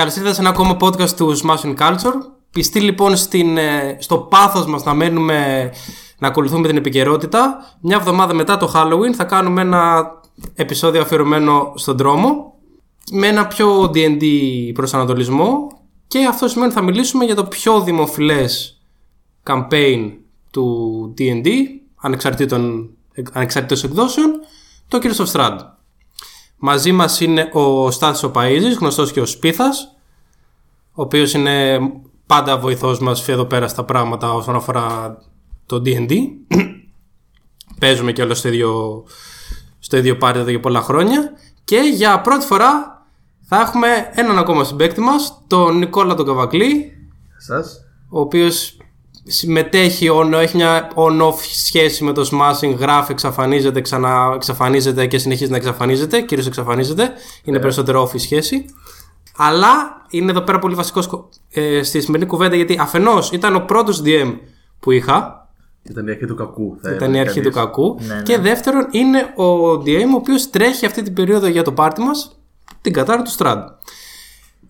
Καλώς 0.00 0.16
ήρθατε 0.16 0.34
σε 0.34 0.40
ένα 0.40 0.50
ακόμα 0.50 0.76
podcast 0.80 1.10
του 1.10 1.38
Smashing 1.38 1.76
Culture. 1.76 2.14
Πιστοί 2.50 2.80
λοιπόν 2.80 3.16
στην, 3.16 3.56
ε, 3.56 3.96
στο 4.00 4.18
πάθος 4.18 4.66
μας 4.66 4.84
να 4.84 4.94
μένουμε 4.94 5.70
να 6.18 6.28
ακολουθούμε 6.28 6.66
την 6.68 6.76
επικαιρότητα. 6.76 7.56
Μια 7.80 7.96
εβδομάδα 7.96 8.34
μετά 8.34 8.56
το 8.56 8.72
Halloween 8.74 9.12
θα 9.14 9.24
κάνουμε 9.24 9.60
ένα 9.60 10.10
επεισόδιο 10.54 11.00
αφιερωμένο 11.00 11.72
στον 11.74 11.96
δρόμο 11.96 12.54
με 13.12 13.26
ένα 13.26 13.46
πιο 13.46 13.90
D&D 13.94 14.24
προσανατολισμό 14.74 15.66
και 16.06 16.26
αυτό 16.26 16.48
σημαίνει 16.48 16.70
ότι 16.70 16.78
θα 16.78 16.84
μιλήσουμε 16.84 17.24
για 17.24 17.34
το 17.34 17.44
πιο 17.44 17.80
δημοφιλές 17.80 18.80
campaign 19.44 20.12
του 20.50 21.14
D&D 21.18 21.48
ανεξαρτήτως 23.32 23.84
εκδόσεων 23.84 24.30
το 24.88 24.98
Gears 25.02 25.24
of 25.24 25.32
Strahd. 25.32 25.58
Μαζί 26.62 26.92
μας 26.92 27.20
είναι 27.20 27.50
ο 27.52 27.90
Στάθης 27.90 28.22
ο 28.22 28.30
Παΐζης, 28.34 28.78
γνωστός 28.78 29.12
και 29.12 29.20
ο 29.20 29.26
Σπίθας, 29.26 29.96
ο 30.92 31.02
οποίος 31.02 31.32
είναι 31.32 31.78
πάντα 32.26 32.58
βοηθός 32.58 32.98
μας 32.98 33.28
εδώ 33.28 33.44
πέρα 33.44 33.68
στα 33.68 33.84
πράγματα 33.84 34.32
όσον 34.32 34.54
αφορά 34.54 35.18
το 35.66 35.82
D&D. 35.84 36.12
Παίζουμε 37.80 38.12
και 38.12 38.22
όλα 38.22 38.34
στο 38.34 38.48
ίδιο, 38.48 39.04
στο 39.78 39.96
ίδιο 39.96 40.16
πάρτι 40.16 40.38
εδώ 40.38 40.50
για 40.50 40.60
πολλά 40.60 40.80
χρόνια. 40.80 41.32
Και 41.64 41.76
για 41.94 42.20
πρώτη 42.20 42.46
φορά 42.46 43.02
θα 43.40 43.60
έχουμε 43.60 44.10
έναν 44.14 44.38
ακόμα 44.38 44.64
συμπέκτη 44.64 45.00
μας, 45.00 45.42
τον 45.46 45.78
Νικόλα 45.78 46.14
τον 46.14 46.26
Καβακλή. 46.26 46.92
Σας. 47.36 47.80
Ο 48.08 48.20
οποίος 48.20 48.76
συμμετέχει, 49.26 50.10
έχει 50.32 50.56
μια 50.56 50.90
on-off 50.94 51.34
σχέση 51.64 52.04
με 52.04 52.12
το 52.12 52.28
smashing, 52.32 52.76
γράφει, 52.78 53.12
εξαφανίζεται, 53.12 53.80
ξανά 53.80 54.32
εξαφανίζεται 54.34 55.06
και 55.06 55.18
συνεχίζει 55.18 55.50
να 55.50 55.56
εξαφανίζεται, 55.56 56.20
κυρίως 56.20 56.46
εξαφανίζεται, 56.46 57.12
είναι 57.44 57.58
yeah. 57.58 57.60
περισσότερο 57.60 58.04
off 58.04 58.14
η 58.14 58.18
σχέση. 58.18 58.64
Αλλά 59.36 60.04
είναι 60.10 60.30
εδώ 60.30 60.40
πέρα 60.40 60.58
πολύ 60.58 60.74
βασικό 60.74 61.28
ε, 61.50 61.82
στη 61.82 62.00
σημερινή 62.00 62.30
κουβέντα 62.30 62.56
γιατί 62.56 62.76
αφενός 62.80 63.30
ήταν 63.30 63.54
ο 63.54 63.60
πρώτος 63.60 64.02
DM 64.04 64.36
που 64.80 64.90
είχα. 64.90 65.48
Ήταν 65.82 66.06
η 66.06 66.10
αρχή 66.10 66.26
του 66.26 66.34
κακού. 66.34 66.78
Θα 66.82 66.90
ήταν 66.90 67.14
η 67.14 67.20
αρχή 67.20 67.40
του 67.40 67.50
κακού. 67.50 67.98
Ναι, 68.00 68.14
ναι. 68.14 68.22
Και 68.22 68.38
δεύτερον 68.38 68.86
είναι 68.90 69.18
ο 69.36 69.72
DM 69.72 70.08
ο 70.12 70.16
οποίος 70.16 70.50
τρέχει 70.50 70.86
αυτή 70.86 71.02
την 71.02 71.14
περίοδο 71.14 71.46
για 71.46 71.62
το 71.62 71.72
πάρτι 71.72 72.00
μας 72.00 72.40
την 72.80 72.92
κατάρα 72.92 73.22
του 73.22 73.30
Strand. 73.38 73.64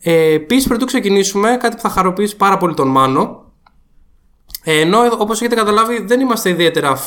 Ε, 0.01 0.33
Επίσης, 0.33 0.67
πρωτού 0.67 0.85
ξεκινήσουμε, 0.85 1.57
κάτι 1.61 1.77
που 1.77 1.83
θα 1.83 1.89
χαροποιήσει 1.89 2.37
πάρα 2.37 2.57
πολύ 2.57 2.75
τον 2.75 2.89
Μάνο, 2.89 3.20
ε, 3.23 3.50
ενώ 4.64 4.98
όπως 5.19 5.41
έχετε 5.41 5.55
καταλάβει 5.55 6.05
δεν 6.06 6.20
είμαστε 6.20 6.50
ιδιαίτερα 6.50 6.98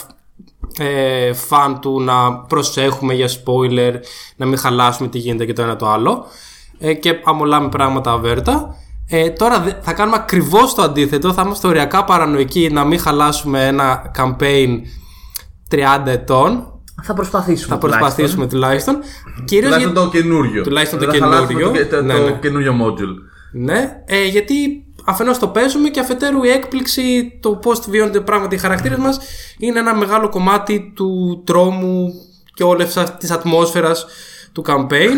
ε, 0.78 1.34
φαν 1.34 1.80
του 1.80 2.02
να 2.02 2.34
προσέχουμε 2.34 3.14
για 3.14 3.30
spoiler, 3.30 3.94
να 4.36 4.46
μην 4.46 4.58
χαλάσουμε 4.58 5.08
τι 5.08 5.18
γίνεται 5.18 5.46
και 5.46 5.54
το 5.54 5.62
ένα 5.62 5.76
το 5.76 5.90
άλλο 5.90 6.26
ε, 6.78 6.94
και 6.94 7.20
αμολάμε 7.24 7.70
πράγματα 7.70 8.12
αβέρτα. 8.12 8.76
Ε, 9.08 9.30
τώρα 9.30 9.80
θα 9.82 9.94
κάνουμε 9.94 10.18
ακριβώς 10.20 10.74
το 10.74 10.82
αντίθετο, 10.82 11.34
θα 11.34 11.42
είμαστε 11.46 11.68
οριακά 11.68 12.04
παρανοϊκοί 12.04 12.70
να 12.72 12.84
μην 12.84 13.00
χαλάσουμε 13.00 13.68
ένα 13.68 14.12
campaign 14.18 14.80
30 15.72 16.06
ετών 16.06 16.68
θα 17.06 17.14
προσπαθήσουμε. 17.14 17.74
Θα 17.74 17.78
προσπαθήσουμε 17.78 18.48
τουλάχιστον. 18.48 18.94
τουλάχιστον. 18.94 19.46
Κυρίως 19.46 19.94
το 19.94 20.10
καινούριο. 20.10 20.64
Τουλάχιστον 20.64 21.00
το 21.00 21.08
καινούριο. 21.08 21.72
Το, 21.90 22.02
ναι, 22.02 22.14
ναι. 22.14 22.32
καινούριο 22.42 22.76
module. 22.82 23.16
Ναι, 23.52 24.04
ε, 24.06 24.26
γιατί 24.26 24.86
αφενός 25.06 25.40
το 25.40 25.48
παίζουμε 25.48 25.90
και 25.90 26.00
αφετέρου 26.00 26.44
η 26.44 26.50
έκπληξη, 26.50 27.38
το 27.42 27.56
πώς 27.56 27.90
βιώνονται 27.90 28.22
πράγματι 28.22 28.56
οι 28.56 28.58
χαρακτήρες 28.58 28.98
μας 28.98 29.20
είναι 29.58 29.80
ένα 29.80 29.96
μεγάλο 29.96 30.30
κομμάτι 30.30 30.92
του 30.96 31.42
τρόμου 31.46 32.14
και 32.54 32.64
όλη 32.64 32.86
της 33.18 33.32
ατμόσφαιρας 33.32 34.06
του 34.52 34.64
campaign. 34.68 35.16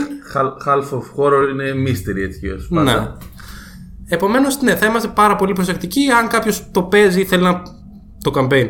Half 0.65 0.97
of 0.97 1.01
horror 1.17 1.49
είναι 1.51 1.71
mystery 1.71 2.21
έτσι 2.27 2.39
και 2.39 2.79
Ναι. 2.79 3.11
Επομένως, 4.07 4.61
ναι, 4.61 4.75
θα 4.75 4.85
είμαστε 4.85 5.07
πάρα 5.07 5.35
πολύ 5.35 5.53
προσεκτικοί 5.53 6.09
αν 6.19 6.27
κάποιος 6.27 6.67
το 6.71 6.83
παίζει 6.83 7.21
ή 7.21 7.25
θέλει 7.25 7.43
να. 7.43 7.61
το 8.21 8.31
campaign. 8.35 8.69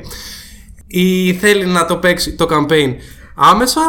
ή 0.87 1.33
θέλει 1.33 1.65
να 1.65 1.85
το 1.85 1.97
παίξει 1.97 2.35
το 2.35 2.47
campaign 2.49 2.93
άμεσα. 3.35 3.81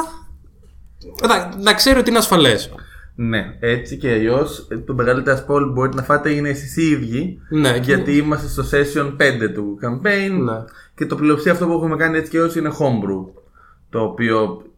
Να, 1.26 1.54
να 1.58 1.74
ξέρει 1.74 1.98
ότι 1.98 2.08
είναι 2.10 2.18
ασφαλές. 2.18 2.70
Ναι, 3.18 3.56
έτσι 3.60 3.96
και 3.96 4.10
αλλιώς 4.10 4.68
το 4.86 4.94
μεγαλύτερο 4.94 5.36
spoil 5.36 5.62
που 5.66 5.72
μπορείτε 5.72 5.96
να 5.96 6.02
φάτε 6.02 6.30
είναι 6.30 6.48
εσείς 6.48 6.76
οι 6.76 6.86
ίδιοι. 6.86 7.40
Ναι, 7.48 7.78
γιατί 7.82 8.12
και... 8.12 8.16
είμαστε 8.16 8.62
στο 8.62 8.64
session 8.70 9.06
5 9.06 9.52
του 9.54 9.78
campaign. 9.82 10.42
Ναι. 10.44 10.64
Και 10.94 11.06
το 11.06 11.16
πλειοψηφία 11.16 11.52
αυτό 11.52 11.66
που 11.66 11.72
έχουμε 11.72 11.96
κάνει 11.96 12.18
έτσι 12.18 12.30
και 12.30 12.36
αλλιώς 12.36 12.56
είναι 12.56 12.72
homebrew. 12.78 13.40
Το 13.90 14.00
οποίο 14.00 14.62
ε, 14.62 14.75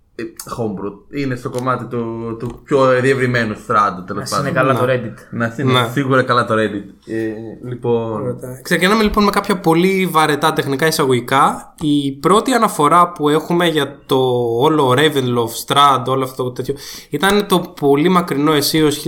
homebrew. 0.57 1.19
Είναι 1.21 1.35
στο 1.35 1.51
κομμάτι 1.51 1.85
του, 1.85 2.37
του 2.39 2.61
πιο 2.65 3.01
διευρυμένου 3.01 3.55
thread 3.55 4.05
τέλος 4.07 4.31
πάντων. 4.31 4.47
είναι 4.47 4.55
καλά 4.55 4.75
το 4.75 4.85
Reddit. 4.85 5.15
Να 5.31 5.55
είναι 5.59 5.73
ναι. 5.73 5.89
σίγουρα 5.93 6.23
καλά 6.23 6.45
το 6.45 6.55
Reddit. 6.55 7.13
Ε, 7.13 7.69
λοιπόν... 7.69 8.39
Ξεκινάμε 8.63 9.03
λοιπόν 9.03 9.25
με 9.25 9.31
κάποια 9.31 9.61
πολύ 9.61 10.07
βαρετά 10.07 10.53
τεχνικά 10.53 10.87
εισαγωγικά. 10.87 11.75
Η 11.81 12.13
πρώτη 12.13 12.53
αναφορά 12.53 13.13
που 13.13 13.29
έχουμε 13.29 13.67
για 13.67 13.99
το 14.07 14.17
όλο 14.59 14.95
Ravenloft, 14.97 15.67
Strad, 15.67 16.05
όλο 16.07 16.25
αυτό 16.25 16.43
το 16.43 16.51
τέτοιο 16.51 16.75
ήταν 17.11 17.47
το 17.47 17.59
πολύ 17.61 18.09
μακρινό 18.09 18.53
εσείως 18.53 19.07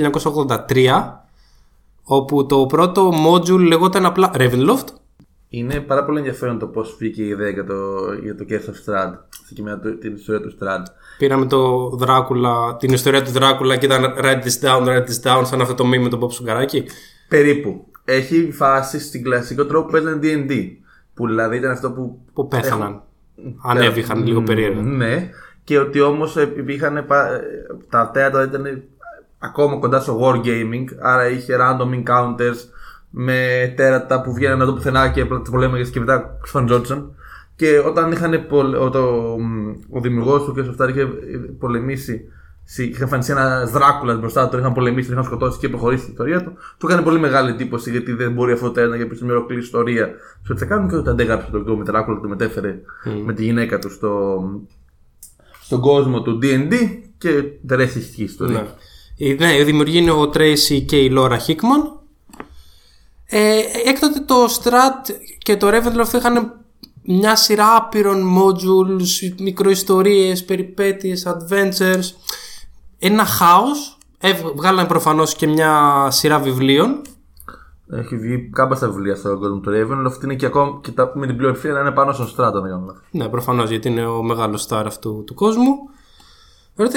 1983 0.68 1.12
όπου 2.04 2.46
το 2.46 2.66
πρώτο 2.66 3.12
module 3.26 3.60
λεγόταν 3.60 4.04
απλά 4.04 4.30
Ravenloft 4.34 4.84
είναι 5.52 5.80
πάρα 5.80 6.04
πολύ 6.04 6.18
ενδιαφέρον 6.18 6.58
το 6.58 6.66
πώς 6.66 6.96
βγήκε 6.98 7.22
η 7.22 7.28
ιδέα 7.28 7.48
για 7.48 7.64
το, 7.64 8.12
για 8.22 8.34
το 8.34 8.44
Case 8.48 8.52
of 8.52 8.94
Strad, 8.94 9.12
την 10.00 10.14
ιστορία 10.14 10.40
του 10.40 10.56
Strad. 10.58 10.82
Πήραμε 11.18 11.46
το 11.46 11.88
Δράκουλα, 11.88 12.76
την 12.76 12.92
ιστορία 12.92 13.22
του 13.22 13.30
Δράκουλα 13.30 13.76
και 13.76 13.86
ήταν 13.86 14.14
write 14.18 14.42
this 14.42 14.66
down, 14.66 14.86
write 14.86 15.04
this 15.04 15.22
down, 15.22 15.42
σαν 15.44 15.60
αυτό 15.60 15.74
το 15.74 15.84
μήνυμα 15.84 16.02
με 16.02 16.08
τον 16.08 16.20
Bob 16.20 16.32
Σουγκαράκη. 16.32 16.84
Περίπου. 17.28 17.86
Έχει 18.04 18.52
φάσει 18.52 19.00
στην 19.00 19.22
κλασικό 19.22 19.64
τρόπο 19.64 19.86
που 19.86 19.92
παίζανε 19.92 20.18
DD. 20.22 20.52
Που 21.14 21.26
δηλαδή 21.26 21.56
ήταν 21.56 21.70
αυτό 21.70 21.90
που. 21.90 22.20
που 22.32 22.48
πέθαναν. 22.48 23.02
Ανέβηκαν 23.64 24.26
λίγο 24.26 24.42
περίεργα. 24.42 24.80
Ναι. 24.80 25.30
Και 25.64 25.78
ότι 25.78 26.00
όμως 26.00 26.36
υπήρχαν. 26.36 27.06
Τα 27.88 28.10
θέατρα 28.14 28.42
ήταν 28.42 28.82
ακόμα 29.38 29.76
κοντά 29.76 30.00
στο 30.00 30.20
wargaming, 30.22 30.84
άρα 31.00 31.28
είχε 31.28 31.56
random 31.60 32.02
encounters 32.02 32.58
με 33.10 33.72
τέρατα 33.76 34.20
που 34.20 34.32
βγαίνανε 34.32 34.62
εδώ 34.62 34.72
πουθενά 34.72 35.08
και 35.08 35.24
πολέμαγες 35.50 35.90
και 35.90 36.00
μετά 36.00 36.38
ξεφαντζόντουσαν. 36.42 37.14
Και 37.56 37.78
όταν 37.78 38.12
είχαν 38.12 38.46
ο, 38.80 38.90
το, 38.90 39.36
ο 39.90 40.00
δημιουργός 40.00 40.44
του 40.44 40.54
και 40.54 40.60
αυτά 40.60 40.88
είχε 40.88 41.06
πολεμήσει, 41.58 42.20
είχε 42.76 43.02
εμφανιστεί 43.02 43.32
ένα 43.32 43.64
Δράκουλας 43.64 44.18
μπροστά 44.18 44.48
του, 44.48 44.58
είχαν 44.58 44.72
πολεμήσει, 44.72 45.08
τον 45.08 45.18
είχαν 45.18 45.30
σκοτώσει 45.30 45.58
και 45.58 45.68
προχωρήσει 45.68 46.04
η 46.04 46.08
ιστορία 46.10 46.42
του. 46.44 46.52
Του 46.78 46.86
έκανε 46.86 47.02
πολύ 47.02 47.18
μεγάλη 47.18 47.50
εντύπωση 47.50 47.90
γιατί 47.90 48.12
δεν 48.12 48.32
μπορεί 48.32 48.52
αυτό 48.52 48.70
το 48.70 48.80
ένα 48.80 48.96
για 48.96 49.06
μια 49.22 49.32
ολοκλήρη 49.32 49.60
ιστορία. 49.60 50.10
Στο 50.42 50.54
τι 50.54 50.60
θα 50.60 50.66
κάνουν 50.66 50.88
και 50.88 50.96
όταν 50.96 51.16
δεν 51.16 51.26
το 51.50 51.62
το 51.62 51.76
με 51.76 51.84
Δράκουλα 51.84 52.16
που 52.16 52.22
το 52.22 52.28
μετέφερε 52.28 52.80
mm. 53.04 53.10
με 53.24 53.32
τη 53.32 53.44
γυναίκα 53.44 53.78
του 53.78 53.90
στο, 53.90 54.42
στον 55.62 55.80
κόσμο 55.80 56.22
του 56.22 56.38
DD 56.42 56.74
και 57.18 57.42
δεν 57.62 57.80
έχει 57.80 58.22
ιστορία. 58.22 58.66
Ναι. 59.18 59.34
ναι, 59.34 59.56
η 59.56 59.64
δημιουργή 59.64 59.98
είναι 59.98 60.10
ο 60.10 60.28
Τρέισι 60.28 60.80
και 60.80 60.96
η 60.96 61.10
Λόρα 61.10 61.38
Χίκμαν 61.38 61.99
ε, 63.30 63.58
έκτοτε 63.84 64.20
το 64.20 64.44
Strat 64.44 65.14
και 65.38 65.56
το 65.56 65.68
Ravenloft 65.68 66.14
είχαν 66.14 66.52
μια 67.02 67.36
σειρά 67.36 67.76
άπειρων 67.76 68.38
modules, 68.38 69.34
μικροϊστορίες, 69.38 70.44
περιπέτειες, 70.44 71.26
adventures. 71.26 72.14
Ένα 72.98 73.24
χάος. 73.24 73.98
Ε, 74.18 74.32
βγάλανε 74.54 74.88
προφανώς 74.88 75.34
και 75.34 75.46
μια 75.46 76.06
σειρά 76.10 76.38
βιβλίων. 76.38 77.00
Έχει 77.92 78.16
βγει 78.16 78.50
κάμπα 78.52 78.76
βιβλία 78.76 79.16
στον 79.16 79.40
κόσμο 79.40 79.58
του 79.58 79.70
Ravenloft. 79.70 80.24
Είναι 80.24 80.34
και 80.34 80.46
ακόμα 80.46 80.78
και 80.82 80.90
τα, 80.90 81.12
με 81.14 81.26
την 81.26 81.36
πλειοψηφία 81.36 81.72
να 81.72 81.80
είναι 81.80 81.90
πάνω 81.90 82.12
στο 82.12 82.24
Strat. 82.24 82.52
Ναι, 83.10 83.28
προφανώς 83.28 83.70
γιατί 83.70 83.88
είναι 83.88 84.06
ο 84.06 84.22
μεγάλος 84.22 84.66
star 84.68 84.82
αυτού 84.86 85.24
του 85.26 85.34
κόσμου. 85.34 85.90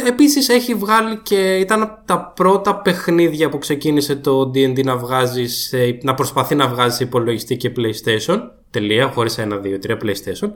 Επίσης 0.08 0.50
έχει 0.50 0.74
βγάλει 0.74 1.20
και 1.24 1.56
ήταν 1.56 2.02
τα 2.06 2.32
πρώτα 2.36 2.76
παιχνίδια 2.76 3.50
που 3.50 3.58
ξεκίνησε 3.58 4.16
το 4.16 4.42
DD 4.42 4.84
να, 4.84 4.98
βγάζεις 4.98 5.74
να 6.02 6.14
προσπαθεί 6.14 6.56
να 6.56 6.68
βγάζει 6.68 6.96
σε 6.96 7.04
υπολογιστή 7.04 7.58
και 7.58 7.72
PlayStation. 7.78 8.40
Τελεία, 8.70 9.08
χωρίς 9.08 9.38
ένα, 9.38 9.58
δύο, 9.58 9.80
τρία 9.80 9.98
PlayStation. 10.04 10.50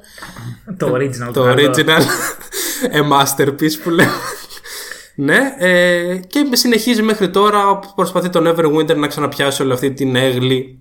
το 0.78 0.94
original. 0.96 1.34
το 1.34 1.52
original. 1.52 2.02
A 2.94 3.12
masterpiece 3.12 3.78
που 3.84 3.90
λέω. 3.90 4.10
ναι, 5.16 5.40
ε, 5.58 6.16
και 6.28 6.50
συνεχίζει 6.52 7.02
μέχρι 7.02 7.30
τώρα. 7.30 7.80
Προσπαθεί 7.96 8.30
τον 8.30 8.56
Everwinter 8.56 8.96
να 8.96 9.08
ξαναπιάσει 9.08 9.62
όλη 9.62 9.72
αυτή 9.72 9.94
την 9.94 10.16
έγλη. 10.16 10.80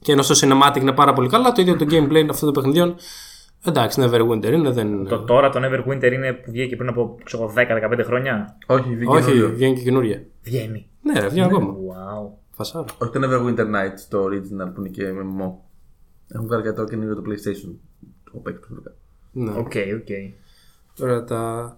Και 0.00 0.12
ενώ 0.12 0.22
στο 0.22 0.34
cinematic 0.40 0.80
είναι 0.80 0.92
πάρα 0.92 1.12
πολύ 1.12 1.28
καλά, 1.28 1.52
το 1.52 1.60
ίδιο 1.60 1.76
το 1.76 1.86
gameplay 1.90 2.26
αυτών 2.30 2.52
των 2.52 2.52
παιχνιδιών 2.52 2.96
Εντάξει, 3.64 4.02
Neverwinter 4.04 4.52
είναι. 4.52 4.70
Δεν... 4.70 5.06
Το 5.06 5.18
τώρα 5.18 5.50
το 5.50 5.60
Neverwinter 5.62 6.12
είναι 6.12 6.32
που 6.32 6.50
βγήκε 6.50 6.76
πριν 6.76 6.88
από 6.88 7.18
10-15 7.56 8.00
χρόνια. 8.04 8.58
Όχι, 8.66 8.94
βγήκε 8.94 9.10
Όχι, 9.10 9.46
βγαίνει 9.46 9.74
και 9.74 9.82
καινούρια. 9.82 10.24
Βγαίνει. 10.42 10.88
Ναι, 11.02 11.20
ρε, 11.20 11.28
βγαίνει 11.28 11.46
ακόμα. 11.46 11.74
Wow. 11.74 12.30
Φασάρα. 12.50 12.84
Όχι 12.98 13.12
το 13.12 13.20
Neverwinter 13.22 13.66
Night, 13.74 13.98
το 14.08 14.24
original 14.24 14.74
που 14.74 14.80
είναι 14.80 14.88
και 14.88 15.02
MMO. 15.08 15.52
Έχουν 16.28 16.46
βγάλει 16.46 16.62
και 16.62 16.72
το 16.72 16.84
καινούριο 16.84 17.14
το 17.14 17.22
PlayStation. 17.26 17.74
Το 18.32 18.38
παίκτη 18.38 18.68
Ναι. 19.32 19.50
Οκ, 19.50 19.72
οκ. 20.00 20.08
Τώρα 20.96 21.24
τα. 21.24 21.76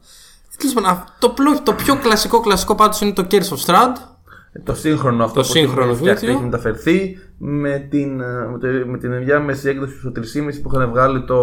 Το, 1.18 1.34
το 1.62 1.72
πιο 1.72 1.96
κλασικό 1.96 2.40
κλασικό 2.40 2.74
πάντως 2.74 3.00
είναι 3.00 3.12
το 3.12 3.26
Curse 3.30 3.48
of 3.48 3.64
Strahd. 3.66 4.13
Το 4.62 4.74
σύγχρονο 4.74 5.24
αυτό 5.24 5.40
Το 5.40 5.46
σύγχρονο 5.46 5.90
έχει 5.90 5.98
φτιαχτεί, 5.98 6.20
βίντεο. 6.26 6.34
έχει 6.40 6.44
μεταφερθεί 6.50 7.18
με 7.38 7.86
την, 7.90 8.20
ε, 8.20 8.48
με, 8.52 8.58
το- 8.58 8.86
με 8.90 8.98
την 8.98 9.12
ενδιάμεση 9.12 9.68
έκδοση 9.68 9.98
στο 9.98 10.10
3,5 10.10 10.60
που 10.62 10.70
είχαν 10.74 10.90
βγάλει 10.90 11.24
το 11.24 11.40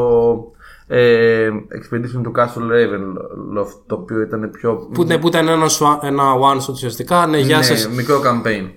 ε, 0.88 1.50
Expedition 1.50 2.22
του 2.24 2.32
Castle 2.38 2.72
Ravenloft 2.72 3.74
το 3.88 3.96
οποίο 3.96 4.22
ήταν 4.22 4.50
πιο 4.52 4.90
Που, 4.94 5.04
ναι, 5.04 5.18
που 5.18 5.28
ήταν 5.28 5.48
ένα, 5.48 5.66
σα- 5.70 6.00
ένα 6.04 6.24
one 6.54 6.58
shot 6.58 6.70
ουσιαστικά. 6.72 7.28
Ναι, 7.28 7.38
γεια 7.38 7.58
ναι, 7.58 7.64
σας. 7.64 7.88
μικρό 7.90 8.22
campaign. 8.26 8.70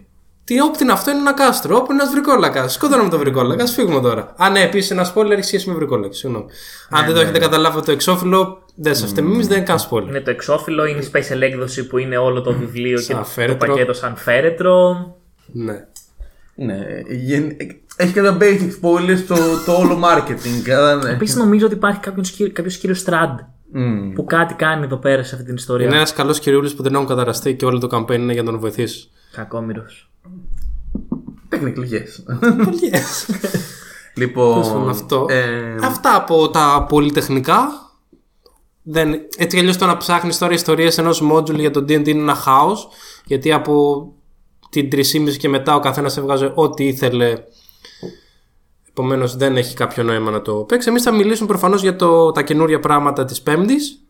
Τι 0.44 0.60
όπτην 0.60 0.90
αυτό 0.90 1.10
είναι 1.10 1.20
ένα 1.20 1.32
κάστρο. 1.32 1.76
Όπτην 1.76 1.94
ένας 2.00 2.10
βρικόλακας. 2.12 2.72
Σκότωναμε 2.72 3.08
το 3.08 3.18
βρικόλακα. 3.18 3.66
Φύγουμε 3.66 4.00
τώρα. 4.00 4.34
Α, 4.36 4.50
ναι, 4.50 4.60
επίσης 4.60 4.90
ένα 4.90 5.12
spoiler 5.14 5.30
έχει 5.30 5.42
σχέση 5.42 5.68
με 5.68 5.74
βρικόλακα. 5.74 6.12
Συγγνώμη. 6.12 6.44
Αν 6.90 7.04
δεν 7.06 7.14
το 7.14 7.20
έχετε 7.20 7.38
καταλάβει 7.38 7.76
από 7.76 7.86
το 7.86 7.92
εξώφυλλο, 7.92 8.63
δεν 8.74 8.94
σα 8.94 9.06
φταίμε. 9.06 9.32
Εμείς 9.32 9.46
δεν 9.46 9.56
είναι 9.56 9.66
καν 9.66 9.78
spoiler. 9.90 10.08
Είναι 10.08 10.20
το 10.20 10.30
εξώφυλλο, 10.30 10.84
είναι 10.84 10.98
η 11.00 11.10
special 11.12 11.40
έκδοση 11.40 11.86
που 11.86 11.98
είναι 11.98 12.16
όλο 12.16 12.40
το 12.42 12.52
βιβλίο 12.52 12.96
και 12.96 13.02
Σαν 13.02 13.16
το 13.18 13.24
φέρετρο. 13.24 13.66
πακέτο 13.68 13.92
σαν 13.92 14.16
φέρετρο. 14.16 14.96
Ναι. 15.52 15.84
Ναι, 16.56 16.76
γεν- 17.08 17.56
έχει 17.96 18.12
κάποια 18.12 18.36
basic 18.40 18.70
spoilers 18.82 19.18
στο 19.24 19.34
το 19.66 19.72
όλο 19.72 20.00
marketing. 20.04 20.70
αλλά 20.70 20.94
ναι. 20.96 21.10
Επίσης 21.10 21.36
νομίζω 21.36 21.66
ότι 21.66 21.74
υπάρχει 21.74 22.00
κάποιος 22.52 22.76
κύριος 22.78 22.98
Στραντ 22.98 23.38
Μμ. 23.72 24.12
που 24.12 24.24
κάτι 24.24 24.54
κάνει 24.54 24.84
εδώ 24.84 24.96
πέρα 24.96 25.22
σε 25.22 25.34
αυτή 25.34 25.46
την 25.46 25.54
ιστορία. 25.54 25.86
Είναι 25.86 25.96
ένας 25.96 26.12
καλός 26.12 26.38
κυριούλης 26.38 26.74
που 26.74 26.82
δεν 26.82 26.94
έχουν 26.94 27.06
καταραστεί 27.06 27.54
και 27.54 27.64
όλο 27.64 27.78
το 27.78 27.88
campaign 27.98 28.14
είναι 28.18 28.32
για 28.32 28.42
να 28.42 28.50
τον 28.50 28.60
βοηθήσει. 28.60 29.08
Κακόμοιρος. 29.32 30.10
Technically 31.50 31.90
yes. 31.94 32.24
λοιπόν, 34.14 34.88
αυτό. 34.88 35.26
ε, 35.28 35.74
Αυτά 35.82 36.16
από 36.16 36.50
τα 36.50 36.86
πολυτεχνικά. 36.88 37.68
Δεν, 38.86 39.12
έτσι 39.12 39.56
κι 39.56 39.58
αλλιώς 39.58 39.76
το 39.76 39.86
να 39.86 39.96
ψάχνεις 39.96 40.38
τώρα 40.38 40.52
ιστορίες 40.52 40.98
ενός 40.98 41.22
module 41.32 41.58
για 41.58 41.70
το 41.70 41.80
DD 41.80 42.08
είναι 42.08 42.20
ένα 42.20 42.34
χάος. 42.34 42.88
Γιατί 43.24 43.52
από 43.52 44.06
την 44.70 44.88
3,5 44.92 45.36
και 45.36 45.48
μετά 45.48 45.74
ο 45.74 45.80
καθένας 45.80 46.16
έβγαζε 46.16 46.52
ό,τι 46.54 46.86
ήθελε. 46.86 47.44
Επομένως 48.88 49.36
δεν 49.36 49.56
έχει 49.56 49.74
κάποιο 49.74 50.02
νόημα 50.02 50.30
να 50.30 50.42
το 50.42 50.54
παίξει. 50.54 50.88
Εμείς 50.88 51.02
θα 51.02 51.12
μιλήσουμε 51.12 51.48
προφανώς 51.48 51.82
για 51.82 51.96
το, 51.96 52.32
τα 52.32 52.42
καινούρια 52.42 52.80
πράγματα 52.80 53.24
της 53.24 53.42
Πέμπτης 53.42 54.04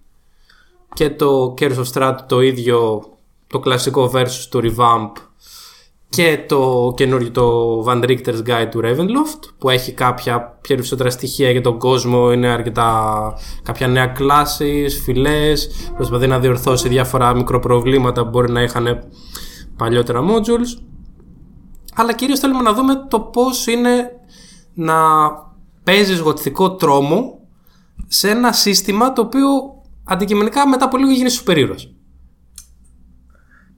και 0.94 1.10
το 1.10 1.54
Cares 1.58 1.76
of 1.76 1.92
Strat 1.92 2.16
το 2.28 2.40
ίδιο 2.40 3.04
το 3.46 3.58
κλασικό 3.58 4.10
versus 4.14 4.46
το 4.48 4.60
revamp 4.62 5.12
και 6.14 6.44
το 6.48 6.92
καινούριο 6.96 7.30
το 7.30 7.84
Van 7.86 8.04
Richter's 8.04 8.42
Guide 8.46 8.68
του 8.70 8.80
Ravenloft 8.84 9.54
που 9.58 9.70
έχει 9.70 9.92
κάποια 9.92 10.58
περισσότερα 10.68 11.10
στοιχεία 11.10 11.50
για 11.50 11.60
τον 11.60 11.78
κόσμο 11.78 12.32
είναι 12.32 12.48
αρκετά 12.48 13.32
κάποια 13.62 13.88
νέα 13.88 14.06
κλάσεις, 14.06 15.00
φυλές 15.02 15.90
προσπαθεί 15.96 16.26
να 16.26 16.38
διορθώσει 16.38 16.88
διάφορα 16.88 17.34
μικροπροβλήματα 17.34 18.22
που 18.22 18.28
μπορεί 18.28 18.52
να 18.52 18.62
είχαν 18.62 19.08
παλιότερα 19.76 20.20
modules 20.20 20.82
αλλά 21.94 22.14
κυρίως 22.14 22.38
θέλουμε 22.38 22.62
να 22.62 22.72
δούμε 22.72 23.06
το 23.08 23.20
πώς 23.20 23.66
είναι 23.66 24.10
να 24.74 24.96
παίζεις 25.84 26.18
γοτθικό 26.18 26.74
τρόμο 26.74 27.38
σε 28.06 28.30
ένα 28.30 28.52
σύστημα 28.52 29.12
το 29.12 29.22
οποίο 29.22 29.48
αντικειμενικά 30.04 30.68
μετά 30.68 30.84
από 30.84 30.96
λίγο 30.96 31.10
γίνεις 31.10 31.42
super 31.46 31.56
ήρωας. 31.56 31.94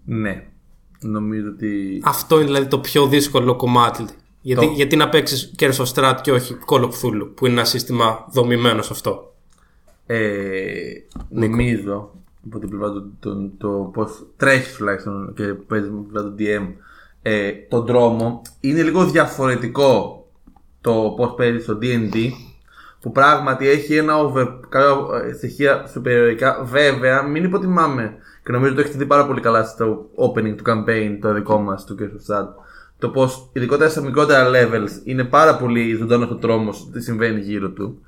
ναι. 0.04 0.55
Νομίζω 1.00 1.48
ότι. 1.48 2.02
Αυτό 2.04 2.36
είναι 2.36 2.44
δηλαδή 2.44 2.66
το 2.66 2.78
πιο 2.78 3.06
δύσκολο 3.06 3.56
κομμάτι. 3.56 4.04
Γιατί, 4.40 4.66
γιατί 4.66 4.96
να 4.96 5.08
παίξεις 5.08 5.54
Curse 5.58 5.84
of 5.84 5.92
Strat 5.94 6.18
και 6.22 6.32
όχι 6.32 6.56
Call 6.66 6.80
of 6.80 6.88
Cthulhu, 6.88 7.30
που 7.34 7.46
είναι 7.46 7.54
ένα 7.54 7.64
σύστημα 7.64 8.26
δομημένο 8.30 8.82
σε 8.82 8.92
αυτό. 8.92 9.34
Ε, 10.06 10.56
νομίζω 11.28 12.10
από 12.46 12.58
την 12.58 12.68
πλευρά 12.68 12.90
του 12.90 13.12
το, 13.20 13.50
το 13.58 13.68
πώς 13.68 14.26
τρέχεις 14.36 14.74
τουλάχιστον 14.74 15.32
και 15.36 15.44
παίζεις 15.44 15.90
με 15.90 15.96
την 15.96 16.08
πλευρά 16.08 16.28
του 16.28 16.34
DM 16.38 16.74
ε, 17.22 17.52
τον 17.68 17.86
δρόμο 17.86 18.42
είναι 18.60 18.82
λίγο 18.82 19.04
διαφορετικό 19.04 20.26
το 20.80 21.14
πώς 21.16 21.34
παίζεις 21.34 21.62
στο 21.62 21.78
DD 21.82 22.30
που 23.00 23.12
πράγματι 23.12 23.68
έχει 23.68 23.96
ένα 23.96 24.18
over, 24.18 24.46
κάποια 24.68 25.26
ε, 25.28 25.32
στοιχεία 25.32 25.86
superiorικά. 25.94 26.64
Βέβαια, 26.64 27.22
μην 27.22 27.44
υποτιμάμε 27.44 28.14
και 28.46 28.52
νομίζω 28.52 28.72
ότι 28.72 28.80
το 28.80 28.86
έχετε 28.88 28.98
δει 28.98 29.06
πάρα 29.06 29.26
πολύ 29.26 29.40
καλά 29.40 29.64
στο 29.64 30.10
opening 30.16 30.54
του 30.56 30.64
campaign 30.66 31.18
το 31.20 31.34
δικό 31.34 31.58
μας 31.58 31.84
του 31.84 31.96
Curse 32.00 32.02
of 32.02 32.34
Strat. 32.34 32.46
Το 32.98 33.08
πώς, 33.08 33.50
ειδικότερα 33.52 33.90
στα 33.90 34.00
μικρότερα 34.00 34.50
levels, 34.50 34.90
είναι 35.04 35.24
πάρα 35.24 35.56
πολύ 35.56 35.94
ζωντανό 35.94 36.28
ο 36.30 36.34
τρόμος 36.34 36.90
τι 36.92 37.02
συμβαίνει 37.02 37.40
γύρω 37.40 37.70
του. 37.70 38.00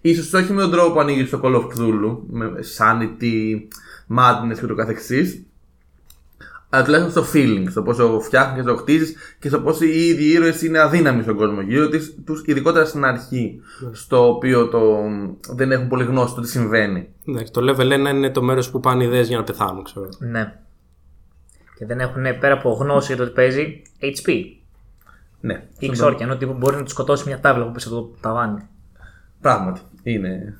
Ίσως 0.00 0.32
όχι 0.32 0.52
με 0.52 0.60
τον 0.60 0.70
τρόπο 0.70 0.92
που 0.92 1.00
ανοίγει 1.00 1.26
στο 1.26 1.40
Call 1.42 1.54
of 1.54 1.64
Cthulhu, 1.64 2.18
με 2.30 2.52
sanity, 2.78 3.60
madness 4.16 4.58
και 4.60 4.66
το 4.66 4.74
καθεξής, 4.74 5.42
αλλά 6.76 6.84
τουλάχιστον 6.84 7.24
στο 7.24 7.32
feeling, 7.34 7.64
στο 7.70 7.82
πόσο 7.82 8.20
φτιάχνεις 8.20 8.62
και 8.62 8.68
το 8.68 8.76
χτίζεις 8.76 9.16
και 9.38 9.48
στο 9.48 9.60
πόσο 9.60 9.84
οι 9.84 10.06
ίδιοι 10.08 10.24
ήρωες 10.24 10.62
είναι 10.62 10.78
αδύναμοι 10.78 11.22
στον 11.22 11.36
κόσμο 11.36 11.60
γύρω 11.60 11.88
της, 11.88 12.14
τους 12.24 12.42
ειδικότερα 12.44 12.84
στην 12.84 13.04
αρχή, 13.04 13.60
στο 13.92 14.28
οποίο 14.28 14.68
το, 14.68 14.80
δεν 15.54 15.72
έχουν 15.72 15.88
πολύ 15.88 16.04
γνώση 16.04 16.34
του 16.34 16.40
τι 16.40 16.48
συμβαίνει. 16.48 17.08
Εντάξει, 17.28 17.52
το 17.52 17.60
level 17.70 18.08
1 18.08 18.14
είναι 18.14 18.30
το 18.30 18.42
μέρος 18.42 18.70
που 18.70 18.80
πάνε 18.80 19.04
ιδέες 19.04 19.28
για 19.28 19.36
να 19.36 19.44
πεθάνουν, 19.44 19.84
ξέρω. 19.84 20.08
Ναι. 20.18 20.58
Και 21.78 21.86
δεν 21.86 22.00
έχουν 22.00 22.22
πέρα 22.40 22.52
από 22.54 22.72
γνώση 22.72 23.06
για 23.06 23.16
το 23.16 23.22
ότι 23.22 23.32
παίζει 23.32 23.82
HP 24.00 24.44
Ναι, 25.40 25.62
ή 25.78 25.88
ξόρκια. 25.88 26.26
Ενώ 26.26 26.36
τύπου 26.36 26.52
μπορεί 26.52 26.76
να 26.76 26.82
τους 26.82 26.92
σκοτώσει 26.92 27.26
μια 27.26 27.40
τάβλα 27.40 27.64
που 27.64 27.72
πέσει 27.72 27.88
από 27.88 27.96
το 27.96 28.16
ταβάνι. 28.20 28.62
πράγματι 29.40 29.80
είναι. 30.02 30.56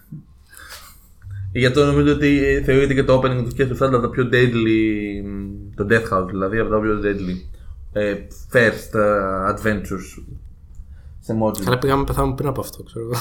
Γι' 1.58 1.66
αυτό 1.66 1.84
νομίζω 1.84 2.12
ότι 2.14 2.62
θεωρείται 2.64 2.94
και 2.94 3.04
το 3.04 3.18
opening 3.18 3.44
του 3.48 3.54
Case 3.56 3.60
of 3.60 3.76
Strat 3.82 3.92
από 3.92 4.00
τα 4.00 4.10
πιο 4.10 4.28
deadly, 4.32 4.78
το 5.74 5.86
Death 5.90 6.08
House 6.12 6.26
δηλαδή, 6.26 6.58
από 6.58 6.70
τα 6.70 6.80
πιο 6.80 7.00
deadly 7.02 7.34
ε, 7.92 8.14
first 8.52 8.98
ε, 8.98 9.54
adventures 9.54 10.24
σε 11.20 11.38
module. 11.42 11.62
Καλά, 11.64 11.78
πήγαμε 11.78 12.00
να 12.00 12.06
πεθάνουμε 12.06 12.34
πριν 12.34 12.48
από 12.48 12.60
αυτό, 12.60 12.82
ξέρω 12.82 13.04
εγώ. 13.04 13.14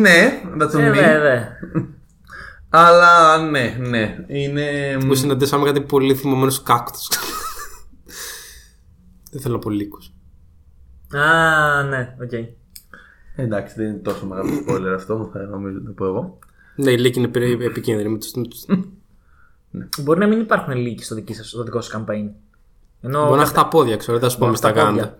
Ναι, 0.00 0.42
that's 0.60 0.74
on 0.76 0.78
Ε, 0.80 0.90
me. 0.90 0.94
βέβαια. 0.94 1.48
Αλλά 2.68 3.38
ναι, 3.50 3.76
ναι. 3.78 4.16
Είναι. 4.26 4.96
Που 5.06 5.14
συναντήσαμε 5.14 5.64
κάτι 5.64 5.80
πολύ 5.80 6.14
θυμωμένο 6.14 6.52
κάκτους. 6.64 7.08
δεν 9.30 9.40
θέλω 9.40 9.54
να 9.54 9.60
πω 9.60 9.70
λύκους. 9.70 10.12
Α, 11.12 11.82
ναι, 11.82 12.16
οκ. 12.22 12.32
Εντάξει, 13.36 13.74
δεν 13.76 13.86
είναι 13.86 13.98
τόσο 13.98 14.26
μεγάλο 14.26 14.50
spoiler 14.68 14.92
αυτό, 14.94 15.30
θα 15.32 15.38
νομίζω 15.38 15.78
να 15.78 15.84
το 15.84 15.92
πω 15.92 16.06
εγώ. 16.06 16.38
Ναι, 16.76 16.90
οι 16.90 16.98
λύκοι 16.98 17.18
είναι 17.18 17.28
περί- 17.28 17.60
επικίνδυνοι. 17.62 18.08
με 18.08 18.18
τους- 18.18 18.32
με 18.34 18.42
τους- 18.46 18.64
Μπορεί 20.02 20.18
να 20.18 20.26
μην 20.26 20.40
υπάρχουν 20.40 20.74
λύκοι 20.76 21.04
στο, 21.04 21.14
δική 21.14 21.34
σας, 21.34 21.48
στο 21.48 21.62
δικό 21.62 21.80
σας 21.80 22.00
campaign. 22.00 22.28
Ενώ 23.00 23.24
Μπορεί 23.24 23.36
να 23.36 23.42
έχει 23.42 23.52
τα 23.54 23.68
πόδια, 23.68 23.96
ξέρω, 23.96 24.12
δεν 24.18 24.22
θα 24.22 24.28
σου 24.28 24.36
πούμε 24.38 24.46
Μπορεί 24.50 24.58
στα 24.58 24.72
να 24.72 24.80
έχει 24.80 24.86
τα 24.86 24.92
κάνετε. 24.92 25.18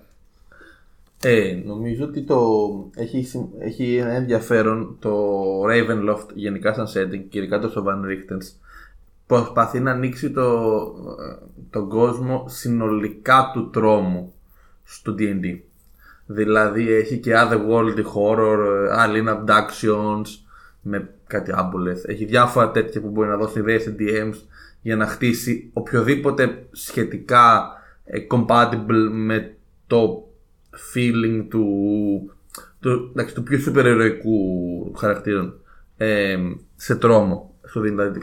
Ε, 1.22 1.62
νομίζω 1.66 2.04
ότι 2.04 2.22
το 2.22 2.40
έχει, 2.94 3.22
συμ- 3.22 3.54
έχει 3.58 3.96
ένα 3.96 4.10
ενδιαφέρον 4.10 4.96
το 5.00 5.12
Ravenloft 5.64 6.26
γενικά 6.34 6.74
σαν 6.74 6.86
setting 6.86 7.24
και 7.28 7.38
ειδικά 7.38 7.58
το 7.58 7.84
Van 7.86 8.04
Richtens 8.04 8.52
προσπαθεί 9.26 9.80
να 9.80 9.90
ανοίξει 9.90 10.30
το, 10.30 10.70
τον 11.70 11.88
κόσμο 11.88 12.44
συνολικά 12.48 13.50
του 13.54 13.70
τρόμου 13.70 14.32
στο 14.84 15.14
D&D. 15.18 15.58
Δηλαδή 16.26 16.92
έχει 16.92 17.18
και 17.18 17.32
otherworldly 17.36 18.04
horror, 18.14 18.58
alien 18.98 19.28
abductions 19.36 20.24
με 20.86 21.10
κάτι 21.26 21.52
άμπολες. 21.54 22.04
Έχει 22.04 22.24
διάφορα 22.24 22.70
τέτοια 22.70 23.00
που 23.00 23.08
μπορεί 23.08 23.28
να 23.28 23.36
δώσει 23.36 23.58
ιδέες 23.58 23.82
σε 23.82 23.96
DMs 23.98 24.36
για 24.82 24.96
να 24.96 25.06
χτίσει 25.06 25.70
οποιοδήποτε 25.72 26.66
σχετικά 26.70 27.72
ε, 28.04 28.18
compatible 28.30 29.08
με 29.10 29.54
το 29.86 30.28
feeling 30.94 31.46
του, 31.48 31.66
του, 32.80 33.08
εντάξει, 33.10 33.34
του 33.34 33.42
πιο 33.42 33.58
super 33.66 33.84
ηρωικού 33.84 34.38
χαρακτήρων 34.96 35.60
ε, 35.96 36.36
σε 36.76 36.96
τρόμο. 36.96 37.54
Σου 37.68 37.80
δίνει 37.80 37.94
δηλαδή 37.94 38.18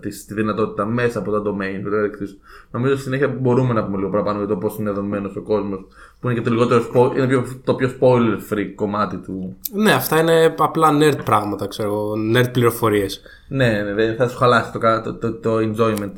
τη, 0.00 0.08
τη, 0.10 0.24
τη 0.26 0.34
δυνατότητα 0.34 0.86
μέσα 0.86 1.18
από 1.18 1.30
τα 1.30 1.38
domain. 1.38 1.80
του 1.84 1.90
χαρακτήρες. 1.90 2.38
Νομίζω 2.70 2.94
στη 2.94 3.02
συνέχεια 3.02 3.28
μπορούμε 3.28 3.72
να 3.72 3.84
πούμε 3.84 3.96
λίγο 3.98 4.10
παραπάνω 4.10 4.38
για 4.38 4.46
το 4.46 4.56
πώς 4.56 4.78
είναι 4.78 4.90
δομημένο 4.90 5.30
ο 5.36 5.40
κόσμος, 5.40 5.86
που 6.20 6.28
είναι 6.28 6.38
και 6.38 6.44
το 6.44 6.50
λιγότερο 6.50 6.82
spo- 6.94 7.16
είναι 7.16 7.26
πιο, 7.26 7.44
το 7.64 7.74
πιο 7.74 7.90
spoiler 8.00 8.52
free 8.52 8.72
κομμάτι 8.74 9.16
του. 9.16 9.56
Ναι, 9.72 9.92
αυτά 9.92 10.20
είναι 10.20 10.54
απλά 10.58 10.88
nerd 11.00 11.24
πράγματα, 11.24 11.66
ξέρω 11.66 11.88
εγώ. 11.88 12.12
Nerd 12.34 12.52
πληροφορίες. 12.52 13.20
Ναι, 13.48 13.82
ναι, 13.82 13.92
δεν 13.94 14.16
θα 14.16 14.28
σου 14.28 14.36
χαλάσει 14.36 14.72
το, 14.72 14.78
κα- 14.78 15.00
το, 15.00 15.14
το, 15.14 15.32
το 15.32 15.56
enjoyment 15.56 16.12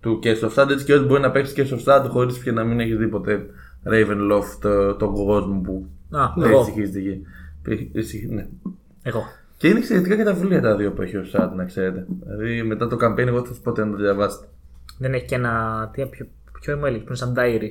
του 0.00 0.18
Case 0.22 0.48
of 0.48 0.54
Strat. 0.54 0.70
Έτσι 0.70 0.84
και 0.84 0.94
ό,τι 0.94 1.04
μπορεί 1.06 1.20
να 1.20 1.30
παίξεις 1.30 1.54
Case 1.56 1.74
of 1.74 1.84
Strat 1.84 2.06
χωρίς 2.10 2.38
και 2.38 2.52
να 2.52 2.64
μην 2.64 2.80
έχει 2.80 2.94
δει 2.96 3.06
ποτέ 3.08 3.46
Ravenloft, 3.90 4.64
ε, 4.64 4.94
τον 4.94 5.14
κόσμο 5.14 5.60
που 5.60 5.86
Α, 6.10 6.22
έτσι 6.36 6.50
εγώ. 6.50 6.62
στοιχίζεται 6.62 6.98
εκεί. 6.98 7.22
Εσύ- 7.92 8.28
Ναι. 8.30 8.46
Εγώ. 9.02 9.22
Και 9.64 9.70
είναι 9.70 9.78
εξαιρετικά 9.78 10.16
και 10.16 10.24
τα 10.24 10.34
βιβλία 10.34 10.60
τα 10.60 10.76
δύο 10.76 10.92
που 10.92 11.02
έχει 11.02 11.16
ο 11.16 11.24
Στrat, 11.32 11.48
να 11.56 11.64
ξέρετε. 11.64 12.06
Δηλαδή 12.26 12.62
μετά 12.62 12.86
το 12.86 12.96
campaign, 13.00 13.26
εγώ 13.26 13.44
θα 13.44 13.54
σα 13.54 13.60
πω 13.60 13.70
ότι 13.70 13.80
να 13.80 13.90
το 13.90 13.96
διαβάσετε. 13.96 14.46
Δεν 14.98 15.14
έχει 15.14 15.24
και 15.24 15.34
ένα. 15.34 15.90
Τι, 15.92 16.06
ποιο, 16.06 16.26
ποιο 16.60 16.76
μου 16.76 16.86
έλεγε, 16.86 17.02
που 17.02 17.08
είναι 17.08 17.16
σαν 17.16 17.34
diary. 17.36 17.70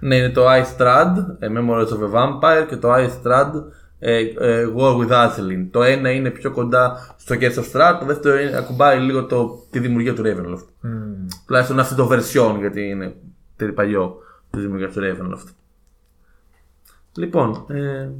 Ναι, 0.00 0.16
είναι 0.16 0.30
το 0.30 0.42
Ice 0.46 0.78
Strad, 0.78 1.14
ε, 1.38 1.48
Memories 1.48 1.86
of 1.86 2.10
a 2.10 2.12
Vampire 2.12 2.66
και 2.68 2.76
το 2.76 2.94
Ice 2.94 3.22
Strad, 3.22 3.50
ε, 3.98 4.18
ε, 4.38 4.66
War 4.76 4.96
with 4.96 5.10
Azeline. 5.10 5.68
Το 5.70 5.82
ένα 5.82 6.10
είναι 6.10 6.30
πιο 6.30 6.50
κοντά 6.50 7.14
στο 7.16 7.34
Case 7.40 7.54
of 7.54 7.72
Strat, 7.72 7.96
το 8.00 8.06
δεύτερο 8.06 8.40
είναι, 8.40 8.56
ακουμπάει 8.56 8.98
λίγο 8.98 9.26
το, 9.26 9.66
τη 9.70 9.78
δημιουργία 9.78 10.14
του 10.14 10.22
Ravenloft. 10.24 10.86
Mm. 10.86 11.28
Τουλάχιστον 11.46 11.78
αυτό 11.78 11.94
το 11.94 12.08
version, 12.12 12.56
γιατί 12.58 12.88
είναι 12.88 13.14
παλιό 13.74 14.16
τη 14.50 14.60
δημιουργία 14.60 14.88
του 14.88 15.00
Ravenloft. 15.00 15.48
Λοιπόν. 17.16 17.66
Ε, 17.68 18.10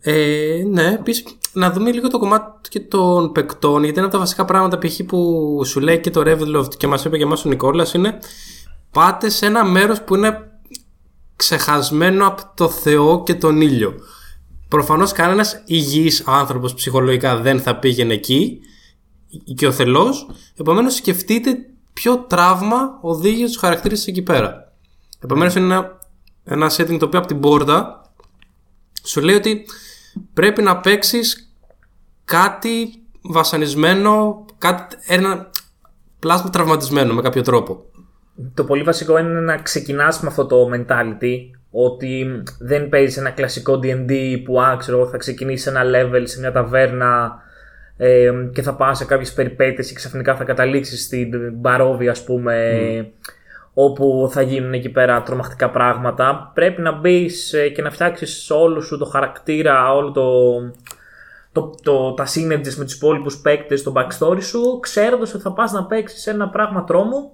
ε, 0.00 0.62
ναι, 0.70 0.92
επίσης 0.92 1.24
να 1.52 1.70
δούμε 1.70 1.92
λίγο 1.92 2.08
το 2.08 2.18
κομμάτι 2.18 2.68
και 2.68 2.80
των 2.80 3.32
παικτών, 3.32 3.84
γιατί 3.84 3.98
ένα 3.98 4.06
από 4.06 4.14
τα 4.14 4.20
βασικά 4.20 4.44
πράγματα 4.44 4.78
π.χ. 4.78 5.00
που 5.06 5.60
σου 5.64 5.80
λέει 5.80 6.00
και 6.00 6.10
το 6.10 6.22
Ravenloft 6.26 6.74
και 6.76 6.86
μας 6.86 7.04
είπε 7.04 7.16
και 7.16 7.22
εμάς 7.22 7.44
ο 7.44 7.48
Νικόλας 7.48 7.94
είναι 7.94 8.18
πάτε 8.90 9.28
σε 9.28 9.46
ένα 9.46 9.64
μέρος 9.64 10.02
που 10.02 10.14
είναι 10.14 10.50
ξεχασμένο 11.36 12.26
από 12.26 12.42
το 12.54 12.68
Θεό 12.68 13.22
και 13.22 13.34
τον 13.34 13.60
ήλιο. 13.60 13.94
Προφανώς 14.68 15.12
κανένας 15.12 15.62
υγιής 15.66 16.22
άνθρωπος 16.26 16.74
ψυχολογικά 16.74 17.36
δεν 17.36 17.60
θα 17.60 17.78
πήγαινε 17.78 18.14
εκεί 18.14 18.60
και 19.54 19.66
ο 19.66 19.72
θελό. 19.72 20.14
Επομένως, 20.56 20.94
σκεφτείτε 20.94 21.56
ποιο 21.92 22.18
τραύμα 22.18 22.98
οδήγησε 23.00 23.46
τους 23.46 23.56
χαρακτήρες 23.56 24.06
εκεί 24.06 24.22
πέρα. 24.22 24.72
Επομένως, 25.20 25.54
είναι 25.54 25.74
ένα, 25.74 25.98
ένα 26.44 26.70
setting 26.70 26.96
το 26.98 27.04
οποίο 27.04 27.18
από 27.18 27.28
την 27.28 27.40
πόρτα 27.40 28.01
σου 29.04 29.20
λέει 29.20 29.34
ότι 29.34 29.64
πρέπει 30.34 30.62
να 30.62 30.76
παίξεις 30.76 31.52
κάτι 32.24 33.02
βασανισμένο, 33.22 34.44
κάτι, 34.58 34.96
ένα 35.06 35.50
πλάσμα 36.18 36.50
τραυματισμένο 36.50 37.14
με 37.14 37.22
κάποιο 37.22 37.42
τρόπο. 37.42 37.84
Το 38.54 38.64
πολύ 38.64 38.82
βασικό 38.82 39.18
είναι 39.18 39.40
να 39.40 39.56
ξεκινάς 39.56 40.20
με 40.20 40.28
αυτό 40.28 40.46
το 40.46 40.70
mentality 40.74 41.36
ότι 41.70 42.42
δεν 42.58 42.88
παίζεις 42.88 43.16
ένα 43.16 43.30
κλασικό 43.30 43.80
D&D 43.82 44.42
που 44.44 44.60
α, 44.60 44.76
ξέρω, 44.78 45.06
θα 45.06 45.16
ξεκινήσεις 45.16 45.66
ένα 45.66 45.82
level 45.84 46.22
σε 46.24 46.40
μια 46.40 46.52
ταβέρνα 46.52 47.42
ε, 47.96 48.32
και 48.52 48.62
θα 48.62 48.74
πας 48.74 48.98
σε 48.98 49.04
κάποιες 49.04 49.32
περιπέτειες 49.32 49.88
και 49.88 49.94
ξαφνικά 49.94 50.36
θα 50.36 50.44
καταλήξεις 50.44 51.04
στην 51.04 51.28
Μπαρόβια 51.52 52.10
ας 52.10 52.24
πούμε 52.24 52.54
όπου 53.74 54.28
θα 54.32 54.42
γίνουν 54.42 54.72
εκεί 54.72 54.88
πέρα 54.88 55.22
τρομακτικά 55.22 55.70
πράγματα. 55.70 56.50
Πρέπει 56.54 56.82
να 56.82 56.92
μπεις 56.92 57.52
ε, 57.52 57.68
και 57.68 57.82
να 57.82 57.90
φτιάξεις 57.90 58.50
όλο 58.50 58.80
σου 58.80 58.98
το 58.98 59.04
χαρακτήρα, 59.04 59.94
όλο 59.94 60.12
το, 60.12 60.52
το, 61.52 61.74
το, 61.82 62.12
τα 62.12 62.26
synergies 62.26 62.74
με 62.76 62.84
τους 62.84 62.94
υπόλοιπους 62.94 63.40
παίκτες, 63.40 63.82
το 63.82 63.92
backstory 63.96 64.42
σου, 64.42 64.78
ξέροντας 64.80 65.34
ότι 65.34 65.42
θα 65.42 65.52
πας 65.52 65.72
να 65.72 65.84
παίξεις 65.84 66.26
ένα 66.26 66.48
πράγμα 66.48 66.84
τρόμου. 66.84 67.30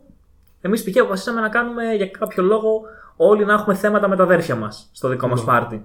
Εμείς 0.60 0.82
π.χ. 0.82 0.96
αποφασίσαμε 0.96 1.40
να 1.40 1.48
κάνουμε 1.48 1.94
για 1.94 2.06
κάποιο 2.06 2.42
λόγο 2.42 2.80
όλοι 3.16 3.44
να 3.44 3.52
έχουμε 3.52 3.74
θέματα 3.74 4.08
με 4.08 4.16
τα 4.16 4.22
αδέρφια 4.22 4.54
μας 4.56 4.88
στο 4.92 5.08
δικό 5.08 5.28
μας 5.28 5.40
ναι. 5.40 5.46
πάρτι. 5.46 5.84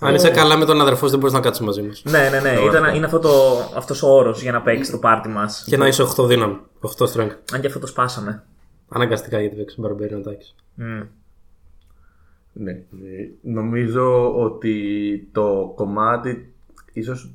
Αν 0.00 0.14
είσαι 0.14 0.30
καλά 0.30 0.56
με 0.56 0.64
τον 0.64 0.80
αδερφό, 0.80 1.08
δεν 1.08 1.18
μπορείς 1.18 1.34
να 1.34 1.40
κάτσεις 1.40 1.66
μαζί 1.66 1.82
μας. 1.82 2.02
Ναι, 2.04 2.28
ναι, 2.32 2.40
ναι. 2.40 2.60
Ήταν, 2.60 2.94
είναι 2.94 3.04
αυτό 3.04 3.18
το, 3.18 3.30
αυτός 3.76 4.02
ο 4.02 4.08
όρος 4.08 4.42
για 4.42 4.52
να 4.52 4.60
παίξεις 4.60 4.90
το 4.90 4.98
πάρτι 4.98 5.28
μας. 5.28 5.64
Και 5.66 5.76
να 5.76 5.86
είσαι 5.86 6.06
8 6.16 6.26
δύναμη. 6.26 6.58
8 6.98 7.04
strength. 7.06 7.36
Αν 7.52 7.60
και 7.60 7.66
αυτό 7.66 7.78
το 7.78 7.86
σπάσαμε. 7.86 8.42
Αναγκαστικά 8.92 9.40
γιατί 9.40 9.56
παίξεις 9.56 9.78
Barbarian 9.82 10.22
Attacks. 10.26 10.54
Mm. 10.78 11.06
Ναι. 12.52 12.70
Ε, 12.70 12.84
νομίζω 13.42 14.34
ότι 14.42 15.28
το 15.32 15.72
κομμάτι 15.76 16.52
ίσως 16.92 17.34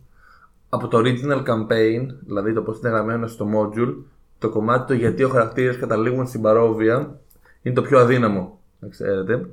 από 0.70 0.88
το 0.88 0.98
original 0.98 1.44
campaign, 1.44 2.08
δηλαδή 2.26 2.54
το 2.54 2.62
πώς 2.62 2.80
είναι 2.80 2.90
γραμμένο 2.90 3.28
στο 3.28 3.48
module, 3.56 3.96
το 4.40 4.50
κομμάτι 4.50 4.88
το 4.88 4.94
γιατί 4.94 5.24
ο 5.24 5.30
χαρακτήρες 5.30 5.78
καταλήγουν 5.78 6.28
στην 6.28 6.42
παρόβια 6.42 7.20
είναι 7.62 7.76
το 7.76 7.82
πιο 7.82 8.00
αδύναμο, 8.00 8.60
να 8.80 8.88
ξέρετε. 8.88 9.50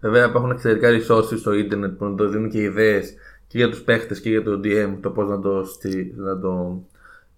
Βέβαια 0.00 0.26
υπάρχουν 0.26 0.50
εξαιρετικά 0.50 0.88
resources 0.88 1.38
στο 1.38 1.52
ίντερνετ 1.52 1.98
που 1.98 2.04
να 2.04 2.14
το 2.14 2.28
δίνουν 2.28 2.50
και 2.50 2.62
ιδέες 2.62 3.14
και 3.46 3.58
για 3.58 3.68
τους 3.68 3.82
παίχτες 3.82 4.20
και 4.20 4.28
για 4.28 4.42
το 4.42 4.60
DM 4.64 4.98
το 5.00 5.10
πώς 5.10 5.28
να 5.28 5.40
το, 5.40 5.64
στι, 5.64 6.14
να 6.16 6.38
το 6.38 6.82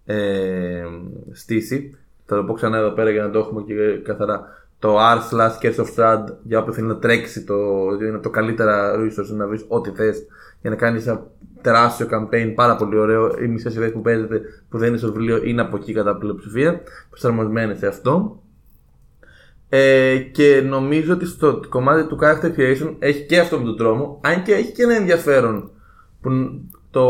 ε, 0.05 0.85
στήσει. 1.33 1.97
Θα 2.31 2.37
το 2.37 2.45
πω 2.45 2.53
ξανά 2.53 2.79
εδώ 2.79 2.91
πέρα 2.91 3.11
για 3.11 3.23
να 3.23 3.31
το 3.31 3.39
έχουμε 3.39 3.63
και 3.63 3.75
καθαρά. 4.03 4.43
Το 4.79 4.97
R 4.99 5.19
slash 5.31 5.65
Curse 5.65 5.85
of 5.85 5.87
Strad 5.97 6.25
για 6.43 6.59
όποιον 6.59 6.75
θέλει 6.75 6.87
να 6.87 6.99
τρέξει 6.99 7.45
το, 7.45 7.55
είναι 8.01 8.19
το 8.19 8.31
καλύτερα 8.31 8.95
resource 8.95 9.37
να 9.37 9.47
βρεις 9.47 9.65
ό,τι 9.69 9.91
θες 9.91 10.27
για 10.61 10.71
να 10.71 10.77
κάνεις 10.77 11.07
ένα 11.07 11.27
τεράστιο 11.61 12.07
campaign 12.11 12.53
πάρα 12.55 12.77
πολύ 12.77 12.99
ωραίο. 12.99 13.31
Οι 13.43 13.47
μισές 13.47 13.75
ιδέε 13.75 13.89
που 13.89 14.01
παίζετε 14.01 14.41
που 14.69 14.79
δεν 14.79 14.89
είναι 14.89 14.97
στο 14.97 15.13
βιβλίο 15.13 15.45
είναι 15.45 15.61
από 15.61 15.77
εκεί 15.77 15.93
κατά 15.93 16.17
πλειοψηφία, 16.17 16.81
προσαρμοσμένες 17.11 17.79
σε 17.79 17.87
αυτό. 17.87 18.43
Ε, 19.69 20.17
και 20.17 20.63
νομίζω 20.69 21.13
ότι 21.13 21.27
στο 21.27 21.61
κομμάτι 21.69 22.09
του 22.09 22.19
character 22.23 22.59
creation 22.59 22.95
έχει 22.99 23.27
και 23.27 23.39
αυτό 23.39 23.59
με 23.59 23.65
τον 23.65 23.77
τρόμο, 23.77 24.21
αν 24.25 24.43
και 24.43 24.55
έχει 24.55 24.73
και 24.73 24.83
ένα 24.83 24.95
ενδιαφέρον 24.95 25.71
που, 26.21 26.31
το, 26.91 27.03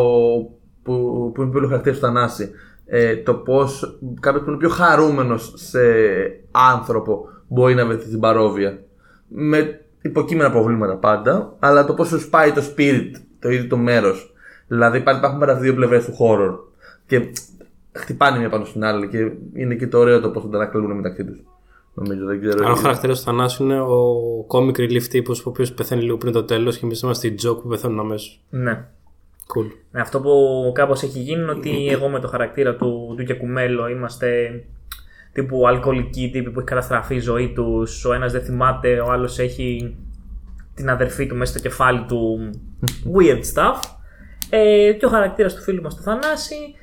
που, 0.82 1.30
που 1.34 1.42
είναι 1.42 1.50
πολύ 1.50 1.66
χαρακτήρας 1.66 1.98
του 1.98 2.04
Θανάση 2.04 2.50
ε, 2.92 3.16
το 3.16 3.34
πώς 3.34 3.98
κάποιος 4.20 4.42
που 4.44 4.50
είναι 4.50 4.58
πιο 4.58 4.68
χαρούμενος 4.68 5.52
σε 5.56 5.80
άνθρωπο 6.50 7.28
μπορεί 7.48 7.74
να 7.74 7.86
βρεθεί 7.86 8.06
στην 8.06 8.20
παρόβια. 8.20 8.78
Με 9.28 9.80
υποκείμενα 10.02 10.50
προβλήματα 10.50 10.96
πάντα, 10.96 11.56
αλλά 11.58 11.84
το 11.84 11.94
πώς 11.94 12.08
σου 12.08 12.20
σπάει 12.20 12.52
το 12.52 12.62
spirit, 12.76 13.10
το 13.38 13.48
ίδιο 13.48 13.68
το 13.68 13.76
μέρος. 13.76 14.32
Δηλαδή 14.66 14.98
υπάρχουν 14.98 15.38
πάρα 15.38 15.54
δύο 15.54 15.74
πλευρές 15.74 16.04
του 16.04 16.16
horror. 16.20 16.58
Και 17.06 17.32
χτυπάνε 17.92 18.38
μια 18.38 18.48
πάνω 18.48 18.64
στην 18.64 18.84
άλλη 18.84 19.08
και 19.08 19.30
είναι 19.54 19.74
και 19.74 19.86
το 19.86 19.98
ωραίο 19.98 20.20
το 20.20 20.30
πώς 20.30 20.44
αντανακλούν 20.44 20.96
μεταξύ 20.96 21.24
τους. 21.24 21.38
Νομίζω, 21.94 22.24
δεν 22.24 22.40
ξέρω. 22.40 22.66
Αν 22.66 22.72
ο 22.72 22.74
χαρακτήρας 22.74 23.18
του 23.18 23.24
Θανάσου 23.24 23.64
είναι 23.64 23.80
ο 23.80 24.46
comic 24.48 24.76
relief 24.76 25.02
τύπο 25.02 25.32
ο 25.32 25.42
οποίο 25.44 25.66
πεθαίνει 25.76 26.02
λίγο 26.02 26.16
πριν 26.16 26.32
το 26.32 26.44
τέλος 26.44 26.78
και 26.78 26.84
εμείς 26.84 27.00
είμαστε 27.00 27.28
οι 27.28 27.34
joke 27.44 27.62
που 27.62 27.68
πεθαίνουν 27.68 27.98
αμέσως. 27.98 28.40
Ναι. 28.50 28.84
Cool. 29.54 29.66
Αυτό 29.92 30.20
που 30.20 30.30
κάπως 30.74 31.02
έχει 31.02 31.18
γίνει 31.18 31.42
είναι 31.42 31.50
ότι 31.50 31.88
εγώ 31.90 32.08
με 32.08 32.20
το 32.20 32.28
χαρακτήρα 32.28 32.76
του, 32.76 33.14
του 33.16 33.24
Κιακουμέλο 33.24 33.88
είμαστε 33.88 34.60
τύπου 35.32 35.68
αλκοολικοί 35.68 36.30
τύποι 36.32 36.50
που 36.50 36.58
έχει 36.58 36.68
καταστραφεί 36.68 37.14
η 37.14 37.20
ζωή 37.20 37.52
τους. 37.52 38.04
Ο 38.04 38.12
ένας 38.12 38.32
δεν 38.32 38.42
θυμάται, 38.42 39.00
ο 39.00 39.10
άλλος 39.10 39.38
έχει 39.38 39.96
την 40.74 40.90
αδερφή 40.90 41.26
του 41.26 41.36
μέσα 41.36 41.52
στο 41.52 41.68
κεφάλι 41.68 42.04
του. 42.08 42.50
Weird 43.16 43.42
stuff. 43.54 43.80
Ε, 44.50 44.92
και 44.92 45.06
ο 45.06 45.08
χαρακτήρας 45.08 45.54
του 45.54 45.62
φίλου 45.62 45.82
μας 45.82 45.94
του 45.94 46.02
Θανάση. 46.02 46.74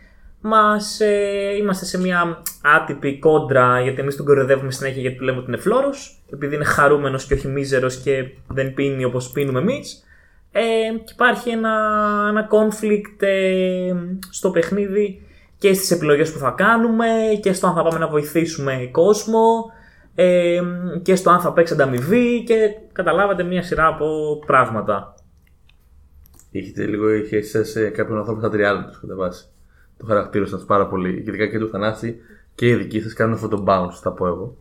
Μας, 0.41 1.00
ε, 1.00 1.55
είμαστε 1.59 1.86
σε 1.86 2.00
μια 2.00 2.41
άτυπη 2.63 3.19
κόντρα 3.19 3.81
γιατί 3.81 4.01
εμείς 4.01 4.15
τον 4.15 4.25
κοροϊδεύουμε 4.25 4.71
συνέχεια 4.71 5.01
γιατί 5.01 5.17
του 5.17 5.24
λέμε 5.24 5.38
ότι 5.38 5.47
είναι 5.47 5.57
φλόρος. 5.57 6.24
Επειδή 6.33 6.55
είναι 6.55 6.63
χαρούμενος 6.63 7.25
και 7.25 7.33
όχι 7.33 7.47
μίζερος 7.47 7.95
και 7.95 8.29
δεν 8.47 8.74
πίνει 8.74 9.03
όπως 9.03 9.31
πίνουμε 9.31 9.59
εμείς. 9.59 10.06
Ε, 10.59 10.97
και 10.97 11.11
υπάρχει 11.13 11.49
ένα, 11.49 11.75
ένα 12.29 12.47
conflict 12.51 13.21
ε, 13.23 13.93
στο 14.29 14.51
παιχνίδι 14.51 15.21
και 15.57 15.73
στις 15.73 15.91
επιλογές 15.91 16.31
που 16.31 16.39
θα 16.39 16.51
κάνουμε 16.51 17.07
και 17.41 17.53
στο 17.53 17.67
αν 17.67 17.73
θα 17.73 17.83
πάμε 17.83 17.99
να 17.99 18.07
βοηθήσουμε 18.07 18.89
κόσμο 18.91 19.71
ε, 20.15 20.61
και 21.01 21.15
στο 21.15 21.29
αν 21.29 21.39
θα 21.39 21.53
παίξει 21.53 21.73
ανταμοιβή 21.73 22.43
και 22.43 22.55
καταλάβατε 22.91 23.43
μια 23.43 23.63
σειρά 23.63 23.87
από 23.87 24.39
πράγματα. 24.45 25.15
Έχετε 26.51 26.85
λίγο, 26.85 27.09
είχε 27.13 27.41
σε 27.63 27.89
κάποιον 27.89 28.17
ανθρώπου 28.17 28.39
στα 28.39 28.49
30 28.49 28.85
τους 28.87 28.99
κατά 28.99 29.15
βάση. 29.15 29.47
Το 29.97 30.05
χαρακτήρα 30.05 30.45
σας 30.45 30.65
πάρα 30.65 30.87
πολύ. 30.87 31.09
Ειδικά 31.09 31.47
και 31.47 31.59
του 31.59 31.69
Θανάση 31.69 32.15
και 32.55 32.67
οι 32.67 32.75
δικοί 32.75 33.01
σας 33.01 33.13
κάνουν 33.13 33.33
αυτό 33.33 33.47
το 33.47 33.63
bounce, 33.67 33.99
θα 34.01 34.11
πω 34.11 34.27
εγώ. 34.27 34.57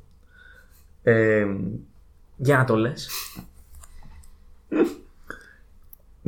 Ε, 1.02 1.46
Για 2.36 2.56
να 2.56 2.64
το 2.64 2.76
λες. 2.76 3.08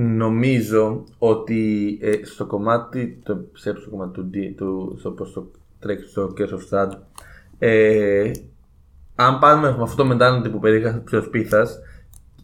Νομίζω 0.00 1.05
ότι 1.19 1.99
ε, 2.02 2.25
στο 2.25 2.47
κομμάτι, 2.47 3.21
το, 3.25 3.45
στο 3.52 3.90
κομμάτι 3.90 4.12
του, 4.12 4.31
του 4.57 4.97
στο 4.99 5.11
πώς 5.11 5.33
το 5.33 5.50
τρέξει 5.78 6.09
στο 6.09 6.33
Curse 6.37 6.40
of 6.40 6.61
Strad, 6.71 6.90
ε, 7.59 8.31
αν 9.14 9.38
πάμε 9.38 9.76
με 9.76 9.83
αυτό 9.83 10.05
το 10.05 10.11
mentality 10.12 10.50
που 10.50 10.59
περίγραψε 10.59 10.99
πιο 10.99 11.23
σπίθας, 11.23 11.78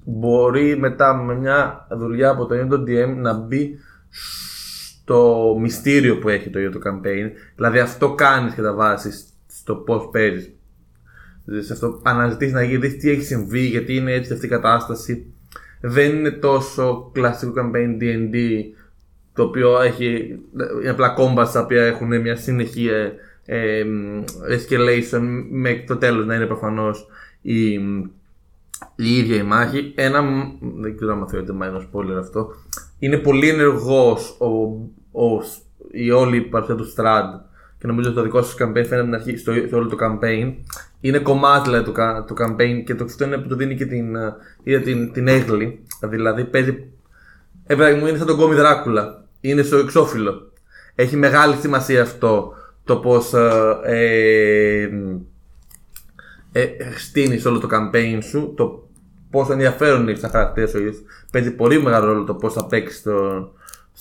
μπορεί 0.05 0.79
μετά 0.79 1.15
με 1.15 1.35
μια 1.35 1.87
δουλειά 1.91 2.31
από 2.31 2.47
το 2.47 2.55
ίδιο 2.55 2.69
το 2.69 2.83
DM 2.87 3.15
να 3.17 3.33
μπει 3.33 3.79
στο 4.11 5.57
μυστήριο 5.61 6.19
που 6.19 6.29
έχει 6.29 6.51
το 6.51 6.59
ίδιο 6.59 6.71
το 6.71 6.91
campaign. 6.91 7.31
Δηλαδή 7.55 7.79
αυτό 7.79 8.15
κάνεις 8.15 8.55
και 8.55 8.63
τα 8.63 8.73
βάσει 8.73 9.11
στο 9.47 9.75
πώς 9.75 10.09
παίζεις. 10.13 10.53
Δηλαδή 11.45 11.67
σε 11.67 11.73
αυτό 11.73 12.01
αναζητείς 12.05 12.53
να 12.53 12.63
γίνει 12.63 12.89
τι 12.89 13.11
έχει 13.11 13.23
συμβεί, 13.23 13.61
γιατί 13.61 13.97
είναι 13.97 14.13
έτσι 14.13 14.33
αυτή 14.33 14.47
η 14.47 14.49
κατάσταση 14.49 15.34
δεν 15.87 16.17
είναι 16.17 16.31
τόσο 16.31 17.11
κλασικό 17.13 17.53
campaign 17.57 18.03
D&D 18.03 18.37
το 19.35 19.43
οποίο 19.43 19.81
έχει 19.81 20.39
απλά 20.91 21.15
combats 21.19 21.51
τα 21.53 21.61
οποία 21.61 21.85
έχουν 21.85 22.21
μια 22.21 22.37
συνεχή 22.37 22.89
ε, 22.89 23.13
ε, 23.47 23.85
escalation 24.51 25.23
μέχρι 25.51 25.85
το 25.87 25.97
τέλος 25.97 26.27
να 26.27 26.35
είναι 26.35 26.47
προφανώς 26.47 27.07
η, 27.43 27.73
η 28.97 29.17
ίδια 29.17 29.37
η 29.37 29.43
μάχη. 29.43 29.93
Ένα, 29.97 30.23
δεν 30.61 30.97
ξέρω 30.97 31.13
αν 31.13 31.29
θεωρείται 31.29 31.53
minor 31.63 31.81
spoiler 31.81 32.19
αυτό, 32.19 32.49
είναι 32.99 33.17
πολύ 33.17 33.49
ενεργός 33.49 34.37
ο, 34.39 34.47
ο, 35.25 35.43
η 35.91 36.11
όλη 36.11 36.41
παρουσία 36.41 36.75
του 36.75 36.93
Strad 36.97 37.41
και 37.79 37.87
νομίζω 37.87 38.09
ότι 38.09 38.17
το 38.17 38.23
δικό 38.23 38.43
σας 38.43 38.57
campaign 38.59 38.85
φαίνεται 38.87 39.03
να 39.03 39.17
αρχίσει 39.17 39.37
στο, 39.37 39.53
στο 39.67 39.77
όλο 39.77 39.89
το 39.89 39.97
campaign. 40.01 40.55
Είναι 41.05 41.19
κομμάτι 41.19 41.69
δηλαδή, 41.69 41.85
του, 41.85 41.95
του 42.27 42.35
campaign 42.39 42.83
και 42.85 42.95
το 42.95 43.05
αυτό 43.05 43.25
είναι 43.25 43.39
που 43.39 43.49
του 43.49 43.57
δίνει 43.57 43.77
και 43.77 43.87
την, 43.87 44.17
ε, 44.65 44.81
την, 44.81 45.13
την 45.13 45.29
έγκλη. 45.29 45.85
Δηλαδή 46.01 46.45
παίζει. 46.45 46.91
Ε, 47.67 47.75
μου 47.75 48.07
είναι 48.07 48.19
σαν 48.19 48.27
τον 48.27 48.37
κόμι 48.37 48.55
Δράκουλα. 48.55 49.25
Είναι 49.41 49.63
στο 49.63 49.77
εξώφυλλο. 49.77 50.53
Έχει 50.95 51.17
μεγάλη 51.17 51.55
σημασία 51.55 52.03
αυτό 52.03 52.53
το 52.85 52.97
πώς. 52.97 53.33
Ε, 53.85 54.89
ε, 56.53 56.67
στείνει 56.97 57.43
όλο 57.47 57.59
το 57.59 57.69
campaign 57.71 58.19
σου, 58.23 58.55
το 58.57 58.89
πόσο 59.31 59.53
ενδιαφέρον 59.53 60.09
είναι 60.09 60.15
σαν 60.15 60.31
χαρακτήρας 60.31 60.75
ο 60.75 60.79
ίδιο. 60.79 60.93
Παίζει 61.33 61.55
πολύ 61.55 61.83
μεγάλο 61.83 62.07
ρόλο 62.07 62.25
το 62.25 62.35
πώς 62.35 62.53
θα 62.53 62.67
παίξει 62.67 63.03
το 63.03 63.13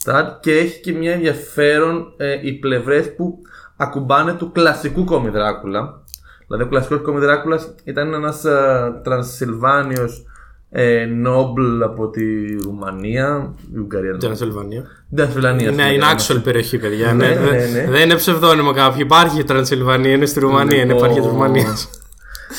strat 0.04 0.26
και 0.40 0.58
έχει 0.58 0.82
και 0.82 0.94
μια 0.94 1.12
ενδιαφέρον 1.12 2.14
ε, 2.18 2.40
οι 2.42 2.54
πλευρές 2.54 3.16
που 3.16 3.42
ακουμπάνε 3.78 4.34
του 4.34 4.52
κλασικού 4.52 5.04
κόμι 5.04 5.30
Δράκουλα. 5.30 6.03
Δηλαδή, 6.48 6.64
ο 6.64 6.68
κλασικός 6.68 7.02
κόμι 7.02 7.20
Δράκουλας 7.20 7.76
ήταν 7.84 8.14
ένας 8.14 8.46
ε, 8.46 8.94
Τρανσιλβάνιος 9.04 10.26
ε, 10.70 11.06
Νόμπλ 11.06 11.82
από 11.84 12.10
τη 12.10 12.24
Ρουμανία, 12.64 13.54
η 13.76 13.78
Ουγγαρία. 13.80 14.18
Τρανσιλβανία. 14.18 14.84
Τρανσιλβανία. 15.16 15.72
Ναι, 15.72 15.94
είναι 15.94 16.06
actual 16.18 16.40
περιοχή, 16.44 16.78
παιδιά. 16.78 17.14
Ναι, 17.14 17.28
Ναι, 17.28 17.34
ναι, 17.36 17.50
δεν- 17.50 17.72
ναι. 17.72 17.88
Δεν 17.92 18.02
είναι 18.02 18.16
ψευδόνυμο 18.16 18.72
κάποιο. 18.72 19.02
Υπάρχει 19.02 19.40
η 19.40 19.44
Τρανσιλβανία, 19.44 20.12
είναι 20.12 20.26
στη 20.26 20.40
Ρουμανία, 20.40 20.76
είναι 20.82 20.94
Λοιπόν, 20.94 20.98
υπάρχει 20.98 21.20
τη 21.22 21.28
Ρουμανία. 21.28 21.76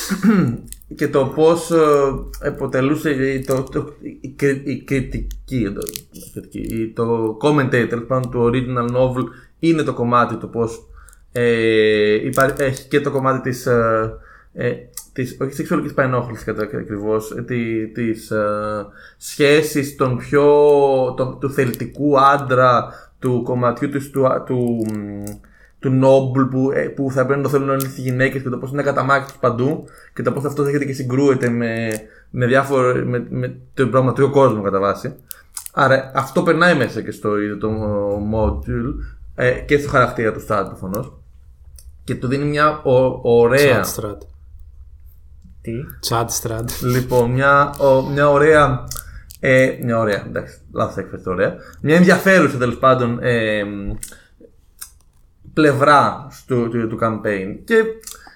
και 0.97 1.09
το 1.09 1.25
πώς 1.35 1.71
αποτελούσε 2.47 3.11
η- 3.11 3.45
το, 3.45 3.63
το, 3.63 3.93
η, 4.21 4.29
κρι- 4.29 4.67
η 4.69 4.83
κριτική, 4.85 5.73
το, 5.75 5.81
η 6.13 6.31
κριτική, 6.33 6.59
η- 6.59 6.93
το 6.95 7.37
commentary 7.43 7.87
τέλος 7.89 8.05
πάντων, 8.07 8.31
του 8.31 8.51
original 8.53 8.97
novel 8.97 9.25
είναι 9.59 9.83
το 9.83 9.93
κομμάτι 9.93 10.37
το 10.37 10.47
πώς 10.47 10.87
ε, 11.37 12.27
υπά- 12.27 12.61
έχει 12.61 12.89
και 12.89 13.01
το 13.01 13.11
κομμάτι 13.11 13.51
της, 13.51 13.67
ε, 13.67 14.13
ε, 14.55 14.73
της 15.13 15.37
όχι 15.41 15.53
σεξουαλικής 15.53 15.95
παρενόχλησης 15.95 16.45
κατά 16.45 16.63
ακριβώς 16.63 17.31
ε, 17.31 17.43
τη, 17.43 17.87
της 17.89 18.31
ε, 18.31 18.87
σχέσης 19.17 19.97
των 19.97 20.17
πιο, 20.17 20.45
των- 21.17 21.39
του 21.41 21.51
θελτικού 21.51 22.21
άντρα 22.21 22.89
του 23.19 23.43
κομματιού 23.45 23.89
της, 23.89 24.11
του, 24.11 24.27
του, 24.47 24.87
μ, 24.93 25.25
του 25.81 26.01
Noble 26.03 26.49
που, 26.51 26.71
ε, 26.75 26.81
που 26.83 27.11
θα 27.11 27.25
πρέπει 27.25 27.39
να 27.41 27.45
το 27.45 27.51
θέλουν 27.51 27.69
όλες 27.69 27.95
τι 27.95 28.01
γυναίκες 28.01 28.43
και 28.43 28.49
το 28.49 28.59
πώς 28.59 28.71
είναι 28.71 28.83
καταμάχητο 28.83 29.33
παντού 29.41 29.85
και 30.15 30.23
το 30.23 30.33
πώς 30.33 30.45
αυτό 30.45 30.63
έρχεται 30.63 30.85
και 30.85 30.93
συγκρούεται 30.93 31.49
με, 31.49 31.89
με, 32.31 32.47
διάφορο, 32.47 33.05
με, 33.05 33.27
με 33.31 33.57
τον 33.75 33.91
πραγματικό 33.91 34.31
κόσμο 34.31 34.63
κατά 34.63 34.79
βάση. 34.81 35.15
Άρα 35.73 36.13
αυτό 36.15 36.43
περνάει 36.43 36.75
μέσα 36.77 37.01
και 37.03 37.11
στο 37.11 37.41
ίδιο 37.41 37.59
το 37.59 37.71
module 38.35 38.95
ε, 39.35 39.51
και 39.51 39.79
στο 39.79 39.89
χαρακτήρα 39.89 40.33
του 40.33 40.41
Start 40.49 40.65
προφανώς. 40.69 41.13
Και 42.05 42.15
του 42.15 42.27
δίνει 42.29 42.45
μια 42.45 42.83
ο- 42.83 43.21
ωραία. 43.23 43.81
Τσάτ 43.81 43.85
στρατ. 43.87 44.23
Τι; 45.63 45.73
Τσάτ 46.01 46.31
στρατ. 46.31 46.71
Λοιπόν, 46.83 47.31
μια, 47.31 47.71
ο- 47.79 48.03
μια 48.11 48.31
ωραία. 48.31 48.85
Ε, 49.41 49.79
μια 49.83 49.99
ωραία, 49.99 50.25
εντάξει, 50.27 50.59
λάθος 50.73 50.97
έκφραση 50.97 51.25
το 51.25 51.31
ωραία. 51.31 51.55
Μια 51.81 51.97
ενδιαφέρουσα 51.97 52.59
τέλος 52.59 52.77
πάντων 52.79 53.19
ε, 53.23 53.63
πλευρά 55.55 56.27
του, 56.47 56.69
του, 56.71 56.89
του 56.89 56.99
campaign. 57.03 57.59
Και 57.65 57.75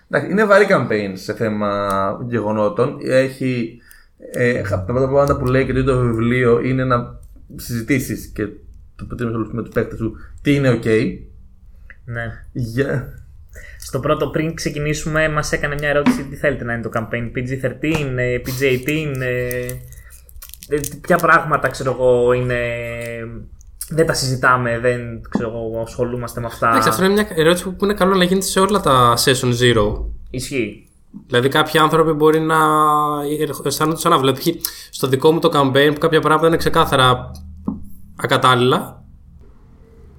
εντάξει, 0.09 0.31
είναι 0.31 0.45
βαρύ 0.45 0.67
campaign 0.69 1.11
σε 1.15 1.35
θέμα 1.35 1.89
γεγονότων. 2.29 2.99
Έχει. 3.03 3.81
Ε, 4.33 4.63
τα 4.63 4.81
πρώτα 4.81 5.09
πράγματα 5.09 5.37
που 5.37 5.47
λέει 5.47 5.65
και 5.67 5.73
το 5.73 5.79
ίδιο 5.79 5.93
το 5.95 6.01
βιβλίο 6.01 6.61
είναι 6.61 6.85
να 6.85 7.19
συζητήσεις 7.57 8.27
και 8.27 8.47
το 8.97 9.05
προτείνω 9.05 9.49
με 9.53 9.63
τους 9.63 9.73
παίκτες 9.75 9.99
σου 9.99 10.17
τι 10.43 10.55
είναι 10.55 10.79
OK. 10.83 11.19
Ναι. 12.05 12.45
Για... 12.53 13.19
Στο 13.89 14.01
πρώτο, 14.01 14.29
πριν 14.29 14.55
ξεκινήσουμε, 14.55 15.29
μας 15.29 15.53
έκανε 15.53 15.75
μια 15.79 15.89
ερώτηση 15.89 16.25
τι 16.25 16.37
θέλετε 16.37 16.65
να 16.65 16.73
είναι 16.73 16.83
το 16.83 16.91
campaign. 16.95 17.31
PG-13, 17.37 18.17
ε, 18.17 18.41
PG-18, 18.47 19.21
ε, 19.21 19.67
ε, 20.69 20.81
ποια 21.01 21.17
πράγματα 21.17 21.69
ξέρω 21.69 21.91
εγώ 21.91 22.33
είναι. 22.33 22.59
Δεν 23.89 24.07
τα 24.07 24.15
συζητάμε, 24.15 24.79
δεν 24.79 25.01
ξέρω 25.29 25.49
εγώ, 25.49 25.83
ασχολούμαστε 25.83 26.41
με 26.41 26.47
αυτά. 26.47 26.69
Εντάξει, 26.69 26.89
αυτό 26.89 27.05
είναι 27.05 27.13
μια 27.13 27.29
ερώτηση 27.35 27.71
που 27.71 27.85
είναι 27.85 27.95
καλό 27.95 28.15
να 28.15 28.25
γίνεται 28.25 28.47
σε 28.47 28.61
όλα 28.61 28.81
τα 28.81 29.15
session 29.25 29.53
zero. 29.61 30.05
Ισχύει. 30.31 30.89
Δηλαδή, 31.27 31.49
κάποιοι 31.49 31.81
άνθρωποι 31.81 32.13
μπορεί 32.13 32.41
να 32.41 32.57
αισθάνονται 33.65 34.01
σαν 34.01 34.11
να 34.11 34.19
βλέπουν. 34.19 34.41
Π.χ. 34.41 34.47
Στο 34.91 35.07
δικό 35.07 35.33
μου 35.33 35.39
το 35.39 35.51
campaign 35.53 35.91
που 35.93 35.99
κάποια 35.99 36.21
πράγματα 36.21 36.47
είναι 36.47 36.57
ξεκάθαρα 36.57 37.31
ακατάλληλα. 38.17 39.05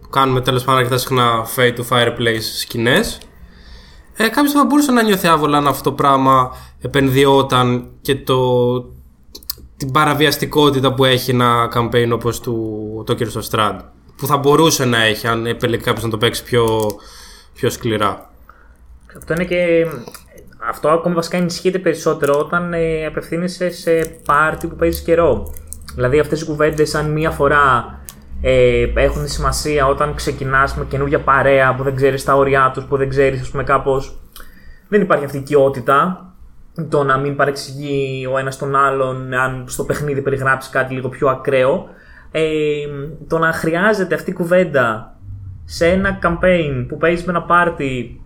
Που 0.02 0.10
κάνουμε 0.10 0.42
τέλος 0.42 0.64
πάντων 0.64 0.80
αρκετά 0.80 0.98
συχνά 0.98 1.48
fade 1.56 1.76
to 1.76 1.84
fireplace 1.90 2.44
σκηνές. 2.60 3.20
Ε, 4.22 4.30
Κάποιος 4.30 4.54
θα 4.54 4.66
μπορούσε 4.66 4.92
να 4.92 5.04
νιώθει 5.04 5.28
άβολα 5.28 5.58
αν 5.58 5.68
αυτό 5.68 5.90
το 5.90 5.96
πράγμα 5.96 6.52
επενδυόταν 6.82 7.90
και 8.02 8.16
το, 8.16 8.80
την 9.78 9.92
παραβιαστικότητα 9.92 10.94
που 10.94 11.06
έχει 11.06 11.32
ένα 11.32 11.72
campaign 11.76 12.10
όπως 12.14 12.40
του, 12.40 13.04
το 13.06 13.16
Gears 13.20 13.42
of 13.42 13.50
Strahd. 13.50 13.80
Που 14.18 14.26
θα 14.26 14.38
μπορούσε 14.38 14.86
να 14.86 15.04
έχει 15.04 15.28
αν 15.28 15.46
επέλεγε 15.46 15.84
κάποιος 15.84 16.04
να 16.04 16.10
το 16.10 16.18
παίξει 16.18 16.44
πιο, 16.44 16.86
πιο 17.54 17.70
σκληρά. 17.70 18.30
Αυτό 19.18 19.34
είναι 19.34 19.46
και. 19.46 19.88
Αυτό 20.70 20.90
ακόμα 20.90 21.16
βασικά 21.16 21.38
ενισχύεται 21.38 21.80
περισσότερο 21.80 22.40
όταν 22.40 22.74
ε, 22.74 23.06
απευθύνεσαι 23.06 23.70
σε 23.70 24.20
πάρτι 24.26 24.68
που 24.68 24.76
παίζεις 24.76 25.02
καιρό. 25.02 25.54
Δηλαδή 25.94 26.20
αυτές 26.20 26.42
οι 26.42 26.46
κουβέντες, 26.46 26.96
αν 26.96 27.12
μία 27.12 27.32
φορά 27.32 27.99
ε, 28.42 28.86
έχουν 28.94 29.28
σημασία 29.28 29.88
όταν 29.88 30.16
ξεκινάς 30.16 30.76
με 30.76 30.86
καινούργια 30.86 31.20
παρέα 31.20 31.76
που 31.76 31.84
δεν 31.84 31.96
ξέρεις 31.96 32.24
τα 32.24 32.36
όρια 32.36 32.72
τους, 32.74 32.84
που 32.84 32.98
δεν 32.98 33.10
ξέρεις, 33.10 33.42
ας 33.42 33.50
πούμε, 33.50 33.64
κάπως. 33.64 34.20
Δεν 34.88 35.02
υπάρχει 35.02 35.26
αυτή 35.26 35.38
η 35.38 35.40
οικειότητα. 35.40 36.24
Το 36.90 37.04
να 37.04 37.18
μην 37.18 37.36
παρεξηγεί 37.36 38.28
ο 38.34 38.38
ένας 38.38 38.58
τον 38.58 38.76
άλλον, 38.76 39.34
αν 39.34 39.64
στο 39.68 39.84
παιχνίδι 39.84 40.22
περιγράψεις 40.22 40.72
κάτι 40.72 40.94
λίγο 40.94 41.10
πιο 41.10 41.30
ακραίο. 41.30 41.88
Ε, 42.32 42.42
το 43.28 43.38
να 43.38 43.52
χρειάζεται 43.52 44.16
αυτή 44.16 44.30
η 44.30 44.34
κουβέντα 44.34 45.16
σε 45.66 45.88
ένα 45.88 46.20
campaign 46.22 46.86
που 46.88 46.98
παίζεις 46.98 47.26
με 47.26 47.32
ένα 47.32 47.42
πάρτι 47.42 48.22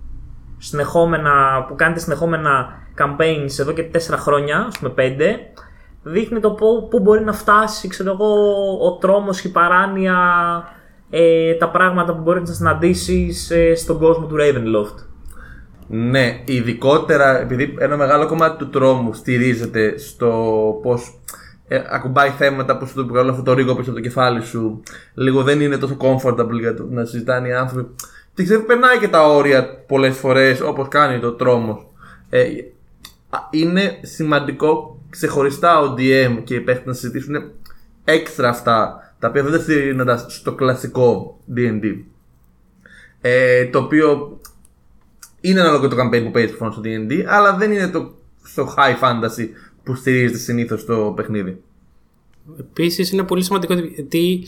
συνεχόμενα, 0.58 1.66
που 1.68 1.76
κάνετε 1.76 2.00
συνεχόμενα 2.00 2.82
campaigns 2.98 3.60
εδώ 3.60 3.72
και 3.72 3.90
4 3.94 3.98
χρόνια, 4.18 4.66
ας 4.68 4.78
πούμε 4.78 4.94
5, 4.96 5.40
δείχνει 6.04 6.40
το 6.40 6.52
πού, 6.52 6.88
πού 6.90 7.00
μπορεί 7.00 7.24
να 7.24 7.34
φτάσει, 7.34 7.88
ξέρω 7.88 8.12
εγώ, 8.12 8.34
ο 8.82 8.98
τρόμος, 8.98 9.44
η 9.44 9.52
παράνοια, 9.52 10.18
ε, 11.10 11.54
τα 11.54 11.70
πράγματα 11.70 12.16
που 12.16 12.22
μπορείς 12.22 12.50
να 12.50 12.56
συναντήσεις 12.56 13.52
ε, 13.52 13.76
στον 13.76 14.00
κόσμο 14.00 14.26
του 14.26 14.36
Ravenloft. 14.40 15.06
Ναι, 15.88 16.42
ειδικότερα 16.46 17.40
επειδή 17.40 17.76
ένα 17.80 17.98
μεγάλο 17.98 18.28
κομμάτι 18.28 18.58
του 18.58 18.70
τρόμου 18.70 19.14
στηρίζεται 19.14 19.98
στο 19.98 20.30
πώς 20.82 21.20
ε, 21.68 21.82
ακουμπάει 21.90 22.30
θέματα 22.30 22.78
που 22.78 22.86
σου 22.86 22.96
το 22.96 23.06
βγάλουν 23.06 23.30
αυτό 23.30 23.44
το 23.44 23.54
ρίγο 23.54 23.76
πίσω 23.76 23.90
από 23.90 24.00
το 24.00 24.06
κεφάλι 24.06 24.42
σου. 24.42 24.84
Λίγο 25.14 25.44
δεν 25.44 25.62
είναι 25.62 25.78
τόσο 25.78 25.98
comfortable 26.00 26.60
για 26.60 26.76
το 26.76 26.88
να 26.90 27.06
συζητάνε 27.06 27.48
οι 27.48 27.54
άνθρωποι. 27.54 27.96
Και 28.34 28.44
ξέρω, 28.44 28.64
περνάει 28.64 28.98
και 28.98 29.08
τα 29.08 29.28
όρια 29.28 29.84
πολλές 29.88 30.18
φορές 30.18 30.62
όπως 30.62 30.88
κάνει 30.88 31.20
το 31.20 31.32
τρόμος. 31.32 31.88
Ε, 32.30 32.44
α, 33.30 33.38
είναι 33.52 34.00
σημαντικό 34.02 34.98
ξεχωριστά 35.14 35.80
ο 35.80 35.94
DM 35.98 36.42
και 36.44 36.56
οι 36.56 36.60
παίχτες 36.60 36.86
να 36.86 36.94
συζητήσουν 36.94 37.52
έξτρα 38.04 38.50
αυτά 38.50 38.98
τα 39.20 39.28
οποία 39.28 39.44
δεν 39.44 39.52
τα 39.52 39.60
στηρίζονται 39.60 40.18
στο 40.28 40.54
κλασικό 40.54 41.40
DD. 41.56 41.96
Ε, 43.22 43.66
το 43.66 43.80
οποίο 43.80 44.40
είναι 45.42 45.60
ανάλογο 45.60 45.88
το 45.88 45.96
campaign 45.96 46.24
που 46.24 46.32
παίζει 46.32 46.48
προφανώς 46.48 46.74
στο 46.74 46.82
DD, 46.86 47.24
αλλά 47.28 47.56
δεν 47.56 47.72
είναι 47.72 47.88
το 47.88 48.16
στο 48.44 48.74
high 48.78 49.04
fantasy 49.04 49.48
που 49.84 49.96
στηρίζεται 49.96 50.38
συνήθως 50.38 50.86
το 50.86 51.14
παιχνίδι. 51.16 51.62
Επίσης 52.60 53.12
είναι 53.12 53.24
πολύ 53.24 53.44
σημαντικό 53.44 53.74
γιατί 53.74 54.44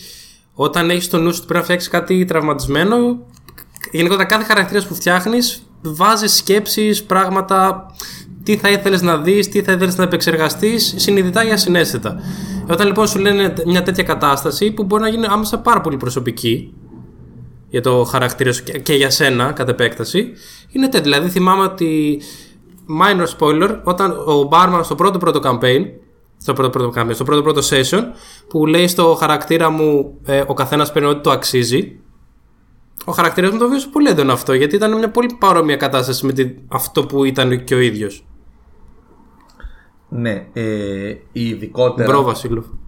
όταν 0.54 0.90
έχεις 0.90 1.06
στο 1.06 1.18
νου 1.18 1.32
σου 1.32 1.38
ότι 1.38 1.46
πρέπει 1.46 1.60
να 1.60 1.64
φτιάξεις 1.64 1.90
κάτι 1.90 2.26
τραυματισμένο, 2.26 3.26
γενικότερα 3.92 4.26
κάθε 4.26 4.44
χαρακτήρας 4.44 4.88
που 4.88 4.96
φτιάχνεις 4.96 5.66
βάζεις 5.82 6.36
σκέψεις, 6.36 7.04
πράγματα, 7.04 7.86
τι 8.46 8.58
θα 8.58 8.70
ήθελες 8.70 9.02
να 9.02 9.18
δεις, 9.18 9.50
τι 9.50 9.62
θα 9.62 9.72
ήθελες 9.72 9.98
να 9.98 10.04
επεξεργαστείς, 10.04 10.94
συνειδητά 10.98 11.48
ή 11.48 11.52
ασυναίσθητα. 11.52 12.20
Όταν 12.70 12.88
λοιπόν 12.88 13.08
σου 13.08 13.20
λένε 13.20 13.54
μια 13.66 13.84
τέτοια 13.84 14.04
κατάσταση 14.04 14.72
που 14.72 14.84
μπορεί 14.84 15.02
να 15.02 15.10
γίνει 15.10 15.26
άμεσα 15.30 15.60
πάρα 15.60 15.82
πολύ 15.82 15.98
προσωπική 15.98 16.74
για 17.70 17.82
το 17.82 18.04
χαρακτήρα 18.04 18.52
σου 18.54 18.64
και- 18.64 18.80
και 18.80 18.94
για 18.94 19.10
σένα 19.10 19.52
κατ' 19.52 19.70
επέκταση, 19.70 20.32
είναι 20.72 20.88
τέτοιο. 20.88 21.12
Δηλαδή 21.12 21.30
θυμάμαι 21.30 21.64
ότι. 21.64 22.22
Minor 23.02 23.26
spoiler, 23.40 23.80
όταν 23.84 24.12
ο 24.26 24.44
Μπάρμαν 24.44 24.84
στο 24.84 24.96
πρώτο 24.96 25.18
πρώτο 25.18 25.40
campaign, 25.44 25.82
στο 26.38 26.54
πρώτο 26.54 26.70
πρώτο 26.70 27.02
campaign, 27.02 27.14
στο 27.14 27.24
πρώτο 27.24 27.42
πρώτο 27.42 27.62
session, 27.70 28.02
που 28.48 28.66
λέει 28.66 28.88
στο 28.88 29.16
χαρακτήρα 29.20 29.70
μου 29.70 30.18
ε, 30.26 30.44
ο 30.48 30.54
καθένας 30.54 30.92
παίρνει 30.92 31.10
ό,τι 31.10 31.22
το 31.22 31.32
αξίζει. 31.32 32.00
Ο 33.06 33.12
χαρακτήρας 33.12 33.52
μου 33.52 33.58
το 33.58 33.70
βίωσε 33.70 33.88
πολύ 33.92 34.10
έντονο 34.10 34.34
αυτό, 34.34 34.54
γιατί 34.54 34.76
ήταν 34.76 34.98
μια 34.98 35.10
πολύ 35.10 35.36
παρόμοια 35.40 35.76
κατάσταση 35.76 36.26
με 36.26 36.32
τη, 36.34 36.46
αυτό 36.68 37.06
που 37.06 37.24
ήταν 37.24 37.64
και 37.64 37.76
ο 37.76 37.80
ίδιος. 37.80 38.26
Ναι, 40.16 40.48
ε, 40.54 41.16
ειδικότερα. 41.32 42.12
Μπρο, 42.12 42.24
Βασίλου. 42.24 42.80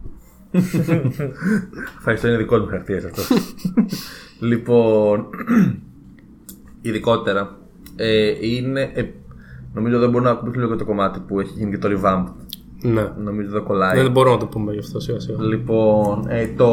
Ευχαριστώ, 1.98 2.28
είναι 2.28 2.38
δικό 2.38 2.58
μου 2.58 2.66
χαρακτήρα 2.66 3.10
αυτό. 3.10 3.36
λοιπόν, 4.50 5.28
ειδικότερα 6.82 7.58
ε, 7.96 8.34
είναι. 8.40 8.92
Ε, 8.94 9.04
νομίζω 9.74 10.00
δεν 10.00 10.10
μπορούμε 10.10 10.30
να 10.30 10.36
ακούσουμε 10.36 10.64
λίγο 10.64 10.76
το 10.76 10.86
κομμάτι 10.86 11.20
που 11.20 11.40
έχει 11.40 11.54
γίνει 11.56 11.72
και 11.72 11.78
το 11.78 11.90
revamp. 11.92 12.24
Ναι. 12.82 13.12
Νομίζω 13.18 13.50
δεν 13.50 13.64
κολλάει. 13.64 14.02
Δεν 14.02 14.12
μπορούμε 14.12 14.34
να 14.34 14.40
το 14.40 14.46
πούμε 14.46 14.74
γι' 14.74 14.80
αυτό 14.80 15.00
σιγά 15.00 15.20
σιγά. 15.20 15.44
Λοιπόν, 15.44 16.26
ε, 16.28 16.48
το 16.58 16.70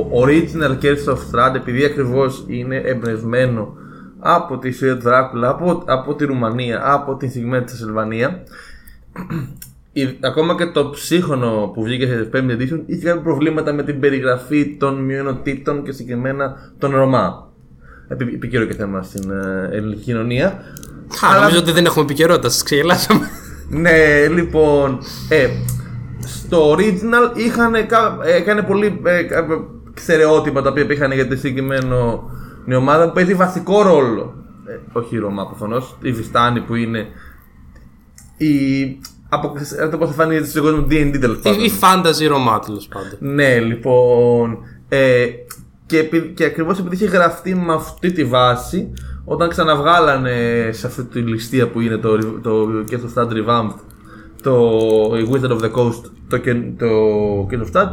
original 0.00 0.78
Curse 0.82 1.12
of 1.12 1.16
Strahd 1.16 1.54
επειδή 1.54 1.84
ακριβώς 1.84 2.44
είναι 2.46 2.76
εμπνευσμένο 2.76 3.76
από 4.18 4.58
τη 4.58 4.70
Σουηδία 4.70 4.96
του 4.96 5.02
Δράκουλα, 5.02 5.48
από, 5.48 5.82
από 5.86 6.14
τη 6.14 6.24
Ρουμανία, 6.24 6.92
από 6.92 7.16
την 7.16 7.28
συγκεκριμένη 7.28 7.64
τη 7.64 7.76
Σελβανία. 7.76 8.42
Ακόμα 10.20 10.54
και 10.54 10.66
το 10.66 10.90
ψύχρονο 10.90 11.70
που 11.74 11.82
βγήκε 11.82 12.06
σε 12.06 12.30
5 12.32 12.36
edition 12.36 12.82
είχε 12.86 13.04
κάποια 13.04 13.22
προβλήματα 13.22 13.72
με 13.72 13.82
την 13.82 14.00
περιγραφή 14.00 14.76
των 14.78 15.04
μειονοτήτων 15.04 15.84
και 15.84 15.92
συγκεκριμένα 15.92 16.72
των 16.78 16.90
Ρωμά. 16.90 17.48
Επικαιρό 18.08 18.64
και 18.64 18.74
θέμα 18.74 19.02
στην 19.02 19.30
ε, 19.30 19.68
ελληνική 19.76 20.02
κοινωνία. 20.02 20.46
Α, 20.46 21.28
Αλλά... 21.30 21.40
νομίζω 21.40 21.58
ότι 21.58 21.72
δεν 21.72 21.84
έχουμε 21.84 22.04
επικαιρότητα, 22.04 22.48
σας 22.48 22.62
ξεγελάσαμε. 22.62 23.28
ναι, 23.68 24.28
λοιπόν. 24.28 24.98
Ε, 25.28 25.48
στο 26.24 26.72
original 26.72 27.36
είχαν, 27.36 27.74
έκανε 28.36 28.62
πολύ 28.62 29.00
ε, 29.04 29.22
στερεότυπα 29.94 30.62
τα 30.62 30.70
οποία 30.70 30.86
είχαν 30.88 31.12
για 31.12 31.26
τη 31.26 31.36
συγκεκριμένη 31.36 32.74
ομάδα 32.76 33.06
που 33.06 33.12
παίζει 33.12 33.34
βασικό 33.34 33.82
ρόλο. 33.82 34.34
Ε, 34.66 34.78
όχι 34.92 35.16
η 35.16 35.18
Ρωμά 35.18 35.46
προφανώς, 35.46 35.96
η 36.00 36.12
Βιστάνη 36.12 36.60
που 36.60 36.74
είναι 36.74 37.06
η. 38.36 38.52
Από 39.34 39.52
το 39.90 39.98
πώ 39.98 40.04
εμφανίζεται 40.04 40.46
στον 40.46 40.62
κόσμο 40.62 40.86
DD 40.90 41.16
τέλος 41.20 41.38
πάντων. 41.38 41.64
Η 41.64 41.70
fantasy 41.80 42.28
Ρωμά 42.28 42.58
τέλος 42.60 42.88
πάντων. 42.88 43.34
Ναι, 43.34 43.58
λοιπόν. 43.58 44.58
Ε, 44.88 45.26
και, 45.86 46.02
και 46.34 46.44
ακριβώς 46.44 46.78
επειδή 46.78 46.94
είχε 46.94 47.06
γραφτεί 47.06 47.54
με 47.54 47.72
αυτή 47.74 48.12
τη 48.12 48.24
βάση, 48.24 48.92
όταν 49.24 49.48
ξαναβγάλανε 49.48 50.68
σε 50.72 50.86
αυτή 50.86 51.02
τη 51.02 51.18
ληστεία 51.18 51.68
που 51.68 51.80
είναι 51.80 51.96
το, 51.96 52.18
το 52.18 52.66
το 52.84 53.10
Stad 53.14 53.28
Revamped, 53.28 53.78
το 54.42 54.70
Wizard 55.30 55.50
of 55.50 55.60
the 55.60 55.70
Coast, 55.72 56.02
το, 56.28 56.38
το 56.78 57.48
Case 57.50 57.76
of 57.76 57.80
Stad, 57.80 57.88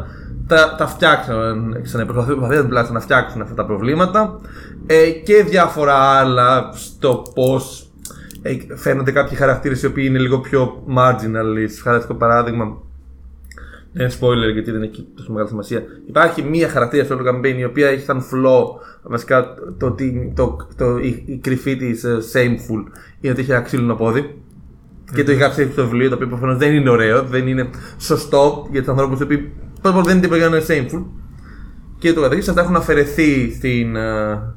τα, 0.47 0.75
τα 0.77 0.87
φτιάξαν, 0.87 1.75
προσπαθήσαν 2.07 2.65
τουλάχιστον 2.65 2.93
να 2.93 2.99
φτιάξουν 2.99 3.41
αυτά 3.41 3.53
τα 3.55 3.65
προβλήματα 3.65 4.39
ε, 4.85 5.09
και 5.09 5.43
διάφορα 5.43 5.93
άλλα 5.93 6.71
στο 6.73 7.23
πώς 7.33 7.81
ε, 7.81 7.90
φαίνονται 8.75 9.11
κάποιοι 9.11 9.37
χαρακτήρες 9.37 9.83
οι 9.83 9.85
οποίοι 9.85 10.05
είναι 10.07 10.19
λίγο 10.19 10.39
πιο 10.39 10.83
marginal. 10.97 11.55
Χαρακτηριστικό 11.81 12.13
παράδειγμα, 12.13 12.77
δεν 13.93 14.05
είναι 14.05 14.15
spoiler 14.19 14.53
γιατί 14.53 14.71
δεν 14.71 14.81
έχει 14.81 15.07
τόσο 15.15 15.31
μεγάλη 15.31 15.49
σημασία. 15.49 15.83
Υπάρχει 16.07 16.43
μία 16.43 16.69
χαρακτήρα 16.69 17.03
στο 17.03 17.17
campaign 17.17 17.55
η 17.57 17.63
οποία 17.63 17.87
έχει 17.87 18.03
σαν 18.03 18.21
flaw 18.21 18.63
βασικά 19.03 19.53
το, 19.77 19.91
το, 19.91 19.95
το, 20.33 20.67
το, 20.77 20.97
η, 20.97 21.23
η 21.25 21.37
κρυφή 21.37 21.75
της 21.75 22.05
uh, 22.05 22.37
shameful 22.37 22.83
είναι 23.21 23.31
ότι 23.31 23.41
έχει 23.41 23.51
ένα 23.51 23.61
ξύλινο 23.61 23.95
πόδι. 23.95 24.21
Mm-hmm. 24.21 25.15
Και 25.15 25.23
το 25.23 25.31
έχει 25.31 25.39
γράψει 25.39 25.71
στο 25.71 25.83
βιβλίο 25.83 26.09
το 26.09 26.15
οποίο 26.15 26.27
προφανώς 26.27 26.57
δεν 26.57 26.73
είναι 26.73 26.89
ωραίο, 26.89 27.23
δεν 27.23 27.47
είναι 27.47 27.69
σωστό 27.97 28.67
για 28.71 28.79
τους 28.79 28.89
ανθρώπους 28.89 29.19
οι 29.19 29.23
οποίοι 29.23 29.51
Πρώτα 29.81 29.97
απ' 29.97 30.05
όλα 30.05 30.05
δεν 30.05 30.13
είναι 30.13 30.21
τίποτα 30.21 30.39
για 30.39 30.49
να 30.49 30.55
είναι 30.55 30.65
shameful. 30.67 31.05
Και 31.97 32.13
το 32.13 32.21
καθεξής. 32.21 32.49
Αυτά 32.49 32.61
έχουν 32.61 32.75
αφαιρεθεί 32.75 33.53
στην 33.53 33.95
uh, 33.95 34.53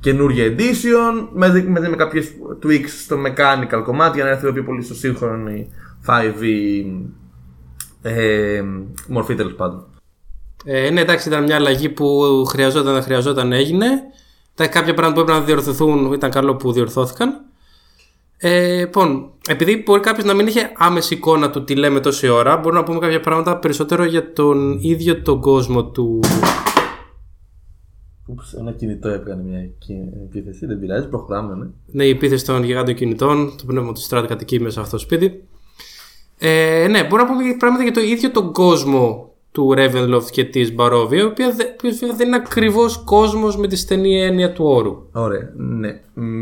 καινούργια 0.00 0.46
edition 0.46 1.28
με, 1.32 1.62
με, 1.66 1.88
με 1.88 1.96
κάποιες 1.96 2.32
tweaks 2.62 2.88
στο 3.04 3.16
mechanical 3.26 3.82
κομμάτι 3.84 4.16
για 4.16 4.24
να 4.24 4.30
έρθει 4.30 4.52
πιο 4.52 4.64
πολύ 4.64 4.82
στο 4.82 4.94
σύγχρονο 4.94 5.50
5e 6.06 6.84
ε, 8.02 8.62
μορφή 9.08 9.34
τέλος 9.34 9.54
πάντων. 9.54 9.86
Ε, 10.64 10.90
ναι, 10.90 11.00
εντάξει, 11.00 11.28
ήταν 11.28 11.42
μια 11.42 11.56
αλλαγή 11.56 11.88
που 11.88 12.44
χρειαζόταν, 12.48 12.92
δεν 12.92 13.02
χρειαζόταν, 13.02 13.52
έγινε. 13.52 13.86
Τα 14.54 14.66
κάποια 14.66 14.94
πράγματα 14.94 15.14
που 15.14 15.20
έπρεπε 15.20 15.40
να 15.40 15.46
διορθωθούν 15.46 16.12
ήταν 16.12 16.30
καλό 16.30 16.56
που 16.56 16.72
διορθώθηκαν. 16.72 17.42
Ε, 18.36 18.78
λοιπόν, 18.78 19.30
επειδή 19.48 19.82
μπορεί 19.86 20.00
κάποιος 20.00 20.24
να 20.24 20.34
μην 20.34 20.46
είχε 20.46 20.72
άμεση 20.76 21.14
εικόνα 21.14 21.50
του 21.50 21.64
τι 21.64 21.74
λέμε 21.74 22.00
τόση 22.00 22.28
ώρα, 22.28 22.56
μπορούμε 22.56 22.80
να 22.80 22.86
πούμε 22.86 22.98
κάποια 22.98 23.20
πράγματα 23.20 23.58
περισσότερο 23.58 24.04
για 24.04 24.32
τον 24.32 24.78
ίδιο 24.80 25.22
τον 25.22 25.40
κόσμο 25.40 25.84
του. 25.84 26.20
Ούψ, 28.30 28.52
ένα 28.52 28.72
κινητό 28.72 29.08
έκανε 29.08 29.42
μια 29.42 29.70
επίθεση, 30.24 30.66
δεν 30.66 30.80
πειράζει, 30.80 31.08
προχωράμε, 31.08 31.54
ναι. 31.54 31.66
Ναι, 31.86 32.04
η 32.04 32.10
επίθεση 32.10 32.44
των 32.44 32.62
γιγάντων 32.62 32.94
κινητών, 32.94 33.56
το 33.56 33.64
πνεύμα 33.66 33.92
του 33.92 34.00
στράτη 34.00 34.26
κατοικεί 34.26 34.60
μέσα 34.60 34.80
αυτό 34.80 34.96
το 34.96 35.02
σπίτι. 35.02 35.44
Ε, 36.38 36.86
ναι, 36.90 37.04
μπορούμε 37.04 37.28
να 37.28 37.36
πούμε 37.36 37.56
πράγματα 37.58 37.82
για 37.82 37.92
το 37.92 38.00
ίδιο 38.00 38.30
τον 38.30 38.52
κόσμο 38.52 39.32
του 39.52 39.74
Ravenloft 39.76 40.30
και 40.30 40.44
της 40.44 40.74
Barovia, 40.78 41.22
ο 41.22 41.26
οποίο 41.26 41.54
δεν 42.16 42.26
είναι 42.26 42.36
ακριβώς 42.36 43.02
κόσμος 43.04 43.56
με 43.56 43.66
τη 43.66 43.76
στενή 43.76 44.22
έννοια 44.22 44.52
του 44.52 44.64
όρου. 44.64 45.08
Ωραία, 45.12 45.52
ναι. 45.56 46.00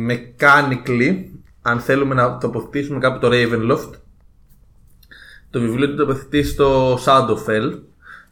Mechanically, 0.09 1.25
αν 1.63 1.81
θέλουμε 1.81 2.15
να 2.15 2.39
τοποθετήσουμε 2.39 2.99
κάπου 2.99 3.19
το 3.19 3.29
Ravenloft, 3.33 3.91
το 5.51 5.61
βιβλίο 5.61 5.89
του 5.89 5.97
τοποθετεί 5.97 6.43
στο 6.43 6.95
Shadowfell, 6.95 7.79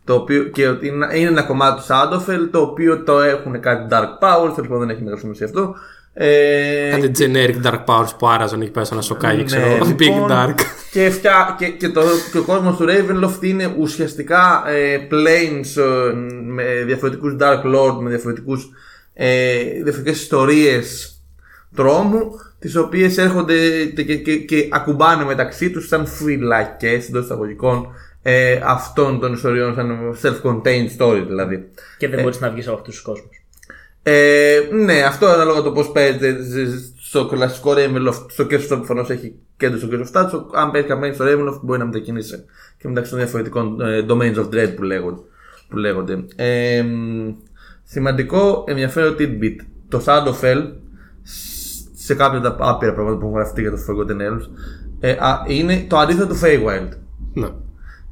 το 0.05 0.15
οποίο 0.15 0.45
και 0.45 0.63
είναι 0.63 1.07
ένα 1.11 1.43
κομμάτι 1.43 1.81
του 1.81 1.87
Shadowfell 1.89 2.49
το 2.51 2.61
οποίο 2.61 3.03
το 3.03 3.21
έχουν 3.21 3.61
κάτι 3.61 3.87
Dark 3.91 4.19
Powers, 4.21 4.63
λοιπόν 4.63 4.79
δεν 4.79 4.91
έχει 4.91 5.03
μεγάλη 5.03 5.21
σημασία 5.21 5.47
αυτό. 5.47 5.75
Ε, 6.17 6.91
κάτι 6.91 7.11
generic 7.19 7.67
Dark 7.67 7.85
Powers 7.85 8.11
που 8.19 8.29
άραζαν 8.29 8.61
εκεί 8.61 8.71
πέρα 8.71 8.85
σαν 8.85 8.97
ένα 8.97 9.07
σοκάκι, 9.07 9.37
ναι, 9.37 9.43
ξέρω. 9.43 9.79
Big 9.81 9.99
λοιπόν, 9.99 10.29
Dark. 10.31 10.55
Και, 10.93 11.11
φτιά, 11.11 11.55
και, 11.59 11.69
και, 11.69 11.89
το, 11.89 12.03
και 12.33 12.39
ο 12.39 12.43
κόσμος 12.43 12.77
του 12.77 12.87
Ravenloft 12.89 13.45
είναι 13.45 13.75
ουσιαστικά 13.79 14.65
ε, 14.69 14.97
planes 15.11 15.83
ε, 15.83 16.13
με 16.45 16.65
διαφορετικούς 16.87 17.37
Dark 17.41 17.63
Lord, 17.75 17.99
με 18.01 18.09
διαφορετικούς, 18.09 18.71
ε, 19.15 19.63
διαφορετικές 19.83 20.21
ιστορίες 20.21 21.19
τρόμου 21.75 22.31
τις 22.59 22.77
οποίες 22.77 23.19
έρχονται 23.19 23.85
και, 23.85 24.03
και, 24.03 24.37
και, 24.37 24.69
ακουμπάνε 24.71 25.25
μεταξύ 25.25 25.71
τους 25.71 25.87
σαν 25.87 26.07
φυλακές 26.07 27.09
εντός 27.09 27.25
εισαγωγικών 27.25 27.87
ε, 28.27 28.61
αυτών 28.65 29.21
των 29.21 29.33
ιστοριών, 29.33 29.75
σαν 29.75 30.17
self-contained 30.23 30.99
story 30.99 31.25
δηλαδή. 31.27 31.69
Και 31.99 32.09
δεν 32.09 32.19
ε, 32.19 32.23
μπορείς 32.23 32.41
να 32.41 32.51
βγεις 32.51 32.67
από 32.67 32.77
αυτούς 32.77 32.95
τους 32.95 33.05
κόσμους. 33.05 33.45
Ε, 34.03 34.61
ναι, 34.73 35.03
αυτό 35.03 35.27
ανάλογα 35.27 35.63
το 35.63 35.73
πώς 35.73 35.93
παίζεται 35.93 36.37
στο 37.01 37.27
κλασικό 37.27 37.73
Ravenloft. 37.77 38.27
Στο 38.29 38.45
Curse 38.45 38.55
of 38.55 38.69
προφανώς 38.69 39.11
έχει 39.11 39.35
κέντρο 39.57 39.79
στο 39.79 39.89
Curse 39.91 40.35
of 40.35 40.41
Αν 40.55 40.71
παίζει 40.71 40.87
καμπάνι 40.87 41.15
στο 41.15 41.25
Ravenloft 41.25 41.61
μπορεί 41.63 41.79
να 41.79 41.85
μετακινήσει 41.85 42.45
και 42.79 42.89
μεταξύ 42.89 43.11
των 43.11 43.19
διαφορετικών 43.19 43.81
ε, 43.81 44.07
domains 44.09 44.37
of 44.37 44.49
dread 44.55 44.73
που 44.77 44.83
λέγονται. 44.83 45.21
Που 45.69 45.77
λέγονται. 45.77 46.25
Ε, 46.37 46.85
σημαντικό 47.85 48.65
ενδιαφέρον 48.67 49.17
tidbit. 49.19 49.57
Το 49.89 50.03
Shadowfell 50.07 50.73
σε 51.95 52.15
κάποια 52.15 52.41
τα 52.41 52.57
άπειρα 52.61 52.95
πράγματα 52.95 53.19
που 53.19 53.27
έχουν 53.27 53.39
γραφτεί 53.39 53.61
για 53.61 53.71
το 53.71 53.77
Forgotten 53.77 54.31
Elves, 54.31 54.49
ε, 55.01 55.11
α, 55.11 55.45
είναι 55.49 55.85
το 55.89 55.97
αντίθετο 55.97 56.27
του 56.27 56.41
Feywild. 56.43 56.89
Ναι. 57.35 57.49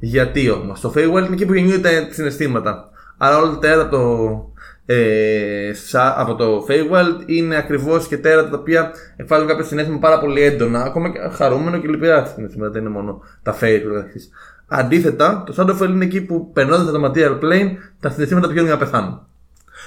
Γιατί 0.05 0.49
όμως, 0.49 0.79
το 0.79 0.93
Feywild 0.95 1.25
είναι 1.25 1.33
εκεί 1.33 1.45
που 1.45 1.53
γεννιούνται 1.53 2.05
τα 2.07 2.13
συναισθήματα. 2.13 2.89
Αλλά 3.17 3.37
όλα 3.37 3.49
τα 3.49 3.57
τέρατα 3.59 3.81
από 3.81 3.91
το, 3.91 4.45
ε, 4.85 5.71
από 6.15 6.35
το 6.35 6.65
Feywild 6.69 7.23
είναι 7.25 7.55
ακριβώς 7.55 8.07
και 8.07 8.17
τέρατα 8.17 8.49
τα 8.49 8.57
οποία 8.57 8.91
εκφράζουν 9.15 9.47
κάποιο 9.47 9.65
συνέστημα 9.65 9.97
πάρα 9.97 10.19
πολύ 10.19 10.41
έντονα, 10.41 10.83
ακόμα 10.83 11.09
και 11.11 11.19
χαρούμενο 11.31 11.77
και 11.77 11.87
λυπηρά 11.87 12.25
συναισθήματα. 12.25 12.71
Δεν 12.71 12.81
είναι 12.81 12.91
μόνο 12.91 13.21
τα 13.43 13.57
Fey 13.61 13.79
του 13.83 14.21
Αντίθετα, 14.67 15.43
το 15.45 15.53
Shadowfell 15.57 15.89
είναι 15.89 16.05
εκεί 16.05 16.21
που 16.21 16.51
περνώντας 16.51 16.91
το 16.91 17.11
material 17.11 17.39
plane, 17.43 17.71
τα 17.99 18.09
συναισθήματα 18.09 18.47
πηγαίνουν 18.47 18.67
για 18.67 18.77
να 18.79 18.85
πεθάνουν. 18.85 19.27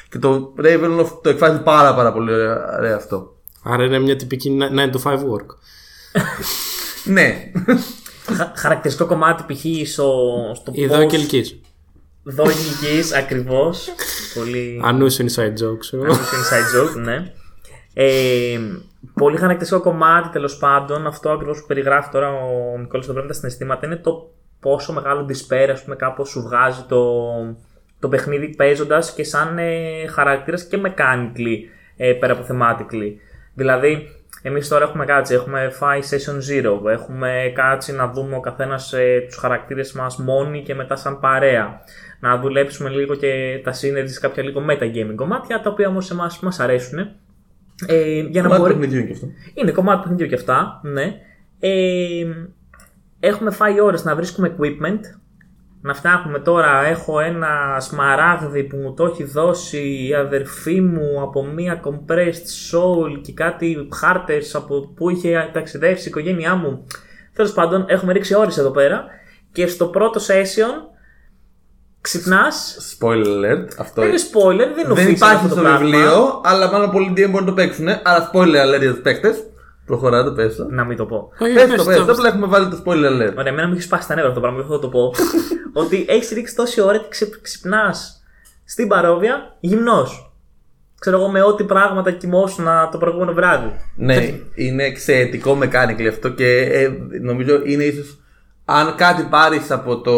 Και 0.08 0.18
το 0.18 0.54
Ravenloft 0.58 1.18
το 1.22 1.28
εκφράζει 1.28 1.62
πάρα, 1.62 1.94
πάρα 1.94 2.12
πολύ 2.12 2.32
ωραία 2.76 2.96
αυτό. 2.96 3.36
Άρα 3.62 3.84
είναι 3.84 3.98
μια 3.98 4.16
τυπική 4.16 4.58
9 4.76 4.96
to 4.96 5.10
5 5.10 5.14
work. 5.14 5.46
ναι. 7.04 7.50
Χαρακτηριστικό 8.54 9.08
κομμάτι 9.08 9.54
π.χ. 9.54 9.88
στο, 9.88 10.36
στο 10.54 10.72
Εδώ 10.76 11.06
και 11.06 11.16
ηλική. 11.16 11.60
ηλική, 12.24 13.14
ακριβώς. 13.16 13.88
Πολύ. 14.34 14.80
Ανούσιο 14.84 15.26
inside 15.26 15.62
joke, 15.62 16.00
Ανούσιο 16.02 16.38
inside 16.38 16.80
joke, 16.80 17.02
ναι. 17.04 17.32
Ε, 17.94 18.58
πολύ 19.14 19.36
χαρακτηριστικό 19.36 19.82
κομμάτι 19.82 20.28
τέλος 20.28 20.56
πάντων, 20.56 21.06
αυτό 21.06 21.30
ακριβώς 21.30 21.60
που 21.60 21.66
περιγράφει 21.66 22.08
τώρα 22.10 22.28
ο 22.28 22.78
Νικόλας 22.78 23.04
στο 23.04 23.14
τα 23.14 23.32
συναισθήματα, 23.32 23.86
είναι 23.86 23.96
το 23.96 24.30
πόσο 24.60 24.92
μεγάλο 24.92 25.26
despair, 25.28 25.68
ας 25.72 25.82
πούμε, 25.82 25.96
κάπως 25.96 26.28
σου 26.28 26.42
βγάζει 26.42 26.84
το, 26.88 27.14
το 27.98 28.08
παιχνίδι 28.08 28.54
παίζοντας 28.56 29.12
και 29.12 29.24
σαν 29.24 29.58
ε, 29.58 30.06
χαρακτήρας 30.06 30.64
και 30.64 30.78
mechanically 30.84 31.56
ε, 31.96 32.12
πέρα 32.12 32.32
από 32.32 32.46
thematically. 32.50 33.12
Δηλαδή, 33.54 34.08
εμείς 34.46 34.68
τώρα 34.68 34.84
έχουμε 34.84 35.04
κάτσει, 35.04 35.34
έχουμε 35.34 35.70
φάει 35.70 36.00
session 36.10 36.34
zero, 36.34 36.90
έχουμε 36.90 37.52
κάτσει 37.54 37.92
να 37.92 38.10
δούμε 38.10 38.36
ο 38.36 38.40
καθένας 38.40 38.92
ε, 38.92 39.24
τους 39.26 39.36
χαρακτήρες 39.36 39.92
μας 39.92 40.16
μόνοι 40.16 40.62
και 40.62 40.74
μετά 40.74 40.96
σαν 40.96 41.20
παρέα. 41.20 41.80
Να 42.20 42.38
δουλέψουμε 42.38 42.88
λίγο 42.88 43.14
και 43.14 43.60
τα 43.64 43.72
synergies 43.72 44.08
σε 44.08 44.20
κάποια 44.20 44.42
λίγο 44.42 44.64
metagaming 44.68 45.14
κομμάτια, 45.14 45.60
τα 45.60 45.70
οποία 45.70 45.88
όμως 45.88 46.10
εμάς 46.10 46.40
μας 46.40 46.60
αρέσουν. 46.60 46.98
Ε, 47.86 48.20
για 48.20 48.42
να 48.42 48.48
κομμάτι 48.48 48.60
μπορεί... 48.62 48.74
παιχνιδιού 48.74 49.06
και 49.06 49.12
αυτό. 49.12 49.26
Είναι 49.54 49.70
κομμάτι 49.70 50.00
παιχνιδιού 50.02 50.26
και 50.26 50.34
αυτά, 50.34 50.80
ναι. 50.82 51.14
Ε, 51.60 52.24
έχουμε 53.20 53.50
φάει 53.50 53.80
ώρες 53.80 54.04
να 54.04 54.14
βρίσκουμε 54.14 54.56
equipment 54.56 55.00
να 55.80 55.94
φτιάχνουμε 55.94 56.38
τώρα. 56.38 56.86
Έχω 56.86 57.20
ένα 57.20 57.80
σμαράγδι 57.80 58.64
που 58.64 58.76
μου 58.76 58.94
το 58.94 59.04
έχει 59.04 59.24
δώσει 59.24 60.06
η 60.08 60.14
αδερφή 60.14 60.80
μου 60.80 61.20
από 61.22 61.44
μία 61.44 61.80
compressed 61.84 62.72
soul 62.72 63.20
και 63.22 63.32
κάτι 63.32 63.88
χάρτες 63.94 64.54
από 64.54 64.92
που 64.96 65.10
είχε 65.10 65.50
ταξιδέψει 65.52 66.04
η 66.04 66.08
οικογένειά 66.08 66.54
μου. 66.54 66.86
Τέλος 67.34 67.52
πάντων, 67.52 67.84
έχουμε 67.88 68.12
ρίξει 68.12 68.34
ώρες 68.34 68.58
εδώ 68.58 68.70
πέρα 68.70 69.04
και 69.52 69.66
στο 69.66 69.86
πρώτο 69.86 70.20
session 70.20 70.96
Ξυπνάς. 72.00 72.76
Spoiler 72.98 73.26
alert. 73.26 73.68
Αυτό 73.78 74.00
Δεν 74.00 74.10
είναι 74.10 74.20
spoiler, 74.32 74.74
δεν 74.74 74.84
είναι 74.84 74.94
δεν 74.94 75.06
official 75.06 75.16
υπάρχει 75.16 75.34
αυτό 75.34 75.48
το 75.48 75.54
στο 75.54 75.62
πράγμα. 75.62 75.78
βιβλίο, 75.78 76.40
αλλά 76.44 76.70
μάλλον 76.72 76.90
πολλοί 76.90 77.12
DM 77.16 77.30
μπορούν 77.30 77.32
να 77.32 77.44
το 77.44 77.52
παίξουν. 77.52 77.88
Άρα 77.88 78.30
spoiler 78.32 78.64
alert 78.66 78.80
για 78.80 78.94
τους 78.94 79.02
παίκτε. 79.86 80.06
Προχωράτε, 80.06 80.30
πες 80.30 80.56
το. 80.56 80.66
Να 80.70 80.84
μην 80.84 80.96
το 80.96 81.06
πω. 81.06 81.30
Όχι, 81.38 81.52
Πες 81.52 81.62
πες 81.66 81.70
το, 81.76 81.76
το, 81.76 81.84
πες 81.84 81.96
το. 81.98 82.04
πες 82.04 82.16
Απλά 82.16 82.28
έχουμε 82.28 82.46
βάλει 82.46 82.68
το 82.68 82.82
spoiler 82.84 83.10
alert. 83.12 83.34
Ωραία, 83.38 83.52
εμένα 83.52 83.66
μου 83.66 83.72
έχει 83.72 83.82
σπάσει 83.82 84.08
τα 84.08 84.14
νεύρα 84.14 84.30
αυτό 84.30 84.40
το 84.40 84.46
πράγμα, 84.46 84.58
γι' 84.58 84.64
αυτό 84.64 84.74
θα 84.74 84.80
το 84.80 84.88
πω. 84.88 85.12
ότι 85.82 86.04
έχεις 86.08 86.30
ρίξει 86.30 86.54
τόση 86.54 86.80
ώρα 86.80 86.98
και 86.98 87.06
ξε, 87.08 87.28
ξυπνάς 87.42 88.22
στην 88.64 88.88
παρόβια 88.88 89.56
γυμνός. 89.60 90.30
Ξέρω 91.00 91.16
εγώ 91.16 91.28
με 91.28 91.42
ό,τι 91.42 91.64
πράγματα 91.64 92.10
κοιμόσουν 92.10 92.66
το 92.92 92.98
προηγούμενο 92.98 93.32
βράδυ. 93.32 93.70
Ναι, 93.96 94.38
είναι 94.54 94.84
εξαιρετικό 94.84 95.58
mechanical 95.62 96.06
αυτό 96.08 96.28
και 96.28 96.58
ε, 96.60 96.90
νομίζω 97.22 97.60
είναι 97.64 97.84
ίσως. 97.84 98.20
Αν 98.64 98.94
κάτι 98.96 99.26
πάρεις 99.30 99.70
από 99.70 100.00
το, 100.00 100.16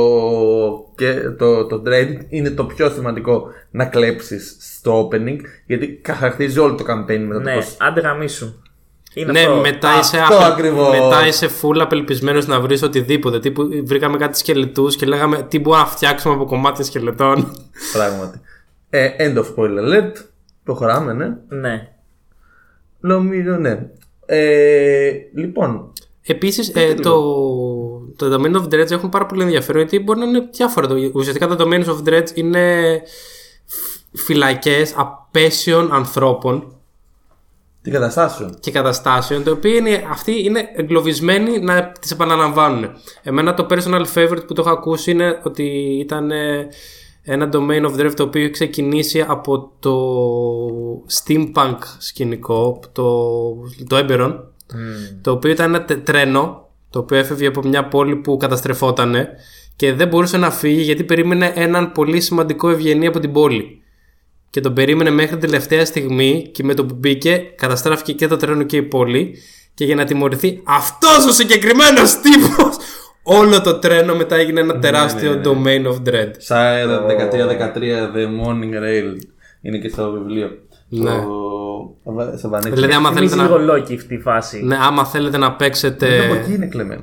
και 0.97 1.21
το, 1.39 1.67
το 1.67 1.83
Dread, 1.87 2.09
είναι 2.29 2.51
το 2.51 2.65
πιο 2.65 2.91
σημαντικό 2.91 3.47
να 3.71 3.85
κλέψεις 3.85 4.57
στο 4.61 5.09
opening 5.09 5.37
γιατί 5.67 6.01
χαρακτηρίζει 6.07 6.59
όλο 6.59 6.75
το 6.75 6.85
campaign 6.89 7.19
μετά 7.19 7.33
το 7.35 7.41
Ναι, 7.41 7.55
πώς- 7.55 7.77
άντε 7.81 8.01
γαμίσου. 8.01 8.53
Είναι 9.14 9.33
Ναι, 9.33 9.40
αυτό; 9.40 9.55
μετά 9.55 9.99
είσαι, 9.99 10.18
Αυτό 10.18 10.35
απε- 10.35 10.47
ακριβώς. 10.53 10.99
μετά 10.99 11.27
είσαι 11.27 11.49
full 11.62 11.79
απελπισμένος 11.81 12.47
να 12.47 12.61
βρεις 12.61 12.83
οτιδήποτε. 12.83 13.40
Τύπου 13.40 13.68
βρήκαμε 13.85 14.16
κάτι 14.16 14.38
σκελετούς 14.38 14.97
και 14.97 15.07
λέγαμε 15.07 15.42
τι 15.42 15.59
μπορούμε 15.59 15.83
να 15.83 15.88
φτιάξουμε 15.88 16.35
από 16.35 16.44
κομμάτια 16.44 16.85
σκελετών. 16.85 17.53
Πράγματι. 17.92 18.40
Ε, 18.90 19.09
end 19.18 19.37
of 19.38 19.42
spoiler 19.44 19.85
alert. 19.85 20.12
Προχωράμε, 20.64 21.12
ναι. 21.12 21.37
Ναι. 21.49 21.88
Νομίζω, 23.01 23.57
ναι. 23.57 23.79
Ε, 24.27 25.11
λοιπόν, 25.35 25.92
Επίσης, 26.31 26.73
ε, 26.75 26.94
το, 26.94 27.21
το 28.16 28.35
Domain 28.35 28.55
of 28.57 28.64
Dredge 28.75 28.90
έχουν 28.90 29.09
πάρα 29.09 29.27
πολύ 29.27 29.42
ενδιαφέρον 29.42 29.81
γιατί 29.83 29.99
μπορεί 30.05 30.18
να 30.18 30.25
είναι 30.25 30.49
διάφορα. 30.53 30.87
Το- 30.87 31.11
Ουσιαστικά 31.14 31.47
τα 31.47 31.57
Domains 31.59 31.85
of 31.85 32.09
Dredge 32.09 32.27
είναι 32.35 32.85
φυλακές 34.12 34.94
απέσιων 34.97 35.92
ανθρώπων 35.92 36.78
την 37.90 38.01
καταστάσεων. 38.01 38.57
και 38.61 38.70
καταστάσεων, 38.70 39.42
το 39.44 39.51
οποίο 39.51 39.77
είναι, 39.77 40.05
αυτοί 40.11 40.44
είναι 40.44 40.68
εγκλωβισμένοι 40.74 41.59
να 41.59 41.92
τις 42.01 42.11
επαναλαμβάνουν. 42.11 42.90
Εμένα 43.22 43.55
το 43.55 43.66
personal 43.70 44.05
favorite 44.14 44.46
που 44.46 44.53
το 44.55 44.61
έχω 44.61 44.70
ακούσει 44.70 45.11
είναι 45.11 45.40
ότι 45.42 45.64
ήταν 46.01 46.31
ε, 46.31 46.68
ένα 47.22 47.48
domain 47.53 47.85
of 47.90 48.01
drift 48.01 48.12
το 48.16 48.22
οποίο 48.22 48.42
έχει 48.42 48.51
ξεκινήσει 48.51 49.24
από 49.29 49.72
το 49.81 49.96
steampunk 51.24 51.79
σκηνικό, 51.98 52.81
το, 52.92 53.05
το 53.88 53.96
Eberron, 54.07 54.35
το 55.22 55.31
οποίο 55.31 55.51
ήταν 55.51 55.74
ένα 55.74 55.85
τε- 55.85 56.05
τρένο 56.05 56.66
το 56.90 56.98
οποίο 56.98 57.18
έφευγε 57.18 57.46
από 57.46 57.62
μια 57.64 57.88
πόλη 57.88 58.16
που 58.16 58.37
καταστρεφότανε 58.37 59.29
και 59.77 59.92
δεν 59.92 60.09
μπορούσε 60.09 60.37
να 60.37 60.51
φύγει 60.51 60.83
γιατί 60.83 61.05
περίμενε 61.05 61.53
έναν 61.55 61.92
πολύ 61.92 62.20
σημαντικό 62.20 62.68
ευγενή 62.68 63.07
από 63.07 63.18
την 63.18 63.33
πόλη. 63.33 63.78
Και 64.51 64.61
τον 64.61 64.75
περίμενε 64.75 65.11
μέχρι 65.11 65.37
την 65.37 65.49
τελευταία 65.49 65.85
στιγμή 65.85 66.49
και 66.53 66.65
με 66.65 66.75
το 66.75 66.85
που 66.85 66.95
μπήκε 66.95 67.37
καταστράφηκε 67.57 68.13
και 68.13 68.27
το 68.27 68.37
τρένο 68.37 68.63
και 68.63 68.77
η 68.77 68.83
πόλη 68.83 69.35
και 69.75 69.85
για 69.85 69.95
να 69.95 70.05
τιμωρηθεί 70.05 70.63
αυτός 70.67 71.27
ο 71.27 71.33
συγκεκριμένος 71.33 72.21
τύπος 72.21 72.77
όλο 73.23 73.61
το 73.61 73.79
τρένο 73.79 74.15
μετά 74.15 74.37
έγινε 74.37 74.61
ένα 74.61 74.79
τεράστιο 74.79 75.41
domain 75.45 75.87
of 75.87 76.09
dread. 76.09 76.31
Σάιρα 76.37 77.07
13-13 77.07 77.75
The 78.17 78.27
Morning 78.45 78.83
Rail. 78.83 79.17
Είναι 79.63 79.79
και 79.79 79.89
στο 79.89 80.11
βιβλίο. 80.11 80.49
Ναι. 80.89 81.11
Το... 81.11 82.37
Σε 82.37 82.49
βανέτσι. 82.49 82.73
Δηλαδή 82.73 82.93
άμα 82.93 83.13
θέλετε 83.13 83.35
Θυμίζει 83.35 83.51
να, 83.51 83.59
λίγο 83.59 83.75
Loki 83.75 83.95
αυτή 83.95 84.15
η 84.15 84.19
φάση. 84.19 84.63
ναι, 84.65 84.77
άμα 84.81 85.05
θέλετε 85.05 85.39
να 85.39 85.53
παίξετε 85.53 86.25
Από 86.25 86.35
εκεί 86.35 86.53
είναι 86.55 86.67
κλεμμένο. 86.67 87.03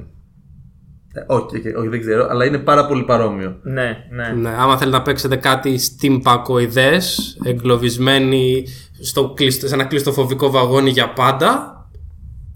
Ε, 1.16 1.24
όχι, 1.28 1.58
όχι, 1.58 1.74
όχι, 1.76 1.88
δεν 1.88 2.00
ξέρω, 2.00 2.28
αλλά 2.30 2.46
είναι 2.46 2.58
πάρα 2.58 2.86
πολύ 2.86 3.04
παρόμοιο. 3.04 3.60
Ναι, 3.62 4.06
ναι. 4.10 4.28
Ναι, 4.28 4.50
άμα 4.50 4.78
θέλετε 4.78 4.98
να 4.98 5.04
παίξετε 5.04 5.36
κάτι 5.36 5.80
steampunkoειδές, 5.80 7.04
εγκλωβισμένοι 7.44 8.66
στο 9.02 9.34
κλειστο, 9.36 9.68
σε 9.68 9.74
ένα 9.74 9.84
κλειστοφοβικό 9.84 10.50
βαγόνι 10.50 10.90
για 10.90 11.14
πάντα, 11.14 11.80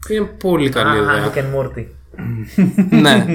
είναι 0.09 0.25
πολύ 0.25 0.69
καλή 0.69 0.97
Α, 0.97 1.01
ιδέα. 1.01 1.33
Rick 1.33 1.37
and 1.37 1.55
Morty. 1.55 1.85
ναι. 3.01 3.25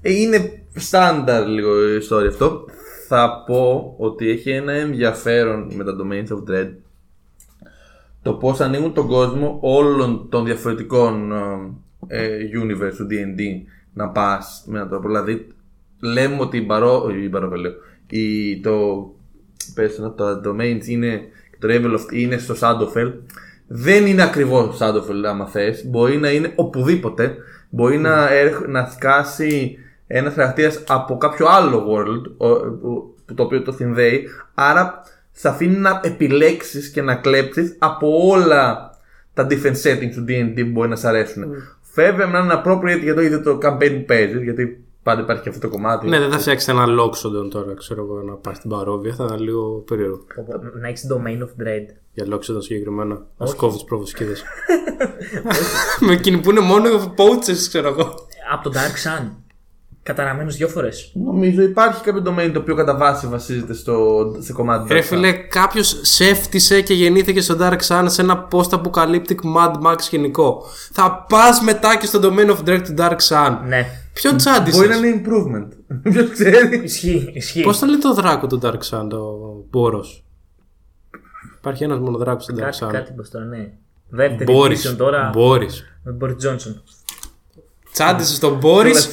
Ε, 0.00 0.12
είναι 0.12 0.62
στάνταρ 0.74 1.46
λίγο 1.46 1.92
η 1.92 1.96
ιστορία 1.96 2.28
αυτό. 2.28 2.64
Θα 3.08 3.44
πω 3.46 3.94
ότι 3.98 4.30
έχει 4.30 4.50
ένα 4.50 4.72
ενδιαφέρον 4.72 5.72
με 5.74 5.84
τα 5.84 5.96
Domains 6.00 6.34
of 6.36 6.50
Dread 6.50 6.68
το 8.26 8.32
πώς 8.32 8.60
ανοίγουν 8.60 8.92
τον 8.92 9.06
κόσμο 9.06 9.58
όλων 9.60 10.26
των 10.28 10.44
διαφορετικών 10.44 11.32
ε, 12.06 12.24
ε, 12.24 12.38
universe 12.62 12.94
του 12.96 13.06
D&D 13.10 13.40
να 13.96 14.08
πας 14.08 14.62
με 14.66 14.76
έναν 14.76 14.88
τρόπο. 14.88 15.06
Δηλαδή 15.08 15.46
λέμε 16.00 16.36
ότι 16.40 16.56
η 16.56 16.64
Μπαρό, 16.66 17.08
η 17.24 17.28
Μπαρό 17.28 17.48
λέω, 17.56 17.72
η, 18.10 18.60
το, 18.60 19.06
πες, 19.74 19.98
να, 19.98 20.12
το 20.14 20.40
Domains 20.44 20.84
είναι, 20.86 21.20
το 21.58 21.68
Ravenloft 21.70 22.12
είναι 22.12 22.38
στο 22.38 22.54
Shadowfell 22.60 23.12
δεν 23.66 24.06
είναι 24.06 24.22
ακριβώς 24.22 24.78
Shadowfell 24.80 25.24
άμα 25.28 25.46
θες. 25.46 25.86
Μπορεί 25.86 26.16
να 26.16 26.30
είναι 26.30 26.52
οπουδήποτε. 26.56 27.36
Μπορεί 27.70 27.98
να, 27.98 28.32
έρχ- 28.32 28.66
να 28.68 28.86
σκάσει 28.86 29.78
ένας 30.06 30.34
χαρακτήρας 30.34 30.84
από 30.88 31.16
κάποιο 31.16 31.46
άλλο 31.48 31.86
world 31.90 32.22
ο- 32.36 32.70
που- 32.70 33.14
που 33.26 33.34
το 33.34 33.42
οποίο 33.42 33.62
το 33.62 33.72
συνδέει. 33.72 34.28
Άρα 34.54 35.02
σε 35.32 35.48
αφήνει 35.48 35.76
να 35.76 36.00
επιλέξεις 36.04 36.88
και 36.90 37.02
να 37.02 37.14
κλέψεις 37.14 37.76
από 37.78 38.28
όλα 38.28 38.90
τα 39.34 39.46
different 39.50 39.76
settings 39.82 40.12
του 40.14 40.24
D&D 40.28 40.54
που 40.64 40.70
μπορεί 40.70 40.88
να 40.88 40.96
σ' 40.96 41.04
αρέσουν. 41.04 41.44
Βέβαια 41.96 42.26
να 42.26 42.38
είναι 42.38 42.62
appropriate 42.64 43.02
για 43.02 43.14
το 43.14 43.20
ίδιο 43.20 43.42
το 43.42 43.58
campaign 43.62 43.94
που 43.98 44.04
παίζεις 44.06 44.42
γιατί 44.42 44.84
πάντα 45.02 45.20
υπάρχει 45.20 45.42
και 45.42 45.48
αυτό 45.48 45.60
το 45.60 45.68
κομμάτι. 45.68 46.08
ναι, 46.08 46.18
δεν 46.18 46.30
θα 46.30 46.38
φτιάξεις 46.38 46.68
ένα 46.68 46.84
Loxodon 46.86 47.50
τώρα, 47.50 47.74
ξέρω 47.74 48.02
εγώ, 48.02 48.22
να 48.22 48.32
πάει 48.32 48.54
στην 48.54 48.70
παρόβια. 48.70 49.14
Θα 49.14 49.24
είναι 49.24 49.36
λίγο 49.36 49.84
περίεργο. 49.86 50.24
Να 50.80 50.88
έχεις 50.88 51.06
domain 51.12 51.42
of 51.42 51.62
dread. 51.62 51.86
Για 52.12 52.26
Loxodon 52.30 52.62
συγκεκριμένα. 52.62 53.26
Να 53.36 53.46
σκόβεις 53.46 53.78
τι 53.78 53.84
προβοσκίδε. 53.84 54.34
Με 56.06 56.12
εκείνη 56.12 56.38
που 56.38 56.50
είναι 56.50 56.60
μόνο 56.60 57.14
poachers, 57.16 57.66
ξέρω 57.68 57.88
εγώ. 57.88 58.14
Από 58.52 58.70
το 58.70 58.72
Dark 58.74 58.96
Sun. 59.08 59.30
Καταραμένος 60.06 60.56
δύο 60.56 60.68
φορές. 60.68 61.10
Νομίζω 61.14 61.62
υπάρχει 61.62 62.02
κάποιο 62.02 62.22
domain 62.26 62.50
το 62.52 62.58
οποίο 62.58 62.74
κατά 62.74 62.96
βάση 62.96 63.26
βασίζεται 63.26 63.74
στο, 63.74 64.26
σε 64.38 64.52
κομμάτι 64.52 64.92
Ρε 64.92 64.98
Dark 64.98 65.02
Sun. 65.02 65.06
φίλε, 65.06 65.32
κάποιος 65.32 65.98
σέφτισε 66.02 66.80
και 66.80 66.94
γεννήθηκε 66.94 67.40
στο 67.40 67.56
Dark 67.60 67.78
Sun 67.88 68.04
σε 68.06 68.22
ένα 68.22 68.48
post-apocalyptic 68.52 69.36
Mad 69.56 69.72
Max 69.86 69.94
σκηνικό. 69.98 70.62
Θα 70.92 71.24
πας 71.28 71.60
μετά 71.60 71.96
και 71.96 72.06
στο 72.06 72.20
domain 72.22 72.50
of 72.50 72.68
dread 72.68 72.80
του 72.84 72.94
Dark 72.98 73.16
Sun. 73.28 73.58
Ναι. 73.66 73.86
Ποιο 74.12 74.36
τσάντισες; 74.36 74.78
Μπορεί 74.80 74.88
να 74.88 74.96
είναι 75.06 75.22
improvement. 75.24 75.68
Ποιος 76.12 76.30
ξέρει; 76.30 76.80
Ισχύει, 76.84 77.30
ισχύει. 77.34 77.62
Πώς 77.62 77.78
το 77.78 77.86
λέει 77.86 77.98
το 77.98 78.14
δράκο 78.14 78.46
του 78.46 78.60
Dark 78.62 78.80
Sun, 78.90 79.06
το 79.10 79.22
Μπόρο. 79.70 80.04
Υπάρχει 81.58 81.84
ένας 81.84 81.98
μόνο 81.98 82.18
δράκος 82.18 82.44
στο 82.44 82.54
Dark 82.54 82.60
Κάτι, 82.60 82.78
Sun. 82.80 82.88
κάτι 82.92 83.12
πως 83.12 83.30
τώρα, 83.30 83.44
ναι. 83.44 83.70
Δεύτερη 84.08 84.52
Μπόρις. 84.52 84.88
edition 84.88 84.96
τώρα. 84.96 85.30
Μπόρις. 85.34 85.84
Με 86.02 86.12
Μπόρι 86.12 86.34
Τζόνσον. 86.34 86.82
Τσάντισε 87.96 88.40
τον 88.40 88.58
Μπόρις 88.58 89.08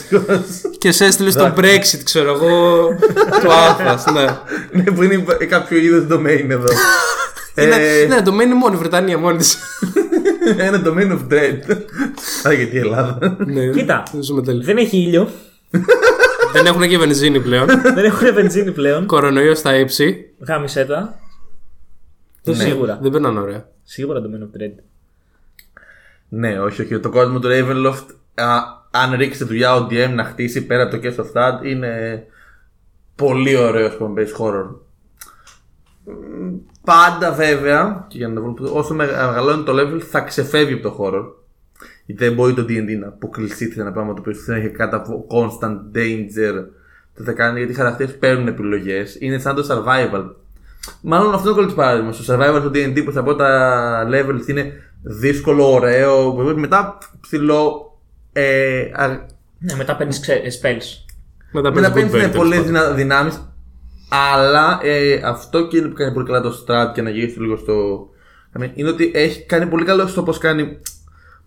και 0.77 0.91
σε 0.91 1.05
έστειλε 1.05 1.31
στο 1.31 1.53
Brexit, 1.57 1.99
ξέρω 2.03 2.33
εγώ. 2.33 2.87
του 3.41 3.51
Άθρα, 3.51 4.11
ναι. 4.11 4.25
ναι, 4.81 4.91
που 4.91 5.03
είναι 5.03 5.23
κάποιο 5.49 5.77
είδος 5.77 6.05
domain 6.09 6.45
εδώ. 6.49 6.67
Είναι, 7.55 7.75
ε, 7.75 8.05
ναι, 8.05 8.21
το 8.21 8.31
μένει 8.31 8.53
μόνο 8.53 8.73
η 8.75 8.77
Βρετανία 8.77 9.17
μόνη 9.17 9.37
της. 9.37 9.57
ένα 10.57 10.81
domain 10.85 11.11
of 11.11 11.33
dread. 11.33 11.77
Α, 12.47 12.53
γιατί 12.53 12.75
η 12.75 12.79
Ελλάδα. 12.79 13.37
ναι, 13.45 13.69
Κοίτα. 13.69 14.03
δεν 14.11 14.21
ζούμε 14.23 14.41
τέλεια. 14.41 14.65
Δεν 14.65 14.77
έχει 14.77 14.97
ήλιο. 14.97 15.29
δεν 16.53 16.65
έχουν 16.65 16.87
και 16.87 16.97
βενζίνη 16.97 17.39
πλέον. 17.39 17.65
δεν 17.95 18.05
έχουν 18.05 18.33
βενζίνη 18.33 18.71
πλέον. 18.71 19.05
Κορονοϊός 19.05 19.57
στα 19.57 19.75
ύψη. 19.75 20.33
Γάμισε 20.47 20.85
τα. 20.85 21.19
Σίγουρα. 22.51 22.99
Δεν 23.01 23.11
περνάνε 23.11 23.39
ωραία. 23.39 23.67
Σίγουρα 23.83 24.19
domain 24.19 24.43
of 24.43 24.61
dread. 24.61 24.73
ναι, 26.29 26.59
όχι, 26.59 26.81
όχι. 26.81 26.99
Το 26.99 27.09
κόσμο 27.09 27.39
του 27.39 27.47
Ravenloft, 27.51 28.05
α, 28.35 28.45
αν 28.91 29.13
ρίξετε 29.15 29.45
δουλειά 29.45 29.75
ο 29.75 29.87
DM 29.89 30.11
να 30.13 30.23
χτίσει 30.23 30.65
πέρα 30.65 30.83
από 30.83 30.97
το 30.97 31.01
Cast 31.03 31.15
of 31.15 31.31
Thad, 31.33 31.65
είναι 31.65 32.23
πολύ 33.15 33.57
ωραίο 33.57 33.89
πούμε, 33.89 34.23
base 34.23 34.41
horror. 34.41 34.75
Μ, 36.05 36.55
Πάντα 36.83 37.31
βέβαια, 37.31 38.05
και 38.07 38.17
για 38.17 38.27
να 38.27 38.33
το 38.33 38.41
βρούμε, 38.41 38.69
όσο 38.69 38.93
μεγαλώνει 38.93 39.63
το 39.63 39.73
level 39.75 39.99
θα 40.01 40.19
ξεφεύγει 40.19 40.73
από 40.73 40.81
το 40.81 40.97
horror. 40.99 41.25
Γιατί 42.05 42.23
δεν 42.23 42.33
μπορεί 42.33 42.53
το 42.53 42.61
DD 42.61 42.97
να 42.99 43.07
αποκλειστεί 43.07 43.71
σε 43.71 43.81
ένα 43.81 43.91
πράγμα 43.91 44.13
το 44.13 44.19
οποίο 44.19 44.33
δεν 44.45 44.57
έχει 44.57 44.69
κάτω 44.69 44.95
από 44.95 45.27
constant 45.29 45.97
danger. 45.97 46.65
Τι 47.15 47.23
θα 47.23 47.31
κάνει, 47.31 47.57
γιατί 47.57 47.73
οι 47.73 47.75
χαρακτήρες 47.75 48.17
παίρνουν 48.17 48.47
επιλογές. 48.47 49.17
Είναι 49.19 49.37
σαν 49.37 49.55
το 49.55 49.65
survival. 49.69 50.29
Μάλλον 51.01 51.33
αυτό 51.33 51.49
είναι 51.49 51.49
το 51.49 51.55
καλύτερο 51.55 51.75
παράδειγμα. 51.75 52.11
Στο 52.11 52.33
survival 52.33 52.61
του 52.61 52.71
DD 52.73 53.03
που 53.05 53.11
στα 53.11 53.23
πρώτα 53.23 54.07
levels 54.11 54.47
είναι 54.47 54.73
δύσκολο, 55.01 55.71
ωραίο. 55.71 56.33
Μετά 56.55 56.97
ψηλό. 57.21 57.92
Ε, 58.33 58.89
α, 58.93 59.07
Ναι, 59.59 59.75
μετά 59.75 59.95
παίρνεις 59.95 60.19
spells. 60.61 61.13
Μετά 61.51 61.71
μετά 61.71 61.91
παίζει 61.91 62.09
παίρνεις 62.09 62.27
good 62.27 62.29
bait, 62.29 62.35
πολλές 62.37 62.63
τέλος 62.63 62.81
πάντων. 62.81 62.95
δυνάμεις. 62.95 63.47
Αλλά 64.09 64.79
ε, 64.83 65.21
αυτό 65.23 65.67
και 65.67 65.77
είναι 65.77 65.87
που 65.87 65.93
κάνει 65.95 66.13
πολύ 66.13 66.25
καλά 66.25 66.41
το 66.41 66.65
strat 66.65 66.91
και 66.93 67.01
να 67.01 67.09
γυρίσει 67.09 67.39
λίγο 67.39 67.57
στο. 67.57 68.07
Είναι 68.73 68.89
ότι 68.89 69.11
έχει 69.13 69.45
κάνει 69.45 69.65
πολύ 69.65 69.85
καλό 69.85 70.07
στο 70.07 70.23
πώς 70.23 70.37
κάνει. 70.37 70.77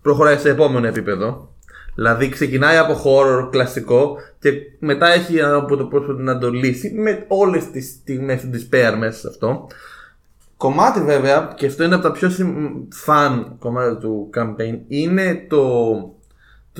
Προχωράει 0.01 0.37
σε 0.37 0.49
επόμενο 0.49 0.87
επίπεδο. 0.87 1.55
Δηλαδή 1.95 2.29
ξεκινάει 2.29 2.77
από 2.77 3.01
horror 3.03 3.49
κλασικό 3.51 4.17
και 4.39 4.51
μετά 4.79 5.07
έχει 5.13 5.41
από 5.41 5.75
το 5.77 5.85
πώς 5.85 6.03
να 6.17 6.37
το 6.37 6.49
λύσει 6.51 6.91
με 6.93 7.25
όλες 7.27 7.71
τις 7.71 7.87
στιγμές 7.87 8.41
του 8.41 8.49
despair 8.53 8.95
μέσα 8.97 9.19
σε 9.19 9.27
αυτό. 9.27 9.67
Κομμάτι 10.57 11.01
βέβαια, 11.01 11.53
και 11.55 11.65
αυτό 11.65 11.83
είναι 11.83 11.95
από 11.95 12.03
τα 12.03 12.11
πιο 12.11 12.29
φαν 12.89 13.55
κομμάτια 13.59 13.97
του 13.97 14.29
campaign, 14.37 14.79
είναι 14.87 15.45
το, 15.49 15.83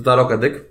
το 0.02 0.12
Tarot 0.12 0.40
Deck. 0.44 0.62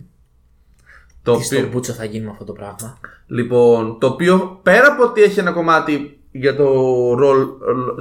Το 1.23 1.37
Τι 1.37 1.57
οποίο... 1.59 1.83
στο 1.83 1.93
θα 1.93 2.05
γίνει 2.05 2.25
με 2.25 2.31
αυτό 2.31 2.45
το 2.45 2.53
πράγμα; 2.53 2.99
Λοιπόν, 3.27 3.99
το 3.99 4.07
οποίο 4.07 4.61
πέρα 4.63 4.87
από 4.87 5.03
ότι 5.03 5.23
έχει 5.23 5.39
ένα 5.39 5.53
κομμάτι 5.53 6.21
για 6.33 6.57
το 6.57 6.67
role 7.13 7.47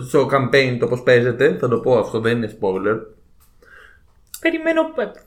στο 0.08 0.30
campaign, 0.32 0.78
το 0.80 0.88
πώς 0.88 1.04
παίζεται, 1.04 1.58
θα 1.60 1.68
το 1.68 1.78
πω 1.78 1.98
αυτό, 1.98 2.20
δεν 2.20 2.38
είναι 2.38 2.58
spoiler. 2.60 2.98
Περιμένω, 4.42 4.82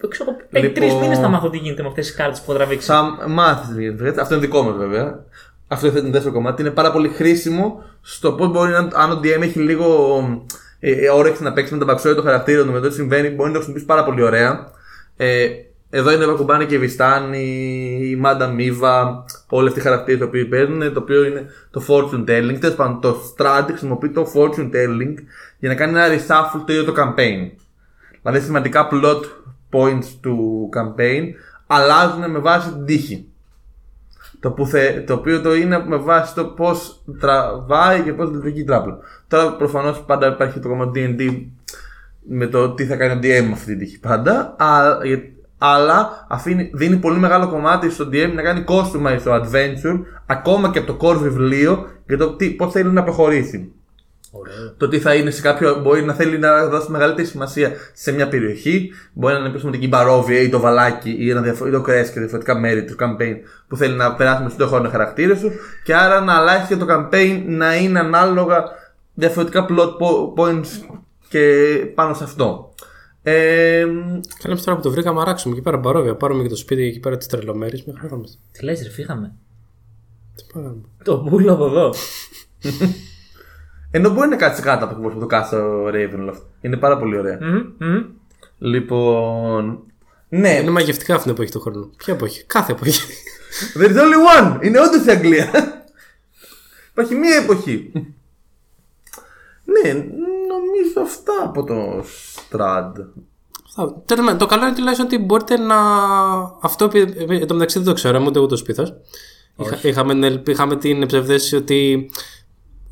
ξέρω, 0.09 0.37
λοιπόν, 0.51 0.75
τρεις 0.75 0.95
μήνες 0.95 1.19
θα 1.19 1.29
μάθω 1.29 1.51
τι 1.51 1.59
γίνεται 1.59 1.83
με 1.83 1.89
αυτές 1.89 2.07
τις 2.07 2.15
κάρτες 2.17 2.41
που 2.41 2.47
θα 2.53 2.55
τραβήξει. 2.55 2.87
Θα 2.87 3.19
μάθεις 3.29 3.75
τι 3.75 3.83
γίνεται. 3.83 4.21
Αυτό 4.21 4.35
είναι 4.35 4.45
δικό 4.45 4.63
μας 4.63 4.77
βέβαια. 4.77 5.25
Αυτό 5.69 5.87
είναι 5.87 6.01
το 6.01 6.11
δεύτερο 6.11 6.35
κομμάτι. 6.35 6.63
Είναι 6.63 6.71
πάρα 6.71 6.93
πολύ 6.93 7.09
χρήσιμο 7.09 7.83
στο 8.01 8.33
πώς 8.33 8.49
μπορεί 8.49 8.71
να, 8.71 8.79
αν 8.79 9.11
ο 9.11 9.21
DM 9.23 9.41
έχει 9.41 9.59
λίγο 9.59 10.19
ε, 10.81 10.91
ε, 10.91 11.09
όρεξη 11.09 11.43
να 11.43 11.53
παίξει 11.53 11.75
με 11.75 11.85
τα 11.85 11.95
backstory 11.95 12.17
του 12.17 12.23
χαρακτήρα 12.23 12.65
του, 12.65 12.73
με 12.73 12.81
το 12.81 12.89
τι 12.89 12.95
συμβαίνει, 12.95 13.29
μπορεί 13.29 13.39
να 13.39 13.47
το 13.47 13.53
χρησιμοποιήσει 13.53 13.87
πάρα 13.87 14.05
πολύ 14.05 14.23
ωραία. 14.23 14.73
Ε, 15.17 15.49
εδώ 15.91 16.13
είναι 16.13 16.25
ο 16.25 16.29
Βακουμπάνη 16.29 16.67
και 16.67 16.75
η 16.75 16.79
Βιστάνη, 16.79 17.99
η 18.03 18.17
Μάντα 18.17 18.47
Μίβα, 18.47 19.25
όλοι 19.49 19.69
αυτοί 19.69 19.81
οι 19.81 19.83
χαρακτήρες 19.83 20.29
που 20.29 20.49
παίζουν, 20.51 20.93
το 20.93 21.01
οποίο 21.01 21.25
είναι 21.25 21.47
το 21.71 21.83
fortune 21.89 22.25
telling. 22.29 22.57
Τέλος 22.61 22.77
πάντων, 22.77 23.01
το 23.01 23.17
Strad 23.37 23.65
χρησιμοποιεί 23.67 24.11
το 24.11 24.27
fortune 24.35 24.71
telling 24.75 25.15
για 25.59 25.69
να 25.69 25.75
κάνει 25.75 25.93
ένα 25.99 26.07
reshuffle 26.09 26.63
το 26.67 26.73
ίδιο 26.73 26.85
το 26.85 26.95
campaign. 26.97 27.51
Δηλαδή, 28.23 28.45
σημαντικά 28.45 28.89
plot 28.93 29.21
points 29.73 30.07
του 30.21 30.69
campaign 30.77 31.23
αλλάζουν 31.67 32.31
με 32.31 32.39
βάση 32.39 32.73
την 32.73 32.85
τύχη. 32.85 33.27
Το, 34.41 34.51
που 34.51 34.67
θε, 34.67 35.01
το 35.01 35.15
οποίο 35.15 35.41
το 35.41 35.55
είναι 35.55 35.85
με 35.87 35.97
βάση 35.97 36.35
το 36.35 36.45
πώς 36.45 37.05
τραβάει 37.21 38.01
και 38.01 38.13
πώς 38.13 38.31
λειτουργεί 38.31 38.61
η 38.61 38.65
τράπουλα. 38.65 38.99
Τώρα 39.29 39.53
προφανώς 39.57 40.05
πάντα 40.05 40.27
υπάρχει 40.27 40.59
το 40.59 40.69
κομμάτι 40.69 41.17
DD 41.19 41.47
με 42.29 42.47
το 42.47 42.71
τι 42.71 42.85
θα 42.85 42.97
κάνει 42.97 43.13
ο 43.13 43.19
DM 43.23 43.45
με 43.47 43.53
αυτή 43.53 43.67
την 43.67 43.79
τύχη 43.79 44.01
πάντα. 44.01 44.55
Αλλά, 44.59 44.99
αλλά 45.59 46.27
αφήνει, 46.29 46.71
δίνει 46.75 46.97
πολύ 46.97 47.19
μεγάλο 47.19 47.49
κομμάτι 47.49 47.91
στο 47.91 48.09
DM 48.13 48.31
να 48.35 48.43
κάνει 48.43 48.65
customize 48.69 49.21
το 49.25 49.35
adventure 49.35 50.01
ακόμα 50.27 50.71
και 50.71 50.79
από 50.79 50.93
το 50.93 51.09
core 51.09 51.17
βιβλίο 51.17 51.87
για 52.07 52.17
το 52.19 52.37
πώς 52.57 52.73
θέλει 52.73 52.91
να 52.91 53.03
προχωρήσει. 53.03 53.73
Ωραίο. 54.31 54.73
Το 54.77 54.89
τι 54.89 54.99
θα 54.99 55.15
είναι 55.15 55.31
σε 55.31 55.41
κάποιο. 55.41 55.81
Μπορεί 55.83 56.05
να 56.05 56.15
θέλει 56.15 56.39
να 56.39 56.67
δώσει 56.67 56.91
μεγαλύτερη 56.91 57.27
σημασία 57.27 57.73
σε 57.93 58.13
μια 58.13 58.29
περιοχή. 58.29 58.91
Μπορεί 59.13 59.35
να 59.35 59.41
είναι 59.41 59.59
πούμε, 59.59 59.71
την 59.71 59.81
Κυμπαρόβια 59.81 60.41
ή 60.41 60.49
το 60.49 60.61
Βαλάκι 60.61 61.17
ή, 61.19 61.31
ένα 61.31 61.41
διαφο- 61.41 61.67
ή 61.67 61.71
το 61.71 61.81
Κρέσ 61.81 62.11
και 62.11 62.19
διαφορετικά 62.19 62.59
μέρη 62.59 62.85
του 62.85 62.97
campaign 63.01 63.35
που 63.69 63.77
θέλει 63.77 63.95
να 63.97 64.15
περάσουμε 64.15 64.51
στον 64.51 64.69
χρόνο 64.69 64.89
χαρακτήρες 64.89 65.39
σου. 65.39 65.51
Και 65.85 65.95
άρα 65.95 66.21
να 66.21 66.35
αλλάξει 66.37 66.77
το 66.77 66.87
campaign 66.89 67.43
να 67.47 67.77
είναι 67.77 67.99
ανάλογα 67.99 68.65
διαφορετικά 69.15 69.67
plot 69.69 69.97
points 70.37 70.99
και 71.29 71.65
πάνω 71.95 72.15
σε 72.15 72.25
αυτό. 72.25 72.68
Ε, 73.29 73.87
Καλά, 74.43 74.57
τώρα 74.65 74.77
που 74.77 74.83
το 74.83 74.91
βρήκαμε, 74.91 75.21
αράξουμε 75.21 75.55
εκεί 75.55 75.63
πέρα 75.63 75.77
μπαρόβια. 75.77 76.15
Πάρουμε 76.15 76.43
και 76.43 76.49
το 76.49 76.57
σπίτι 76.57 76.83
εκεί 76.83 77.01
πέρα 77.01 77.17
τις 77.17 77.27
τρελομέρειες. 77.27 77.85
Τι 78.53 78.65
λες, 78.65 78.83
ρε, 78.83 78.91
φύγαμε. 78.91 79.35
Τι 80.35 80.45
πάμε. 80.53 80.75
Το 81.05 81.23
μπούλο 81.23 81.53
από 81.53 81.67
εδώ. 81.67 81.95
Ενώ 83.91 84.11
μπορεί 84.11 84.29
να 84.29 84.37
κάτσει 84.37 84.63
κάτω 84.63 84.85
από 84.85 84.95
το 84.95 85.01
που 85.01 85.19
το 85.19 85.27
κάτσει 85.27 85.55
ο 85.55 85.89
Ravenloft. 85.89 86.43
Είναι 86.61 86.77
πάρα 86.77 86.99
πολύ 86.99 87.19
ωραία. 87.19 87.39
Mm-hmm. 87.43 88.05
Λοιπόν. 88.59 89.83
Ναι. 90.29 90.51
Είναι 90.51 90.71
μαγευτικά 90.71 91.13
αυτή 91.15 91.25
την 91.25 91.33
εποχή 91.33 91.51
του 91.51 91.61
χρόνου. 91.61 91.91
Ποια 91.97 92.15
εποχή, 92.15 92.45
κάθε 92.45 92.73
εποχή. 92.73 93.01
There 93.79 93.89
is 93.89 93.97
only 93.97 94.39
one! 94.39 94.65
Είναι 94.65 94.81
όντως 94.81 95.05
η 95.07 95.11
Αγγλία. 95.11 95.51
Υπάρχει 96.91 97.15
μία 97.15 97.37
εποχή. 97.37 97.93
ναι, 99.83 99.93
νομίζω 100.79 101.01
αυτά 101.01 101.33
από 101.45 101.65
το 101.65 102.05
Strad. 102.51 102.93
Το 104.39 104.47
καλό 104.47 104.67
είναι 104.67 104.75
τουλάχιστον 104.75 105.07
ότι 105.07 105.19
μπορείτε 105.19 105.57
να. 105.57 105.77
Αυτό 106.61 106.91
εν 106.93 107.47
τω 107.47 107.55
μεταξύ 107.55 107.79
δεν 107.79 107.87
το 107.87 107.93
ξέρω, 107.93 108.25
ούτε 108.27 108.39
εγώ 108.39 108.47
το 108.47 108.57
σπίθος. 108.57 108.95
Είχαμε, 109.83 110.43
είχαμε 110.47 110.77
την 110.77 111.07
ψευδέστηση 111.07 111.57
ότι 111.57 112.11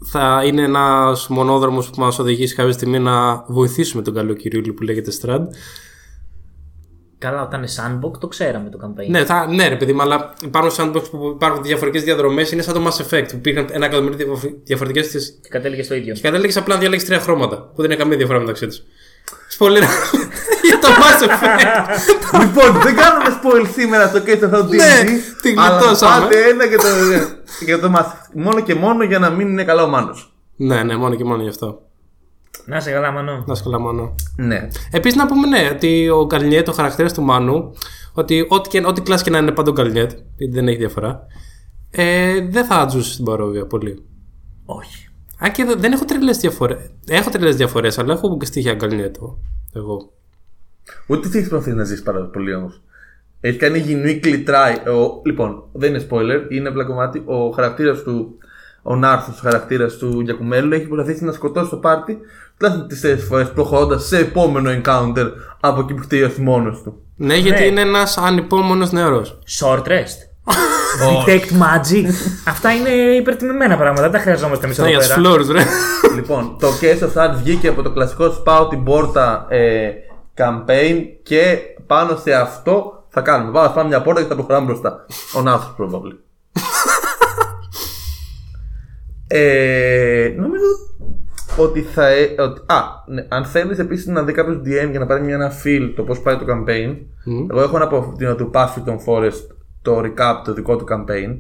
θα 0.05 0.43
είναι 0.45 0.63
ένας 0.63 1.29
μονόδρομος 1.29 1.91
που 1.91 2.01
μας 2.01 2.19
οδηγήσει 2.19 2.55
κάποια 2.55 2.73
στιγμή 2.73 2.99
να 2.99 3.45
βοηθήσουμε 3.49 4.03
τον 4.03 4.15
καλό 4.15 4.35
κύριο 4.35 4.75
που 4.75 4.83
λέγεται 4.83 5.13
Strad. 5.21 5.41
Καλά, 7.19 7.43
όταν 7.43 7.59
είναι 7.59 7.69
sandbox 7.77 8.19
το 8.21 8.27
ξέραμε 8.27 8.71
το 8.71 8.79
campaign. 8.85 9.09
Ναι, 9.09 9.25
θα, 9.25 9.47
ναι 9.47 9.69
ρε 9.69 9.77
παιδί 9.77 9.93
μου, 9.93 10.03
αλλά 10.03 10.35
υπάρχουν 10.45 10.73
sandbox 10.77 11.11
που 11.11 11.33
υπάρχουν 11.35 11.63
διαφορετικές 11.63 12.05
διαδρομές. 12.05 12.53
Είναι 12.53 12.63
σαν 12.63 12.75
το 12.75 12.87
Mass 12.87 13.03
Effect 13.03 13.27
που 13.29 13.37
υπήρχαν 13.37 13.67
ένα 13.71 13.87
εκατομμύριο 13.87 14.41
διαφορετικές. 14.65 15.39
Και 15.43 15.49
κατέληγε 15.49 15.83
στο 15.83 15.95
ίδιο. 15.95 16.15
Και 16.15 16.21
κατέληγες 16.21 16.57
απλά 16.57 16.75
να 16.75 16.81
διαλέξεις 16.81 17.09
τρία 17.09 17.21
χρώματα 17.21 17.57
που 17.57 17.83
δεν 17.83 17.91
είναι 17.91 17.97
καμία 17.97 18.17
διαφορά 18.17 18.39
μεταξύ 18.39 18.67
τους. 18.67 18.83
Σπολίρα 19.49 19.87
για 20.67 20.79
το 20.79 20.89
Mass 20.89 21.25
Effect. 21.25 21.61
λοιπόν, 22.41 22.81
δεν 22.83 22.97
κάνουμε 22.97 23.41
spoil 23.43 23.71
σήμερα 23.77 24.07
στο 24.07 24.19
Case 24.27 24.61
of 24.61 24.69
Ναι, 24.69 25.05
την 25.43 25.55
γλιτώσαμε. 25.55 26.25
Πάτε 26.25 26.49
ένα 26.49 26.69
και 26.69 26.77
το, 26.77 26.87
για 27.65 27.79
το 27.79 27.93
Mass 27.97 28.01
Effect. 28.01 28.31
Μόνο 28.33 28.61
και 28.61 28.75
μόνο 28.75 29.05
για 29.05 29.19
να 29.19 29.31
μην 29.31 29.49
είναι 29.49 29.65
καλά 29.65 29.83
ο 29.83 29.89
Μάνος. 29.89 30.35
Ναι, 30.57 30.83
ναι, 30.83 30.97
μόνο 30.97 31.15
και 31.15 31.25
μόνο 31.25 31.43
γι' 31.43 31.49
αυτό. 31.49 31.86
Να 32.67 32.81
σε 32.81 32.91
καλά, 32.91 33.11
Μανώ. 33.11 33.45
Να 33.47 33.55
σε 33.55 33.63
καλά, 33.63 33.79
Μανώ. 33.79 34.15
Ναι. 34.37 34.69
Επίσης 34.91 35.19
να 35.19 35.27
πούμε 35.27 35.47
ναι, 35.47 35.71
ότι 35.73 36.09
ο 36.09 36.27
Γκαλνιέτ, 36.27 36.69
ο 36.69 36.73
χαρακτήρας 36.73 37.13
του 37.13 37.23
Μάνου, 37.23 37.73
ότι 38.13 38.47
ό,τι, 38.49 38.69
και, 38.69 38.83
ό,τι 38.87 39.01
κλάσει 39.01 39.25
και 39.25 39.31
να 39.31 39.39
είναι 39.39 39.53
πάντα 39.53 39.71
ο 39.71 39.73
Γκαλνιέτ, 39.73 40.11
γιατί 40.37 40.55
δεν 40.55 40.69
έχει 40.69 40.77
διαφορά, 40.77 41.27
ε, 41.91 42.41
δεν 42.49 42.65
θα 42.65 42.89
ζούσε 42.89 43.13
στην 43.13 43.25
παρόβια 43.25 43.67
πολύ. 43.67 44.05
Όχι. 44.65 45.09
Αν 45.39 45.53
και 45.53 45.65
δεν 45.79 45.93
έχω 45.93 46.05
τρελές 46.05 46.39
διαφορέ. 46.39 46.77
Έχω 47.09 47.31
τρελές 47.31 47.57
διαφορές, 47.57 47.99
αλλά 47.99 48.13
έχω 48.13 48.37
και 48.37 48.47
στοιχεία 48.47 48.75
Γκαλνιέτ. 48.75 49.17
Εγώ. 49.73 50.13
Ούτε 51.07 51.29
τι 51.29 51.39
έχεις 51.39 51.49
προσπαθεί 51.49 51.77
να 51.77 51.85
ζήσεις 51.85 52.03
πάρα 52.03 52.25
πολύ 52.25 52.55
όμως. 52.55 52.83
Έχει 53.41 53.59
κάνει 53.59 53.85
uniquely 53.87 54.45
try. 54.49 54.77
Ο, 54.87 55.21
λοιπόν, 55.25 55.65
δεν 55.73 55.95
είναι 55.95 56.07
spoiler, 56.11 56.51
είναι 56.51 56.69
απλά 56.69 56.85
κομμάτι. 56.85 57.23
Ο 57.27 57.51
χαρακτήρας 57.51 58.03
του 58.03 58.39
ο 58.89 58.97
Νάρθος, 58.97 59.39
ο 59.39 59.41
χαρακτήρας 59.41 59.97
του 59.97 60.21
Γιακουμέλου, 60.21 60.73
έχει 60.73 60.87
προσπαθήσει 60.87 61.25
να 61.25 61.33
σκοτώσει 61.33 61.71
το 61.71 61.77
πάρτι 61.77 62.19
τουλάχιστον 62.59 62.89
τις 62.89 63.25
φορές 63.29 63.51
προχωρώντας 63.51 64.07
σε 64.07 64.19
επόμενο 64.19 64.71
encounter 64.71 65.27
από 65.61 65.81
εκεί 65.81 65.95
που 65.95 66.03
χτύπησε 66.03 66.41
μόνο 66.41 66.71
του. 66.71 67.01
Ναι, 67.17 67.37
γιατί 67.37 67.61
ναι. 67.61 67.67
είναι 67.67 67.81
ένας 67.81 68.19
ανυπόμονος 68.19 68.93
νεαρός. 68.93 69.39
Short 69.61 69.83
rest. 69.83 70.19
Detect 71.03 71.51
magic. 71.63 72.07
Αυτά 72.49 72.73
είναι 72.73 72.91
υπερτιμημένα 72.91 73.77
πράγματα. 73.77 74.03
Δεν 74.03 74.11
τα 74.11 74.19
χρειαζόμαστε 74.19 74.65
εμείς 74.65 74.79
εδώ 74.79 74.99
πέρα. 74.99 75.15
floors, 75.17 75.47
ρε. 75.51 75.63
λοιπόν, 76.15 76.57
το 76.61 76.69
Case 76.81 77.03
of 77.03 77.23
Sand 77.23 77.35
βγήκε 77.37 77.69
από 77.69 77.83
το 77.83 77.91
κλασικό 77.91 78.31
σπάω 78.31 78.69
την 78.69 78.85
πόρτα 78.85 79.47
ε, 79.49 79.91
campaign 80.37 81.03
και 81.23 81.59
πάνω 81.87 82.17
σε 82.17 82.33
αυτό 82.33 83.05
θα 83.09 83.21
κάνουμε. 83.21 83.53
Πάμε, 83.53 83.73
πάμε 83.75 83.89
μια 83.89 84.03
πόρτα 84.03 84.23
και 84.23 84.29
θα 84.29 84.35
προχωράμε 84.35 84.67
μπροστά. 84.67 85.07
Ο 85.37 85.43
Νάρθο, 85.43 85.75
probably. 85.79 86.17
Ε, 89.29 90.35
νομίζω 90.37 90.65
ότι 91.57 91.81
θα. 91.81 92.07
Ε, 92.07 92.35
ότι, 92.39 92.61
α, 92.67 92.81
ναι, 93.07 93.27
αν 93.29 93.45
θέλεις 93.45 93.79
επίσης 93.79 94.07
να 94.07 94.23
δει 94.23 94.33
κάποιος 94.33 94.57
DM 94.57 94.91
για 94.91 94.99
να 94.99 95.07
πάρει 95.07 95.23
μια 95.23 95.35
ένα 95.35 95.53
feel 95.65 95.93
το 95.97 96.03
πώς 96.03 96.21
πάει 96.21 96.37
το 96.37 96.45
campaign. 96.49 96.91
Mm. 96.91 97.47
Εγώ 97.51 97.61
έχω 97.61 97.77
ένα 97.77 97.85
από 97.85 98.15
την 98.19 98.37
του 98.37 98.51
Puffington 98.55 98.97
Forest 99.07 99.47
το 99.83 100.01
recap 100.01 100.35
το 100.45 100.53
δικό 100.53 100.77
του 100.77 100.87
campaign. 100.91 101.37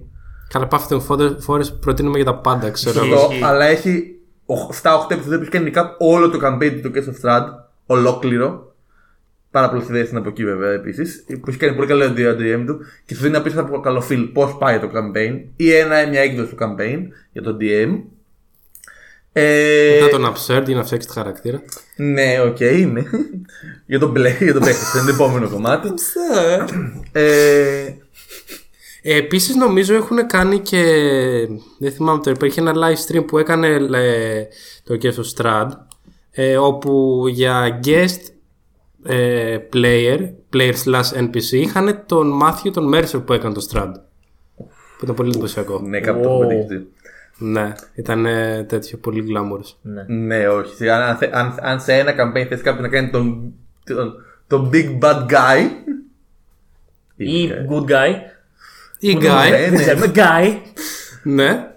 Καλά, 0.48 0.68
Puffington 0.70 1.00
Forest 1.46 1.80
προτείνουμε 1.80 2.16
για 2.16 2.24
τα 2.24 2.34
πάντα, 2.34 2.70
ξέρω 2.70 3.04
εγώ. 3.04 3.28
Αλλά 3.42 3.64
έχει 3.64 4.16
7-8 4.82 5.10
επεισόδια 5.10 5.38
που 5.38 5.46
κάνει 5.50 5.70
recap 5.74 5.86
όλο 5.98 6.30
το 6.30 6.38
campaign 6.42 6.80
του 6.82 6.90
Case 6.94 7.08
of 7.08 7.30
Strad. 7.30 7.44
Ολόκληρο. 7.86 8.74
Πάρα 9.50 9.68
πολλές 9.68 9.88
ιδέες 9.88 10.10
είναι 10.10 10.18
από 10.18 10.28
εκεί 10.28 10.44
βέβαια 10.44 10.72
επίσης. 10.72 11.24
Που 11.40 11.48
έχει 11.48 11.58
κάνει 11.58 11.74
πολύ 11.74 11.88
καλό 11.88 12.04
DM 12.04 12.62
του 12.66 12.78
και 13.06 13.14
σου 13.14 13.22
δίνει 13.22 13.36
απίστευτα 13.36 13.68
από 13.68 13.80
καλό 13.80 14.02
feel 14.10 14.30
πώς 14.32 14.56
πάει 14.58 14.78
το 14.78 14.90
campaign 14.94 15.40
ή 15.56 15.72
ένα, 15.72 16.08
μια 16.08 16.20
έκδοση 16.20 16.54
του 16.54 16.56
campaign 16.60 16.98
για 17.32 17.42
το 17.42 17.56
DM. 17.60 18.00
Ε... 19.38 19.98
Μετά 20.00 20.08
τον 20.18 20.34
absurd 20.34 20.62
για 20.66 20.76
να 20.76 20.84
φτιάξει 20.84 21.08
τη 21.08 21.12
χαρακτήρα. 21.12 21.62
Ναι, 21.96 22.40
οκ, 22.40 22.56
okay, 22.56 22.78
είναι. 22.78 23.04
για 23.86 23.98
τον 23.98 24.10
μπλε, 24.10 24.36
για 24.40 24.52
τον 24.52 24.62
παίχτη, 24.62 24.84
είναι 24.98 25.06
το 25.06 25.14
επόμενο 25.14 25.48
κομμάτι. 25.48 25.88
ε... 27.12 27.24
Ε, 29.02 29.16
Επίσης 29.16 29.54
νομίζω 29.54 29.94
έχουν 29.94 30.26
κάνει 30.26 30.58
και. 30.58 30.82
Δεν 31.78 31.92
θυμάμαι 31.92 32.18
τώρα, 32.18 32.36
υπήρχε 32.36 32.60
ένα 32.60 32.72
live 32.74 33.12
stream 33.12 33.26
που 33.26 33.38
έκανε 33.38 33.68
ε, 33.92 34.46
το 34.84 34.98
Curse 35.02 35.14
of 35.14 35.44
Strahd. 35.44 35.68
Ε, 36.30 36.56
όπου 36.56 37.24
για 37.28 37.80
guest 37.84 38.20
ε, 39.04 39.58
player, 39.72 40.18
player 40.52 40.74
slash 40.84 41.18
NPC, 41.18 41.50
είχαν 41.50 42.02
τον 42.06 42.28
Matthew 42.28 42.70
τον 42.70 42.94
Mercer 42.94 43.22
που 43.26 43.32
έκανε 43.32 43.54
το 43.54 43.66
Strahd. 43.70 43.92
Που 44.98 45.02
ήταν 45.02 45.14
πολύ 45.14 45.28
εντυπωσιακό. 45.28 45.80
Ναι, 45.80 46.00
κάπου 46.00 46.22
το 46.22 46.28
έχω 46.28 46.42
Ναι, 47.38 47.72
ήταν 47.94 48.26
τέτοιο 48.66 48.98
πολύ 48.98 49.24
glamorous. 49.28 49.74
Ναι, 49.82 50.02
ναι 50.08 50.48
όχι. 50.48 50.88
Αν, 50.90 51.18
αν, 51.32 51.54
αν, 51.60 51.80
σε 51.80 51.92
ένα 51.92 52.12
campaign 52.12 52.46
θες 52.48 52.60
κάποιον 52.60 52.82
να 52.82 52.88
κάνει 52.88 53.10
τον, 53.10 53.52
τον, 53.84 54.14
τον 54.46 54.70
big 54.72 54.98
bad 54.98 55.26
guy, 55.26 55.68
ή 57.16 57.50
good 57.68 57.90
guy. 57.90 58.12
Ή 58.98 59.14
Ναι, 59.14 59.20
guy. 59.20 59.50
ναι. 59.50 59.68
Δεν 59.68 59.74
ξέρουμε, 59.78 60.12
guy. 60.14 60.56
Ναι. 61.22 61.70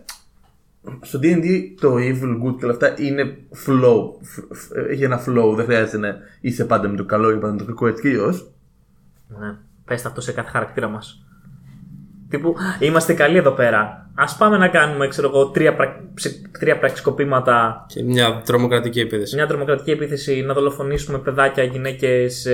Στο 1.01 1.19
D&D 1.23 1.45
το 1.79 1.93
evil, 1.95 2.41
good 2.45 2.55
και 2.57 2.65
όλα 2.65 2.73
αυτά 2.73 2.93
είναι 2.97 3.37
flow. 3.65 4.01
Φ- 4.21 4.53
φ- 4.53 4.75
Έχει 4.89 5.03
ένα 5.03 5.23
flow, 5.27 5.53
δεν 5.55 5.65
χρειάζεται 5.65 5.97
να 5.97 6.17
είσαι 6.41 6.65
πάντα 6.65 6.87
με 6.87 6.95
το 6.97 7.05
καλό 7.05 7.31
ή 7.31 7.35
πάντα 7.35 7.51
με 7.51 7.57
το 7.57 7.65
κακό 7.65 7.87
έτσι 7.87 8.01
κι 8.01 8.07
αλλιώς. 8.07 8.51
Ναι. 9.39 9.55
Πες 9.85 10.05
αυτό 10.05 10.21
σε 10.21 10.31
κάθε 10.31 10.49
χαρακτήρα 10.49 10.87
μας. 10.87 11.23
Τύπου, 12.29 12.55
είμαστε 12.79 13.13
καλοί 13.13 13.37
εδώ 13.37 13.51
πέρα. 13.51 14.09
Α 14.15 14.35
πάμε 14.37 14.57
να 14.57 14.67
κάνουμε, 14.67 15.07
ξέρω 15.07 15.27
εγώ, 15.27 15.45
τρία, 15.49 15.75
πρα... 15.75 16.03
ψε- 16.13 16.41
τρία 16.59 16.79
πραξικοπήματα, 16.79 17.85
Και 17.93 18.03
μια 18.03 18.41
τρομοκρατική 18.45 18.99
επίθεση. 18.99 19.35
μια 19.35 19.47
τρομοκρατική 19.47 19.91
επίθεση, 19.91 20.41
να 20.41 20.53
δολοφονήσουμε 20.53 21.17
παιδάκια, 21.17 21.63
γυναίκες, 21.63 22.47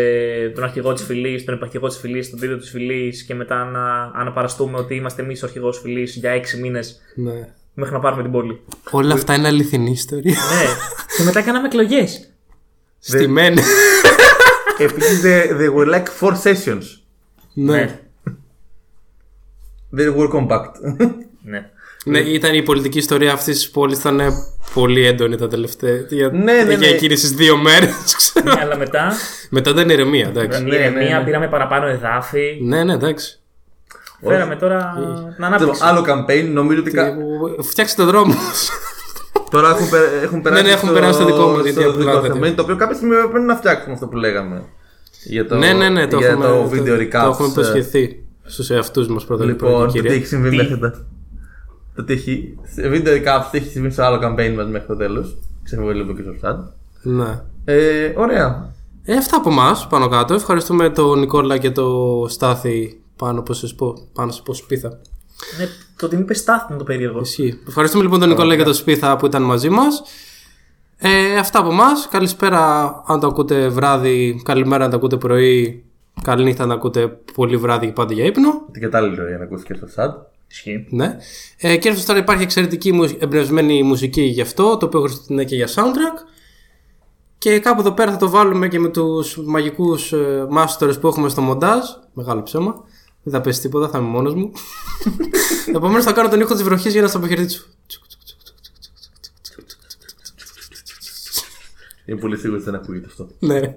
τον 0.55 0.63
αρχηγό 0.63 0.93
της 0.93 1.03
φυλής, 1.03 1.43
τον 1.45 1.55
υπαρχηγό 1.55 1.87
της 1.87 1.97
φυλής, 1.97 2.29
τον 2.29 2.39
δίδυο 2.39 2.57
της 2.57 2.69
φυλής 2.69 3.23
και 3.23 3.35
μετά 3.35 3.63
να 3.63 4.11
αναπαραστούμε 4.19 4.77
ότι 4.77 4.95
είμαστε 4.95 5.21
εμείς 5.21 5.43
ο 5.43 5.45
αρχηγός 5.45 5.79
φυλής 5.79 6.15
για 6.15 6.31
έξι 6.31 6.57
μήνες 6.61 7.01
Ναι. 7.15 7.47
μέχρι 7.73 7.93
να 7.93 7.99
πάρουμε 7.99 8.21
την 8.21 8.31
πόλη. 8.31 8.61
Όλα 8.91 9.13
αυτά 9.13 9.33
είναι 9.35 9.47
αληθινή 9.47 9.91
ιστορία. 9.91 10.31
ναι. 10.33 10.69
και 11.17 11.23
μετά 11.23 11.41
κάναμε 11.41 11.67
εκλογές. 11.67 12.29
Στημένη. 12.99 13.61
Επίσης 14.77 15.21
they, 15.25 15.49
they 15.61 15.69
were 15.75 15.89
like 15.95 16.05
four 16.19 16.33
sessions. 16.43 16.83
ναι. 17.53 17.99
They 19.97 20.15
were 20.17 20.29
compact. 20.39 20.71
ναι. 21.43 21.69
Ναι, 22.07 22.19
ήταν 22.19 22.53
η 22.53 22.63
πολιτική 22.63 22.97
ιστορία 22.97 23.33
αυτής 23.33 23.55
της 23.57 23.69
πόλης 23.69 23.97
ήταν 23.99 24.21
πολύ 24.73 25.05
έντονη 25.05 25.35
τα 25.37 25.47
τελευταία. 25.47 25.95
Για, 26.09 26.29
Ναι, 26.29 26.39
ναι, 26.53 26.61
για 26.73 26.77
ναι. 26.77 26.85
εκείνες 26.87 27.19
τις 27.19 27.31
δύο 27.31 27.57
μέρες, 27.57 27.93
ξέρω. 28.17 28.53
Ναι, 28.53 28.61
αλλά 28.61 28.77
μετά 28.77 29.11
Μετά 29.49 29.69
ήταν 29.69 29.89
ηρεμία, 29.89 30.27
εντάξει. 30.27 30.61
η 30.61 30.65
ναι, 30.65 30.75
ηρεμία, 30.75 31.17
ναι. 31.19 31.25
πήραμε 31.25 31.47
παραπάνω 31.47 31.87
εδάφη. 31.87 32.57
ναι, 32.61 32.83
ναι, 32.83 32.93
εντάξει. 32.93 33.39
Φέραμε 34.27 34.55
τώρα 34.55 34.93
την 35.35 35.43
ανάπτυξη. 35.43 35.81
άλλο 35.83 36.05
campaign, 36.07 36.49
νομίζω 36.51 36.79
ότι 36.79 36.91
κα- 36.91 37.15
Φτιάξτε 37.61 38.01
το 38.01 38.07
δρόμο. 38.07 38.33
τώρα 39.49 39.69
έχουν, 39.69 39.89
πε- 39.89 40.23
έχουν 40.23 40.41
περάσει, 40.41 40.63
ναι, 40.63 40.69
έχουν 40.69 40.93
περάσει 40.93 41.13
στο 41.13 41.25
δικό 41.25 41.47
μας, 41.47 41.63
γιατί 41.63 41.81
στο 41.81 41.89
απλά 41.89 42.21
δικό 42.21 42.21
δεν- 42.21 42.31
campaign, 42.51 42.55
το 42.55 42.61
οποίο 42.61 42.75
κάποια 42.75 42.95
στιγμή 42.95 43.15
πρέπει 43.31 43.45
να 43.45 43.55
φτιάξουμε 43.55 43.93
αυτό 43.93 44.07
που 44.07 44.15
λέγαμε. 44.17 44.63
Για 45.23 45.47
το, 45.47 45.55
ναι, 45.55 45.73
ναι, 45.73 45.89
ναι, 45.89 46.07
το 46.07 46.17
για 46.17 46.27
έχουμε, 46.27 46.45
το 46.45 46.69
video 46.73 46.85
το, 46.87 46.93
recaps. 46.93 47.09
το 47.23 47.27
έχουμε 47.29 47.47
υποσχεθεί 47.47 48.24
στους 48.45 48.69
εαυτούς 48.69 49.07
μας 49.07 49.25
πρώτα 49.25 49.45
Λοιπόν, 49.45 49.71
το 49.71 49.85
τι 49.85 49.91
κύριε. 49.91 50.11
έχει 50.15 50.25
συμβεί 50.25 50.49
Τι; 50.49 50.55
μέχρι 50.55 50.79
τα. 50.79 51.05
Το 51.95 52.03
τι 52.03 52.13
έχει. 52.13 52.57
Σε 52.63 52.89
video 52.93 53.07
recaps 53.07 53.45
τι 53.51 53.57
έχει 53.57 53.69
συμβεί 53.69 53.89
στο 53.89 54.03
άλλο 54.03 54.19
campaign 54.23 54.53
μας 54.55 54.67
μέχρι 54.67 54.87
το 54.87 54.95
τέλος. 54.95 55.37
Ξεφεύγω 55.63 55.91
λίγο 55.91 56.13
και 56.15 56.21
στο 56.21 56.33
chat. 56.41 56.57
Ναι. 57.01 57.41
Ε, 57.65 58.13
ωραία. 58.17 58.73
Ε, 59.03 59.15
αυτά 59.15 59.37
από 59.37 59.49
εμάς 59.49 59.87
πάνω 59.87 60.07
κάτω. 60.07 60.33
Ευχαριστούμε 60.33 60.89
τον 60.89 61.19
Νικόλα 61.19 61.57
και 61.57 61.71
το 61.71 62.25
Στάθη 62.29 63.01
πάνω, 63.15 63.41
πώς 63.41 63.57
σας 63.57 63.75
πω, 63.75 63.93
πάνω 64.13 64.31
σε 64.31 64.41
πως 64.45 64.57
σπίθα. 64.57 64.89
Ναι, 65.59 65.65
το 65.97 66.05
ότι 66.05 66.15
μην 66.15 66.23
είπες 66.23 66.37
στάθμο 66.39 66.67
είναι 66.69 66.77
το 66.77 66.83
περίεργο. 66.83 67.19
Ισχύει. 67.19 67.59
Ευχαριστούμε 67.67 68.03
λοιπόν 68.03 68.19
τον 68.19 68.29
Νικόλα 68.29 68.55
και 68.55 68.63
τον 68.63 68.73
Σπίθα 68.73 69.15
που 69.15 69.25
ήταν 69.25 69.43
μαζί 69.43 69.69
μας. 69.69 70.01
Ε, 70.97 71.37
αυτά 71.37 71.59
από 71.59 71.71
εμάς. 71.71 72.07
Καλησπέρα 72.11 72.83
αν 73.07 73.19
το 73.19 73.27
ακούτε 73.27 73.67
βράδυ, 73.67 74.41
καλημέρα 74.45 74.83
αν 74.83 74.89
το 74.89 74.95
ακούτε 74.95 75.17
πρωί, 75.17 75.83
καληνύχτα 76.21 76.63
αν 76.63 76.69
το 76.69 76.75
ακούτε 76.75 77.07
πολύ 77.33 77.57
βράδυ 77.57 77.85
και 77.85 77.91
πάντα 77.91 78.13
για 78.13 78.25
ύπνο. 78.25 78.65
Την 78.71 78.81
κατάλληλη 78.81 79.19
ώρα 79.19 79.29
για 79.29 79.37
να 79.37 79.43
ακούσεις 79.43 79.65
και 79.65 79.73
στο 79.73 79.87
chat. 79.95 80.13
Ισχύει. 80.51 80.87
Ναι. 80.89 81.17
Ε, 81.57 81.77
και 81.77 81.89
έρθω 81.89 82.05
τώρα 82.05 82.19
υπάρχει 82.19 82.43
εξαιρετική 82.43 82.91
μου- 82.91 83.15
εμπνευσμένη 83.19 83.83
μουσική 83.83 84.21
γι' 84.21 84.41
αυτό, 84.41 84.77
το 84.77 84.85
οποίο 84.85 85.01
χρησιμοποιείται 85.01 85.43
και 85.43 85.55
για 85.55 85.67
soundtrack. 85.67 86.27
Και 87.37 87.59
κάπου 87.59 87.79
εδώ 87.79 87.91
πέρα 87.91 88.11
θα 88.11 88.17
το 88.17 88.29
βάλουμε 88.29 88.67
και 88.67 88.79
με 88.79 88.89
τους 88.89 89.37
μαγικούς 89.45 90.13
ε, 90.13 90.47
masters 90.57 90.99
που 91.01 91.07
έχουμε 91.07 91.29
στο 91.29 91.41
μοντάζ. 91.41 91.83
Μεγάλο 92.13 92.43
ψέμα. 92.43 92.83
Δεν 93.23 93.33
θα 93.33 93.41
πέσει 93.41 93.61
τίποτα, 93.61 93.89
θα 93.89 93.97
είμαι 93.97 94.07
μόνος 94.07 94.35
μου. 94.35 94.51
Επομένως 95.75 96.03
θα 96.03 96.11
κάνω 96.11 96.29
τον 96.29 96.39
ήχο 96.39 96.53
της 96.53 96.63
βροχής 96.63 96.91
για 96.91 97.01
να 97.01 97.07
σας 97.07 97.15
αποχαιρετήσω. 97.15 97.65
Είμαι 102.05 102.19
πολύ 102.19 102.37
σίγουρος 102.37 102.61
ότι 102.61 102.71
δεν 102.71 102.79
ακούγεται 102.79 103.05
αυτό. 103.09 103.27
Ναι. 103.39 103.75